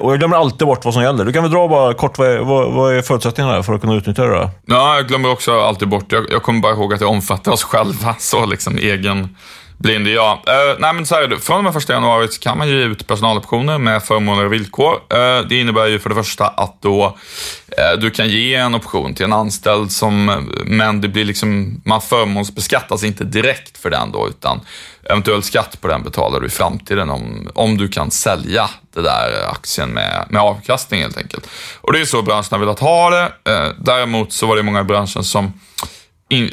Och 0.00 0.12
jag 0.12 0.18
glömmer 0.18 0.36
alltid 0.36 0.66
bort 0.66 0.84
vad 0.84 0.94
som 0.94 1.02
gäller. 1.02 1.24
Du 1.24 1.32
kan 1.32 1.42
väl 1.42 1.52
dra 1.52 1.68
bara 1.68 1.94
kort, 1.94 2.18
vad 2.18 2.28
är, 2.28 2.38
vad, 2.38 2.94
är 2.94 3.02
förutsättningarna 3.02 3.62
för 3.62 3.74
att 3.74 3.80
kunna 3.80 3.94
utnyttja 3.94 4.22
det? 4.22 4.28
där? 4.28 4.50
Ja, 4.66 4.96
jag 4.96 5.08
glömmer 5.08 5.30
också 5.30 5.60
alltid 5.60 5.88
bort. 5.88 6.12
Jag, 6.12 6.24
jag 6.30 6.42
kommer 6.42 6.60
bara 6.60 6.72
ihåg 6.72 6.94
att 6.94 7.00
det 7.00 7.06
omfattar 7.06 7.52
oss 7.52 7.62
själva, 7.62 8.14
så 8.18 8.46
liksom 8.46 8.78
egen 8.78 9.36
Blind 9.82 10.08
ja. 10.08 10.42
Uh, 10.48 10.80
nej 10.80 10.94
men 10.94 11.06
så 11.06 11.14
här 11.14 11.22
är 11.22 11.28
det. 11.28 11.38
Från 11.38 11.58
och 11.58 11.64
med 11.64 11.72
första 11.72 11.92
januari 11.92 12.28
så 12.28 12.40
kan 12.40 12.58
man 12.58 12.68
ge 12.68 12.74
ut 12.74 13.06
personaloptioner 13.06 13.78
med 13.78 14.02
förmåner 14.02 14.44
och 14.44 14.52
villkor. 14.52 14.94
Uh, 14.94 15.48
det 15.48 15.60
innebär 15.60 15.86
ju 15.86 15.98
för 15.98 16.08
det 16.08 16.14
första 16.14 16.46
att 16.46 16.82
då 16.82 17.06
uh, 17.06 18.00
du 18.00 18.10
kan 18.10 18.28
ge 18.28 18.54
en 18.54 18.74
option 18.74 19.14
till 19.14 19.24
en 19.24 19.32
anställd 19.32 19.92
som, 19.92 20.46
men 20.64 21.00
det 21.00 21.08
blir 21.08 21.24
liksom, 21.24 21.80
man 21.84 22.00
förmånsbeskattas 22.00 23.04
inte 23.04 23.24
direkt 23.24 23.78
för 23.78 23.90
den 23.90 24.12
då, 24.12 24.28
utan 24.28 24.60
eventuell 25.10 25.42
skatt 25.42 25.80
på 25.80 25.88
den 25.88 26.02
betalar 26.02 26.40
du 26.40 26.46
i 26.46 26.50
framtiden 26.50 27.10
om, 27.10 27.50
om 27.54 27.78
du 27.78 27.88
kan 27.88 28.10
sälja 28.10 28.70
det 28.94 29.02
där 29.02 29.50
aktien 29.50 29.88
med, 29.88 30.26
med 30.28 30.42
avkastning 30.42 31.00
helt 31.00 31.16
enkelt. 31.16 31.48
Och 31.80 31.92
det 31.92 32.00
är 32.00 32.04
så 32.04 32.22
branschen 32.22 32.48
har 32.50 32.58
velat 32.58 32.80
ha 32.80 33.10
det. 33.10 33.32
Däremot 33.78 34.32
så 34.32 34.46
var 34.46 34.56
det 34.56 34.62
många 34.62 34.80
i 34.80 34.84
branschen 34.84 35.24
som 35.24 35.52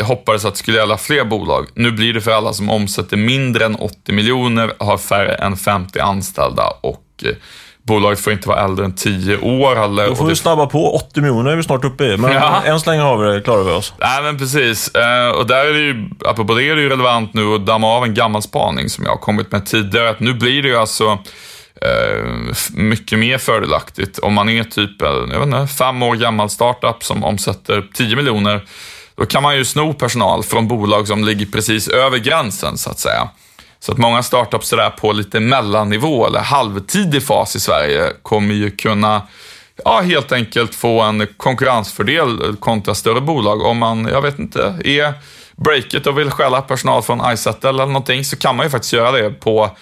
hoppades 0.01 0.45
att 0.45 0.53
det 0.53 0.59
skulle 0.59 0.77
gälla 0.77 0.97
fler 0.97 1.25
bolag. 1.25 1.67
Nu 1.73 1.91
blir 1.91 2.13
det 2.13 2.21
för 2.21 2.31
alla 2.31 2.53
som 2.53 2.69
omsätter 2.69 3.17
mindre 3.17 3.65
än 3.65 3.75
80 3.75 4.11
miljoner, 4.11 4.73
har 4.79 4.97
färre 4.97 5.33
än 5.33 5.57
50 5.57 5.99
anställda 5.99 6.63
och 6.81 7.03
eh, 7.25 7.35
bolaget 7.83 8.19
får 8.19 8.33
inte 8.33 8.47
vara 8.47 8.63
äldre 8.63 8.85
än 8.85 8.95
10 8.95 9.37
år. 9.37 9.83
Eller, 9.83 10.07
Då 10.07 10.15
får 10.15 10.25
vi 10.25 10.35
snabba 10.35 10.65
på. 10.65 10.95
80 10.95 11.21
miljoner 11.21 11.51
är 11.51 11.55
vi 11.55 11.63
snart 11.63 11.83
uppe 11.83 12.03
i, 12.03 12.17
men 12.17 12.31
ja. 12.31 12.61
än 12.65 12.79
så 12.79 12.89
länge 12.89 13.01
har 13.01 13.17
vi 13.17 13.33
det, 13.33 13.41
klarar 13.41 13.63
vi 13.63 13.71
oss. 13.71 13.93
Nej, 13.99 14.23
men 14.23 14.37
precis. 14.37 14.95
Eh, 14.95 15.29
och 15.29 15.47
där 15.47 15.65
är 15.65 15.73
det 15.73 15.79
ju, 15.79 16.09
apropå 16.25 16.53
det 16.53 16.63
är 16.63 16.75
det 16.75 16.81
ju 16.81 16.89
relevant 16.89 17.33
nu 17.33 17.55
att 17.55 17.65
damma 17.65 17.87
av 17.87 18.03
en 18.03 18.13
gammal 18.13 18.41
spaning 18.41 18.89
som 18.89 19.03
jag 19.05 19.11
har 19.11 19.17
kommit 19.17 19.51
med 19.51 19.65
tidigare. 19.65 20.09
Att 20.09 20.19
nu 20.19 20.33
blir 20.33 20.61
det 20.61 20.67
ju 20.67 20.75
alltså 20.75 21.19
eh, 21.81 22.25
mycket 22.73 23.19
mer 23.19 23.37
fördelaktigt 23.37 24.19
om 24.19 24.33
man 24.33 24.49
är 24.49 24.63
typ 24.63 25.01
jag 25.01 25.39
vet 25.39 25.43
inte, 25.43 25.67
fem 25.67 26.03
år 26.03 26.15
gammal 26.15 26.49
startup 26.49 27.03
som 27.03 27.23
omsätter 27.23 27.83
10 27.93 28.15
miljoner 28.15 28.61
då 29.19 29.25
kan 29.25 29.43
man 29.43 29.55
ju 29.55 29.65
sno 29.65 29.93
personal 29.93 30.43
från 30.43 30.67
bolag 30.67 31.07
som 31.07 31.23
ligger 31.23 31.45
precis 31.45 31.87
över 31.87 32.17
gränsen, 32.17 32.77
så 32.77 32.89
att 32.89 32.99
säga. 32.99 33.29
Så 33.79 33.91
att 33.91 33.97
många 33.97 34.23
startups 34.23 34.69
där 34.69 34.89
på 34.89 35.11
lite 35.11 35.39
mellannivå 35.39 36.27
eller 36.27 36.39
halvtidig 36.39 37.23
fas 37.23 37.55
i 37.55 37.59
Sverige 37.59 38.11
kommer 38.21 38.53
ju 38.53 38.71
kunna 38.71 39.21
ja, 39.85 40.01
helt 40.01 40.31
enkelt 40.31 40.75
få 40.75 41.01
en 41.01 41.27
konkurrensfördel 41.37 42.55
kontra 42.59 42.95
större 42.95 43.21
bolag. 43.21 43.61
Om 43.61 43.77
man, 43.77 44.05
jag 44.05 44.21
vet 44.21 44.39
inte, 44.39 44.79
är 44.85 45.13
breaket 45.55 46.07
och 46.07 46.19
vill 46.19 46.31
stjäla 46.31 46.61
personal 46.61 47.01
från 47.01 47.33
iSettle 47.33 47.69
eller 47.69 47.85
någonting 47.85 48.25
så 48.25 48.37
kan 48.37 48.55
man 48.55 48.65
ju 48.65 48.69
faktiskt 48.69 48.93
göra 48.93 49.11
det 49.11 49.29
på 49.29 49.77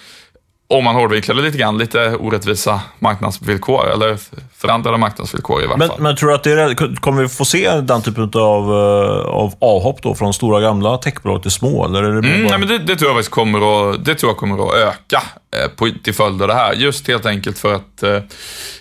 om 0.70 0.84
man 0.84 0.94
hårdvinklar 0.94 1.34
det 1.34 1.42
lite 1.42 1.58
grann, 1.58 1.78
lite 1.78 2.16
orättvisa 2.16 2.80
marknadsvillkor, 2.98 3.90
eller 3.92 4.18
förändrade 4.56 4.98
marknadsvillkor 4.98 5.62
i 5.62 5.66
varje 5.66 5.78
men, 5.78 5.88
fall. 5.88 6.00
Men 6.00 6.16
tror 6.16 6.28
du 6.28 6.34
att 6.34 6.42
det 6.42 6.52
är, 6.52 6.96
kommer 6.96 7.22
vi 7.22 7.28
få 7.28 7.44
se 7.44 7.80
den 7.80 8.02
typen 8.02 8.22
av, 8.22 8.64
eh, 8.64 9.26
av 9.26 9.54
avhopp 9.58 10.02
då, 10.02 10.14
från 10.14 10.34
stora 10.34 10.60
gamla 10.60 10.98
techbolag 10.98 11.42
till 11.42 11.50
små? 11.50 11.84
Eller 11.84 12.02
är 12.02 12.22
det, 12.22 12.28
mm, 12.28 12.42
bara... 12.42 12.50
nej, 12.50 12.58
men 12.58 12.68
det, 12.68 12.78
det, 12.78 12.96
tror 12.96 13.16
jag 13.16 13.24
kommer 13.24 13.90
att, 13.90 14.04
det 14.04 14.14
tror 14.14 14.30
jag 14.30 14.36
kommer 14.36 14.68
att 14.68 14.74
öka 14.74 15.22
eh, 15.56 15.70
på, 15.76 15.90
till 16.04 16.14
följd 16.14 16.42
av 16.42 16.48
det 16.48 16.54
här. 16.54 16.72
Just 16.72 17.08
helt 17.08 17.26
enkelt 17.26 17.58
för 17.58 17.74
att, 17.74 18.02
eh, 18.02 18.18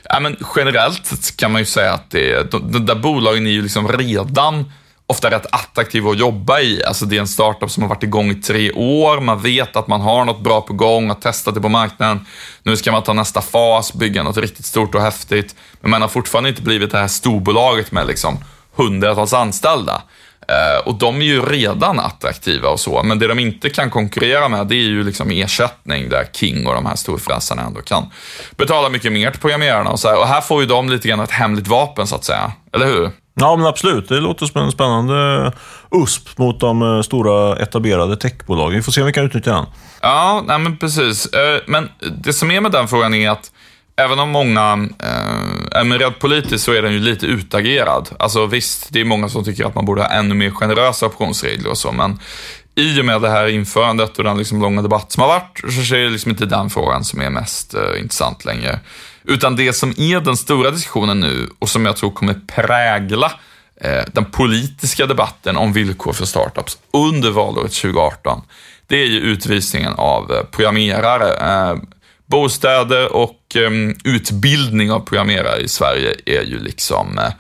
ja, 0.04 0.20
men 0.20 0.36
generellt 0.56 1.38
kan 1.38 1.52
man 1.52 1.62
ju 1.62 1.66
säga 1.66 1.94
att 1.94 2.12
det, 2.12 2.52
de, 2.52 2.72
de 2.72 2.86
där 2.86 2.96
bolagen 2.96 3.48
är 3.48 3.52
ju 3.52 3.62
liksom 3.62 3.88
redan 3.88 4.72
ofta 5.08 5.32
rätt 5.32 5.46
attraktiva 5.52 6.12
att 6.12 6.20
jobba 6.20 6.60
i. 6.60 6.84
Alltså 6.84 7.06
det 7.06 7.16
är 7.16 7.20
en 7.20 7.28
startup 7.28 7.72
som 7.72 7.84
har 7.84 7.90
varit 7.90 8.04
igång 8.04 8.32
i 8.32 8.36
tre 8.36 8.72
år, 8.72 9.22
man 9.22 9.42
vet 9.42 9.76
att 9.76 9.88
man 9.88 10.02
har 10.02 10.26
något 10.26 10.42
bra 10.42 10.62
på 10.62 10.74
gång, 10.74 11.08
har 11.08 11.16
testat 11.16 11.56
det 11.56 11.62
på 11.62 11.70
marknaden. 11.70 12.26
Nu 12.64 12.78
ska 12.78 12.92
man 12.92 13.04
ta 13.04 13.14
nästa 13.14 13.42
fas, 13.42 13.94
bygga 13.94 14.24
något 14.24 14.38
riktigt 14.38 14.66
stort 14.66 14.96
och 14.96 15.02
häftigt. 15.02 15.56
Men 15.82 15.92
man 15.92 16.02
har 16.02 16.10
fortfarande 16.10 16.50
inte 16.50 16.62
blivit 16.62 16.92
det 16.92 16.98
här 16.98 17.08
storbolaget 17.08 17.92
med 17.92 18.08
liksom 18.08 18.38
hundratals 18.76 19.34
anställda. 19.34 20.02
Eh, 20.48 20.88
och 20.88 20.96
de 20.96 21.22
är 21.22 21.26
ju 21.26 21.42
redan 21.42 22.00
attraktiva 22.00 22.70
och 22.70 22.80
så, 22.80 23.04
men 23.04 23.20
det 23.20 23.28
de 23.28 23.40
inte 23.40 23.70
kan 23.70 23.90
konkurrera 23.90 24.50
med 24.50 24.68
det 24.68 24.76
är 24.76 24.80
ju 24.80 25.04
liksom 25.04 25.32
ersättning 25.32 26.10
där 26.10 26.28
King 26.34 26.68
och 26.68 26.74
de 26.74 26.86
här 26.86 26.96
storfräsarna 26.96 27.62
ändå 27.62 27.82
kan 27.82 28.06
betala 28.58 28.90
mycket 28.90 29.12
mer 29.12 29.32
till 29.32 29.40
programmerarna 29.40 29.90
och 29.90 30.00
så 30.00 30.08
här. 30.08 30.20
Och 30.20 30.28
här 30.28 30.42
får 30.42 30.62
ju 30.62 30.68
de 30.68 30.90
lite 30.90 31.08
grann 31.08 31.20
ett 31.20 31.32
hemligt 31.32 31.68
vapen 31.68 32.08
så 32.08 32.16
att 32.16 32.24
säga, 32.24 32.52
eller 32.74 32.86
hur? 32.86 33.12
Ja, 33.40 33.56
men 33.56 33.68
absolut. 33.68 34.10
Det 34.10 34.20
låter 34.20 34.46
som 34.46 34.62
en 34.62 34.72
spännande 34.72 35.52
USP 35.92 36.38
mot 36.38 36.60
de 36.60 36.82
eh, 36.82 37.02
stora 37.02 37.56
etablerade 37.56 38.18
techbolagen. 38.18 38.76
Vi 38.76 38.84
får 38.84 38.92
se 38.92 39.02
om 39.02 39.08
vi 39.08 39.14
kan 39.14 39.26
utnyttja 39.26 39.52
den. 39.52 39.66
Ja, 40.02 40.44
nej 40.48 40.60
men 40.60 40.78
precis. 40.78 41.26
Eh, 41.26 41.62
men 41.68 41.90
det 42.24 42.34
som 42.34 42.52
är 42.52 42.62
med 42.62 42.72
den 42.72 42.88
frågan 42.88 43.14
är 43.14 43.30
att 43.30 43.52
även 43.96 44.20
om 44.20 44.30
många, 44.30 44.90
eh, 45.74 45.84
rent 45.84 46.20
politiskt 46.20 46.66
så 46.66 46.74
är 46.74 46.82
den 46.82 46.94
ju 46.94 47.00
lite 47.00 47.26
utagerad. 47.26 48.10
Alltså 48.20 48.46
visst, 48.46 48.94
det 48.94 49.02
är 49.02 49.06
många 49.06 49.30
som 49.30 49.44
tycker 49.44 49.66
att 49.66 49.76
man 49.76 49.86
borde 49.86 50.02
ha 50.02 50.10
ännu 50.10 50.36
mer 50.36 50.50
generösa 50.50 51.06
optionsregler 51.06 51.70
och 51.70 51.78
så, 51.78 51.92
men 51.92 52.20
i 52.76 53.02
och 53.02 53.06
med 53.06 53.22
det 53.22 53.30
här 53.30 53.48
införandet 53.48 54.18
och 54.18 54.24
den 54.24 54.38
liksom 54.38 54.62
långa 54.62 54.82
debatt 54.82 55.12
som 55.12 55.22
har 55.22 55.28
varit, 55.28 55.62
så 55.88 55.96
är 55.96 56.00
det 56.00 56.10
liksom 56.10 56.32
inte 56.32 56.46
den 56.46 56.70
frågan 56.70 57.04
som 57.04 57.22
är 57.22 57.30
mest 57.30 57.74
eh, 57.74 58.00
intressant 58.00 58.46
längre. 58.46 58.80
Utan 59.28 59.56
det 59.56 59.74
som 59.74 59.94
är 59.98 60.20
den 60.20 60.38
stora 60.38 60.72
diskussionen 60.72 61.20
nu 61.20 61.50
och 61.60 61.70
som 61.70 61.86
jag 61.86 61.98
tror 61.98 62.12
kommer 62.12 62.34
prägla 62.48 63.32
eh, 63.82 64.04
den 64.14 64.26
politiska 64.26 65.06
debatten 65.06 65.58
om 65.58 65.74
villkor 65.74 66.14
för 66.14 66.26
startups 66.26 66.78
under 66.94 67.32
valåret 67.32 67.74
2018, 67.74 68.42
det 68.88 68.96
är 68.96 69.06
ju 69.06 69.20
utvisningen 69.20 69.94
av 69.94 70.32
eh, 70.32 70.44
programmerare. 70.44 71.34
Eh, 71.34 71.78
bostäder 72.26 73.14
och 73.14 73.56
eh, 73.56 73.72
utbildning 74.04 74.92
av 74.92 75.00
programmerare 75.00 75.62
i 75.62 75.68
Sverige 75.68 76.16
är 76.26 76.44
ju 76.44 76.60
liksom, 76.60 77.18
eh, 77.18 77.32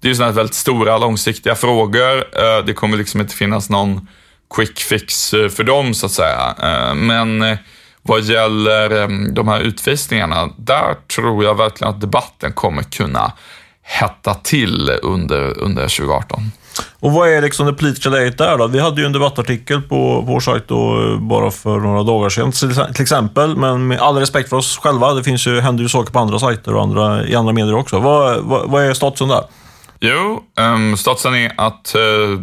det 0.00 0.06
är 0.06 0.08
ju 0.08 0.14
sådana 0.14 0.32
väldigt 0.32 0.54
stora 0.54 0.98
långsiktiga 0.98 1.54
frågor. 1.54 2.18
Eh, 2.18 2.64
det 2.66 2.74
kommer 2.74 2.96
liksom 2.96 3.20
inte 3.20 3.34
finnas 3.34 3.70
någon 3.70 4.08
quick 4.54 4.78
fix 4.78 5.34
eh, 5.34 5.48
för 5.48 5.64
dem 5.64 5.94
så 5.94 6.06
att 6.06 6.12
säga. 6.12 6.54
Eh, 6.62 6.94
men 6.94 7.42
eh, 7.42 7.58
vad 8.02 8.20
gäller 8.20 9.08
de 9.32 9.48
här 9.48 9.60
utvisningarna, 9.60 10.48
där 10.56 10.94
tror 11.16 11.44
jag 11.44 11.54
verkligen 11.54 11.94
att 11.94 12.00
debatten 12.00 12.52
kommer 12.52 12.82
kunna 12.82 13.32
hetta 13.82 14.34
till 14.34 14.90
under, 15.02 15.58
under 15.58 15.82
2018. 15.82 16.52
Och 17.00 17.12
vad 17.12 17.28
är 17.28 17.42
liksom 17.42 17.66
det 17.66 17.72
politiska 17.72 18.08
läget 18.08 18.38
där 18.38 18.58
då? 18.58 18.66
Vi 18.66 18.80
hade 18.80 19.00
ju 19.00 19.06
en 19.06 19.12
debattartikel 19.12 19.82
på, 19.82 20.20
vår 20.26 20.40
sajt 20.40 20.68
då, 20.68 21.16
bara 21.20 21.50
för 21.50 21.78
några 21.78 22.02
dagar 22.02 22.28
sedan 22.28 22.52
till 22.92 23.02
exempel. 23.02 23.56
Men 23.56 23.86
med 23.86 24.00
all 24.00 24.16
respekt 24.16 24.48
för 24.48 24.56
oss 24.56 24.78
själva, 24.78 25.14
det 25.14 25.24
finns 25.24 25.46
ju, 25.46 25.60
händer 25.60 25.82
ju 25.82 25.88
saker 25.88 26.12
på 26.12 26.18
andra 26.18 26.38
sajter 26.38 26.74
och 26.74 26.82
andra, 26.82 27.26
i 27.26 27.34
andra 27.34 27.52
medier 27.52 27.74
också. 27.74 27.98
Vad, 27.98 28.40
vad, 28.40 28.70
vad 28.70 28.82
är 28.82 28.94
statusen 28.94 29.28
där? 29.28 29.44
Jo, 30.00 30.42
um, 30.60 30.96
statusen 30.96 31.34
är 31.34 31.52
att 31.56 31.94
uh, 31.96 32.40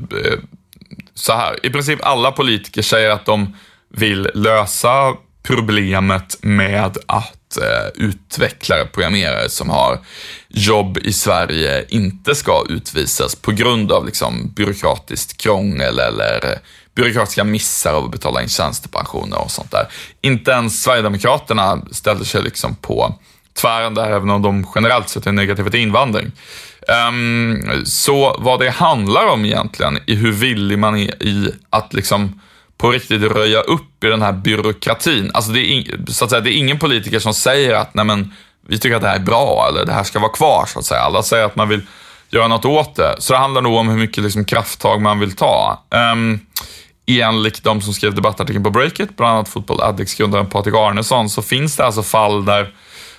så 1.14 1.34
här, 1.34 1.66
i 1.66 1.70
princip 1.70 2.00
alla 2.06 2.32
politiker 2.32 2.82
säger 2.82 3.10
att 3.10 3.26
de 3.26 3.56
vill 3.94 4.30
lösa 4.34 5.14
problemet 5.50 6.38
med 6.42 6.98
att 7.06 7.58
eh, 7.58 7.88
utvecklare, 7.96 8.86
programmerare 8.86 9.50
som 9.50 9.70
har 9.70 10.00
jobb 10.48 10.98
i 10.98 11.14
Sverige 11.14 11.86
inte 11.90 12.36
ska 12.36 12.64
utvisas 12.70 13.36
på 13.36 13.52
grund 13.52 13.92
av 13.92 14.06
liksom, 14.06 14.54
byråkratiskt 14.56 15.38
krångel 15.38 16.00
eller 16.00 16.60
byråkratiska 16.96 17.44
missar 17.44 17.94
av 17.94 18.06
att 18.06 18.12
betala 18.12 18.42
in 18.42 18.50
tjänstepensioner 18.50 19.42
och 19.42 19.52
sånt 19.52 19.72
där. 19.72 19.88
Inte 20.22 20.52
ens 20.52 20.84
Sverigedemokraterna 20.84 21.82
ställer 21.92 22.24
sig 22.24 22.42
liksom 22.42 22.76
på 22.76 23.16
tvären 23.62 23.94
där, 23.94 24.12
även 24.12 24.30
om 24.30 24.42
de 24.42 24.68
generellt 24.76 25.10
sett 25.10 25.28
är 25.28 25.32
negativa 25.32 25.70
till 25.70 25.80
invandring. 25.80 26.32
Um, 27.08 27.86
så 27.86 28.36
vad 28.40 28.60
det 28.60 28.70
handlar 28.70 29.26
om 29.26 29.46
egentligen 29.46 30.00
är 30.08 30.16
hur 30.16 30.32
villig 30.32 30.80
man 30.80 30.98
är 30.98 31.24
i 31.24 31.52
att 31.70 31.94
liksom 31.94 32.42
på 32.80 32.92
riktigt 32.92 33.22
röja 33.22 33.62
upp 33.62 34.04
i 34.04 34.08
den 34.08 34.22
här 34.22 34.32
byråkratin. 34.32 35.32
Alltså 35.34 35.52
det 35.52 35.60
är, 35.60 36.12
så 36.12 36.24
att 36.26 36.30
säga, 36.30 36.42
det 36.42 36.54
är 36.54 36.58
ingen 36.58 36.80
politiker 36.80 37.20
som 37.20 37.34
säger 37.34 37.76
att 37.76 37.94
nej 37.94 38.06
men, 38.06 38.34
vi 38.68 38.80
tycker 38.80 38.96
att 38.96 39.02
det 39.02 39.08
här 39.08 39.16
är 39.16 39.20
bra 39.20 39.68
eller 39.70 39.86
det 39.86 39.94
här 39.94 40.04
ska 40.04 40.20
vara 40.20 40.32
kvar. 40.32 40.66
så 40.68 40.80
att 40.80 40.86
säga. 40.86 41.02
Alla 41.02 41.24
säger 41.24 41.46
att 41.46 41.56
man 41.56 41.70
vill 41.70 41.82
göra 42.30 42.48
något 42.48 42.66
åt 42.66 42.96
det. 42.96 43.16
Så 43.20 43.34
det 43.34 43.40
handlar 43.40 43.62
nog 43.62 43.74
om 43.74 43.90
hur 43.90 43.98
mycket 43.98 44.24
liksom, 44.24 44.46
krafttag 44.46 45.02
man 45.02 45.20
vill 45.20 45.36
ta. 45.36 45.84
Ehm, 45.92 46.20
um, 46.20 46.40
enligt 47.08 47.64
de 47.64 47.82
som 47.82 47.94
skrev 47.94 48.16
debattartikeln 48.16 48.64
på 48.64 48.70
Breakit, 48.70 49.18
bland 49.18 49.34
annat 49.34 49.50
Football 49.50 49.82
Addicts-grundaren 49.82 50.46
Patrik 50.46 50.76
Arnesson, 50.76 51.30
så 51.30 51.42
finns 51.42 51.76
det 51.76 51.86
alltså 51.86 52.04
fall 52.04 52.46
där 52.46 52.74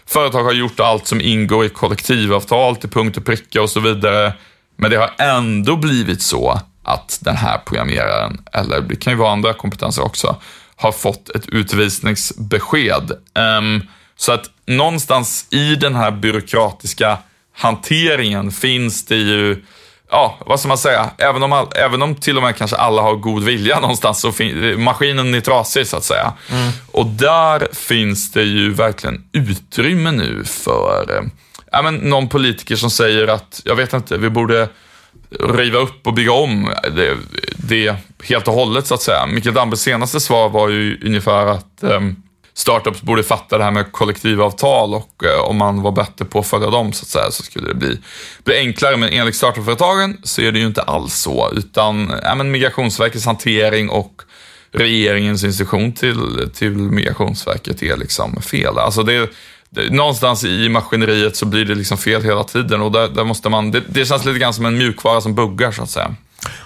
företag 0.06 0.44
har 0.44 0.52
gjort 0.52 0.80
allt 0.80 1.06
som 1.06 1.20
ingår 1.20 1.64
i 1.64 1.68
kollektivavtal 1.68 2.76
till 2.76 2.90
punkt 2.90 3.16
och 3.16 3.24
pricka 3.24 3.62
och 3.62 3.70
så 3.70 3.80
vidare. 3.80 4.32
Men 4.76 4.90
det 4.90 4.96
har 4.96 5.10
ändå 5.18 5.76
blivit 5.76 6.22
så 6.22 6.60
att 6.92 7.18
den 7.20 7.36
här 7.36 7.58
programmeraren, 7.58 8.44
eller 8.52 8.80
det 8.80 8.96
kan 8.96 9.12
ju 9.12 9.16
vara 9.16 9.32
andra 9.32 9.52
kompetenser 9.52 10.04
också, 10.04 10.36
har 10.76 10.92
fått 10.92 11.28
ett 11.28 11.46
utvisningsbesked. 11.48 13.12
Um, 13.34 13.88
så 14.16 14.32
att 14.32 14.50
någonstans 14.66 15.46
i 15.50 15.74
den 15.74 15.94
här 15.94 16.10
byråkratiska 16.10 17.18
hanteringen 17.56 18.52
finns 18.52 19.06
det 19.06 19.16
ju, 19.16 19.64
ja, 20.10 20.38
vad 20.46 20.60
ska 20.60 20.68
man 20.68 20.78
säga, 20.78 21.10
även 21.18 21.42
om, 21.42 21.52
all, 21.52 21.66
även 21.76 22.02
om 22.02 22.14
till 22.14 22.36
och 22.36 22.42
med 22.42 22.56
kanske 22.56 22.76
alla 22.76 23.02
har 23.02 23.14
god 23.14 23.44
vilja 23.44 23.80
någonstans 23.80 24.20
så 24.20 24.32
maskinen 24.78 25.34
är 25.34 25.40
trasig 25.40 25.86
så 25.86 25.96
att 25.96 26.04
säga. 26.04 26.32
Mm. 26.50 26.72
Och 26.92 27.06
där 27.06 27.68
finns 27.72 28.32
det 28.32 28.42
ju 28.42 28.72
verkligen 28.72 29.24
utrymme 29.32 30.10
nu 30.10 30.44
för, 30.44 31.06
eh, 31.16 31.22
ja 31.72 31.82
men 31.82 31.94
någon 31.94 32.28
politiker 32.28 32.76
som 32.76 32.90
säger 32.90 33.28
att, 33.28 33.60
jag 33.64 33.76
vet 33.76 33.92
inte, 33.92 34.18
vi 34.18 34.30
borde 34.30 34.68
riva 35.30 35.78
upp 35.78 36.06
och 36.06 36.14
bygga 36.14 36.32
om 36.32 36.72
det, 36.96 37.16
det 37.56 37.96
helt 38.22 38.48
och 38.48 38.54
hållet 38.54 38.86
så 38.86 38.94
att 38.94 39.02
säga. 39.02 39.26
Mikael 39.26 39.54
Dambergs 39.54 39.82
senaste 39.82 40.20
svar 40.20 40.48
var 40.48 40.68
ju 40.68 41.06
ungefär 41.06 41.46
att 41.46 41.78
um, 41.80 42.22
startups 42.54 43.02
borde 43.02 43.22
fatta 43.22 43.58
det 43.58 43.64
här 43.64 43.70
med 43.70 43.92
kollektivavtal 43.92 44.94
och 44.94 45.22
uh, 45.24 45.44
om 45.44 45.56
man 45.56 45.82
var 45.82 45.92
bättre 45.92 46.24
på 46.24 46.38
att 46.38 46.46
följa 46.46 46.70
dem 46.70 46.92
så 46.92 47.02
att 47.02 47.08
säga 47.08 47.30
så 47.30 47.42
skulle 47.42 47.68
det 47.68 47.74
bli, 47.74 47.98
bli 48.44 48.56
enklare. 48.56 48.96
Men 48.96 49.08
enligt 49.08 49.36
startupföretagen 49.36 50.18
så 50.22 50.42
är 50.42 50.52
det 50.52 50.58
ju 50.58 50.66
inte 50.66 50.82
alls 50.82 51.14
så, 51.14 51.52
utan 51.56 52.12
ja, 52.22 52.34
men 52.34 52.50
Migrationsverkets 52.50 53.26
hantering 53.26 53.90
och 53.90 54.22
regeringens 54.72 55.44
instruktion 55.44 55.92
till, 55.92 56.50
till 56.54 56.70
Migrationsverket 56.70 57.82
är 57.82 57.96
liksom 57.96 58.42
fel. 58.42 58.78
Alltså 58.78 59.02
det, 59.02 59.30
någonstans 59.90 60.44
i 60.44 60.68
maskineriet 60.68 61.36
så 61.36 61.46
blir 61.46 61.64
det 61.64 61.74
liksom 61.74 61.98
fel 61.98 62.22
hela 62.22 62.44
tiden 62.44 62.82
och 62.82 62.92
där, 62.92 63.08
där 63.08 63.24
måste 63.24 63.48
man, 63.48 63.70
det, 63.70 63.82
det, 63.88 64.04
känns 64.04 64.24
lite 64.24 64.38
grann 64.38 64.54
som 64.54 64.66
en 64.66 64.78
mjukvara 64.78 65.20
som 65.20 65.34
buggar 65.34 65.72
så 65.72 65.82
att 65.82 65.90
säga. 65.90 66.14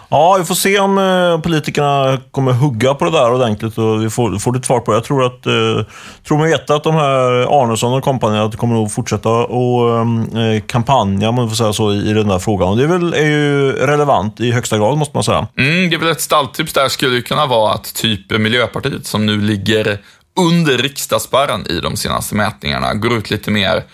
Ja, 0.08 0.36
vi 0.38 0.44
får 0.44 0.54
se 0.54 0.78
om 0.78 0.98
eh, 0.98 1.40
politikerna 1.40 2.20
kommer 2.30 2.52
hugga 2.52 2.94
på 2.94 3.04
det 3.04 3.10
där 3.10 3.32
ordentligt 3.32 3.78
och 3.78 4.02
vi 4.04 4.10
får, 4.10 4.38
får 4.38 4.56
ett 4.56 4.64
svar 4.64 4.80
på 4.80 4.90
det. 4.90 4.96
Jag 4.96 5.04
tror 5.04 5.26
att, 5.26 5.46
eh, 5.46 5.92
tror 6.28 6.38
mig 6.38 6.50
veta 6.50 6.74
att 6.74 6.84
de 6.84 6.94
här 6.94 7.62
Arnesson 7.62 7.92
och 7.92 8.04
kompani 8.04 8.56
kommer 8.56 8.74
nog 8.74 8.92
fortsätta 8.92 9.28
och 9.28 9.98
eh, 9.98 10.60
kampanja, 10.66 11.28
om 11.28 11.34
man 11.34 11.48
får 11.48 11.56
säga 11.56 11.72
så, 11.72 11.92
i, 11.92 12.10
i 12.10 12.12
den 12.12 12.28
där 12.28 12.38
frågan. 12.38 12.68
Och 12.68 12.76
det 12.76 12.82
är, 12.82 12.86
väl, 12.86 13.14
är 13.14 13.26
ju 13.26 13.72
relevant 13.72 14.40
i 14.40 14.52
högsta 14.52 14.78
grad, 14.78 14.98
måste 14.98 15.16
man 15.16 15.24
säga. 15.24 15.46
Mm, 15.58 15.90
det 15.90 15.96
är 15.96 16.00
väl 16.00 16.08
ett 16.08 16.20
stalltips 16.20 16.72
där 16.72 16.88
skulle 16.88 17.22
kunna 17.22 17.46
vara 17.46 17.72
att 17.72 17.94
typ 17.94 18.38
Miljöpartiet, 18.38 19.06
som 19.06 19.26
nu 19.26 19.40
ligger 19.40 19.98
under 20.40 20.78
riksdagsspärren 20.78 21.66
i 21.70 21.80
de 21.80 21.96
senaste 21.96 22.34
mätningarna 22.34 22.94
går 22.94 23.12
ut 23.12 23.30
lite 23.30 23.50
mer 23.50 23.84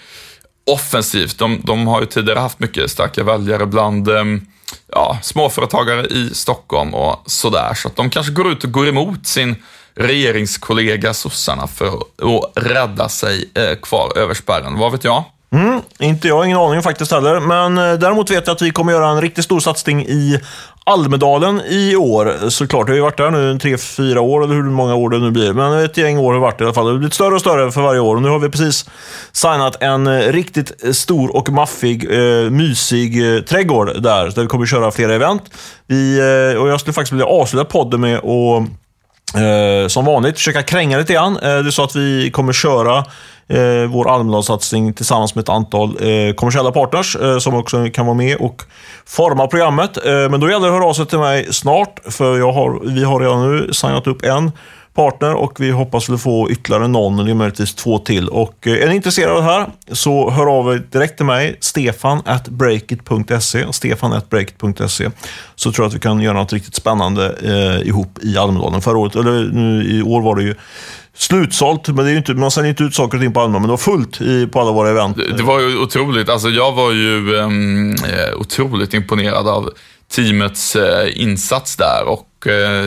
offensivt. 0.67 1.39
De, 1.39 1.61
de 1.65 1.87
har 1.87 2.01
ju 2.01 2.07
tidigare 2.07 2.39
haft 2.39 2.59
mycket 2.61 2.91
starka 2.91 3.25
väljare 3.25 3.67
bland 3.67 4.09
eh, 4.09 4.25
ja, 4.93 5.19
småföretagare 5.23 6.07
i 6.07 6.31
Stockholm 6.35 6.95
och 6.95 7.23
sådär. 7.27 7.75
Så 7.75 7.89
att 7.89 7.97
de 7.97 8.11
kanske 8.11 8.33
går 8.33 8.53
ut 8.53 8.65
och 8.65 8.73
går 8.73 8.89
emot 8.89 9.27
sin 9.27 9.57
regeringskollega 9.95 11.15
sossarna 11.15 11.67
för 11.67 11.87
att 11.87 12.53
rädda 12.55 13.09
sig 13.09 13.51
eh, 13.55 13.77
kvar 13.77 14.13
över 14.17 14.35
spärren. 14.35 14.79
Vad 14.79 14.93
vet 14.93 15.05
jag? 15.05 15.25
Mm, 15.53 15.81
inte 15.99 16.29
jag, 16.29 16.47
ingen 16.47 16.59
aning 16.59 16.83
faktiskt 16.83 17.13
heller. 17.13 17.41
Men 17.41 17.79
eh, 17.79 17.99
däremot 17.99 18.31
vet 18.31 18.47
jag 18.47 18.55
att 18.55 18.63
vi 18.63 18.71
kommer 18.71 18.93
göra 18.93 19.09
en 19.09 19.21
riktigt 19.21 19.45
stor 19.45 19.61
satsning 19.61 20.07
i 20.07 20.41
Almedalen 20.85 21.61
i 21.61 21.97
år. 21.97 22.51
Såklart, 22.51 22.89
vi 22.89 22.91
har 22.91 22.97
ju 22.97 23.03
varit 23.03 23.17
där 23.17 23.31
nu 23.31 23.59
tre, 23.59 23.79
fyra 23.79 24.21
år, 24.21 24.45
eller 24.45 24.55
hur 24.55 24.63
många 24.63 24.95
år 24.95 25.11
det 25.11 25.19
nu 25.19 25.31
blir. 25.31 25.53
Men 25.53 25.85
ett 25.85 25.97
gäng 25.97 26.19
år 26.19 26.33
har 26.33 26.41
varit 26.41 26.61
i 26.61 26.65
alla 26.65 26.75
fall. 26.75 26.85
Det 26.85 26.91
har 26.91 26.99
blivit 26.99 27.15
större 27.15 27.35
och 27.35 27.41
större 27.41 27.73
för 27.73 27.83
varje 27.83 28.01
år. 28.01 28.17
Och 28.17 28.23
nu 28.23 28.29
har 28.29 28.39
vi 28.39 28.49
precis 28.49 28.91
signat 29.33 29.83
en 29.83 30.07
eh, 30.07 30.33
riktigt 30.33 30.97
stor 30.97 31.37
och 31.37 31.49
maffig, 31.49 32.05
eh, 32.11 32.51
mysig 32.51 33.37
eh, 33.37 33.43
trädgård 33.43 34.03
där. 34.03 34.31
Där 34.35 34.43
vi 34.43 34.49
kommer 34.49 34.67
köra 34.67 34.91
flera 34.91 35.15
event. 35.15 35.43
Vi, 35.87 36.19
eh, 36.19 36.63
och 36.63 36.69
jag 36.69 36.81
skulle 36.81 36.95
faktiskt 36.95 37.13
vilja 37.13 37.27
avsluta 37.27 37.65
podden 37.65 38.01
med 38.01 38.19
att 38.19 38.63
Eh, 39.35 39.89
som 39.89 40.05
vanligt 40.05 40.37
försöka 40.37 40.63
kränga 40.63 40.99
lite 40.99 41.13
grann. 41.13 41.37
Eh, 41.37 41.41
det 41.43 41.69
är 41.69 41.71
så 41.71 41.85
att 41.85 41.97
vi 41.97 42.31
kommer 42.31 42.53
köra 42.53 42.99
eh, 43.49 43.89
vår 43.89 44.11
Almedalssatsning 44.15 44.95
tillsammans 44.95 45.35
med 45.35 45.43
ett 45.43 45.49
antal 45.49 45.89
eh, 45.89 46.35
kommersiella 46.35 46.73
partners 46.73 47.17
eh, 47.17 47.39
som 47.39 47.55
också 47.55 47.91
kan 47.91 48.07
vara 48.07 48.17
med 48.17 48.37
och 48.37 48.63
forma 49.07 49.47
programmet. 49.47 50.07
Eh, 50.07 50.13
men 50.13 50.41
då 50.41 50.51
gäller 50.51 50.67
det 50.67 50.73
att 50.73 50.81
höra 50.81 50.89
av 50.89 50.93
sig 50.93 51.07
till 51.07 51.19
mig 51.19 51.47
snart, 51.51 52.01
för 52.05 52.39
jag 52.39 52.53
har, 52.53 52.81
vi 52.95 53.05
har 53.05 53.21
redan 53.21 53.53
nu 53.53 53.73
signat 53.73 54.07
upp 54.07 54.25
en 54.25 54.53
partner 54.95 55.35
och 55.35 55.61
vi 55.61 55.71
hoppas 55.71 56.11
att 56.11 56.21
få 56.21 56.51
ytterligare 56.51 56.89
någon 56.89 57.19
eller 57.19 57.35
möjligtvis 57.35 57.75
två 57.75 57.99
till. 57.99 58.29
Och 58.29 58.67
eh, 58.67 58.83
är 58.83 58.89
ni 58.89 58.97
intresserade 58.97 59.33
av 59.33 59.43
det 59.43 59.51
här 59.51 59.67
så 59.93 60.31
hör 60.31 60.47
av 60.59 60.73
er 60.73 60.83
direkt 60.93 61.17
till 61.17 61.27
mig, 61.27 61.57
stefan 61.61 62.23
at 62.25 62.49
breakit.se. 62.49 63.73
Stefan 63.73 64.13
at 64.13 64.31
breakit.se. 64.31 65.11
Så 65.55 65.73
tror 65.73 65.85
jag 65.85 65.89
att 65.89 65.95
vi 65.95 66.01
kan 66.01 66.21
göra 66.21 66.39
något 66.39 66.53
riktigt 66.53 66.75
spännande 66.75 67.37
eh, 67.43 67.89
ihop 67.89 68.19
i 68.23 68.39
Almedalen. 68.39 68.81
Förra 68.81 68.99
året, 68.99 69.17
eller 69.17 69.53
nu 69.53 69.99
i 69.99 70.03
år 70.03 70.23
var 70.23 70.37
det 70.37 70.43
ju 70.43 70.55
slutsålt, 71.15 71.89
men 71.89 72.05
det 72.05 72.11
är 72.11 72.17
inte, 72.17 72.35
man 72.35 72.51
säljer 72.51 72.71
inte 72.71 72.83
ut 72.83 72.95
saker 72.95 73.17
och 73.17 73.23
ting 73.23 73.33
på 73.33 73.41
Alma, 73.41 73.59
men 73.59 73.63
det 73.63 73.73
var 73.73 73.77
fullt 73.77 74.21
i, 74.21 74.47
på 74.47 74.61
alla 74.61 74.73
våra 74.73 74.91
event. 74.91 75.17
Det, 75.17 75.37
det 75.37 75.43
var 75.43 75.61
ju 75.61 75.79
otroligt. 75.79 76.29
Alltså, 76.29 76.49
jag 76.49 76.73
var 76.73 76.93
ju 76.93 77.37
um, 77.37 77.97
otroligt 78.37 78.95
imponerad 78.95 79.49
av 79.49 79.71
teamets 80.13 80.77
uh, 80.77 80.83
insats 81.15 81.77
där 81.77 82.09
och 82.09 82.27
eh, 82.47 82.87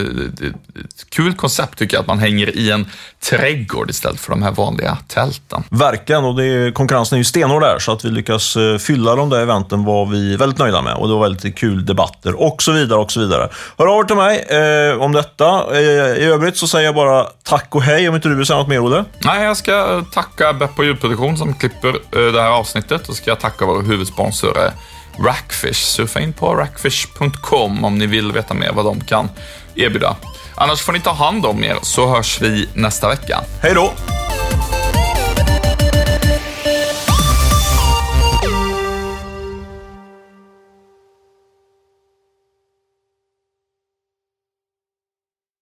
ett 0.85 1.09
kul 1.09 1.33
koncept 1.33 1.77
tycker 1.77 1.95
jag 1.95 2.01
att 2.01 2.07
man 2.07 2.19
hänger 2.19 2.57
i 2.57 2.71
en 2.71 2.85
trädgård 3.23 3.89
istället 3.89 4.19
för 4.19 4.29
de 4.29 4.43
här 4.43 4.51
vanliga 4.51 4.97
tälten. 5.07 5.63
Verkligen, 5.69 6.23
och 6.23 6.35
det 6.35 6.45
är, 6.45 6.71
konkurrensen 6.71 7.15
är 7.15 7.17
ju 7.17 7.23
stenhård 7.23 7.61
där, 7.61 7.79
så 7.79 7.91
att 7.91 8.05
vi 8.05 8.09
lyckas 8.09 8.55
eh, 8.55 8.77
fylla 8.77 9.15
de 9.15 9.29
där 9.29 9.41
eventen 9.41 9.83
var 9.83 10.05
vi 10.05 10.35
väldigt 10.35 10.59
nöjda 10.59 10.81
med. 10.81 10.93
Och 10.93 11.07
det 11.07 11.13
var 11.13 11.21
väldigt 11.21 11.55
kul 11.55 11.85
debatter 11.85 12.41
och 12.41 12.63
så 12.63 12.71
vidare 12.71 12.99
och 12.99 13.11
så 13.11 13.19
vidare. 13.19 13.49
Hör 13.77 13.87
av 13.87 13.99
er 13.99 14.03
till 14.03 14.15
mig 14.15 14.45
eh, 14.49 15.01
om 15.01 15.11
detta. 15.11 15.77
Eh, 15.77 15.81
I 16.17 16.25
övrigt 16.25 16.57
så 16.57 16.67
säger 16.67 16.85
jag 16.85 16.95
bara 16.95 17.23
tack 17.43 17.75
och 17.75 17.81
hej 17.81 18.09
om 18.09 18.15
inte 18.15 18.29
du 18.29 18.35
vill 18.35 18.45
säga 18.45 18.59
något 18.59 18.67
mer, 18.67 18.79
Olle. 18.79 19.05
Nej, 19.19 19.43
jag 19.43 19.57
ska 19.57 20.03
tacka 20.13 20.53
Beppo 20.53 20.83
ljudproduktion 20.83 21.37
som 21.37 21.53
klipper 21.53 21.89
eh, 21.89 22.33
det 22.33 22.41
här 22.41 22.49
avsnittet 22.49 23.09
och 23.09 23.15
ska 23.15 23.31
jag 23.31 23.39
tacka 23.39 23.65
vår 23.65 23.81
huvudsponsor 23.81 24.65
eh, 24.65 24.71
Rackfish. 25.19 25.85
Surfa 25.85 26.19
in 26.19 26.33
på 26.33 26.55
rackfish.com 26.55 27.85
om 27.85 27.97
ni 27.97 28.05
vill 28.05 28.31
veta 28.31 28.53
mer 28.53 28.71
vad 28.73 28.85
de 28.85 29.01
kan 29.01 29.29
erbjuda. 29.75 30.15
Annars 30.55 30.81
får 30.81 30.93
ni 30.93 30.99
ta 30.99 31.13
hand 31.13 31.45
om 31.45 31.63
er 31.63 31.77
så 31.81 32.07
hörs 32.07 32.41
vi 32.41 32.69
nästa 32.73 33.09
vecka. 33.09 33.41
Hej 33.61 33.73
då! 33.73 33.93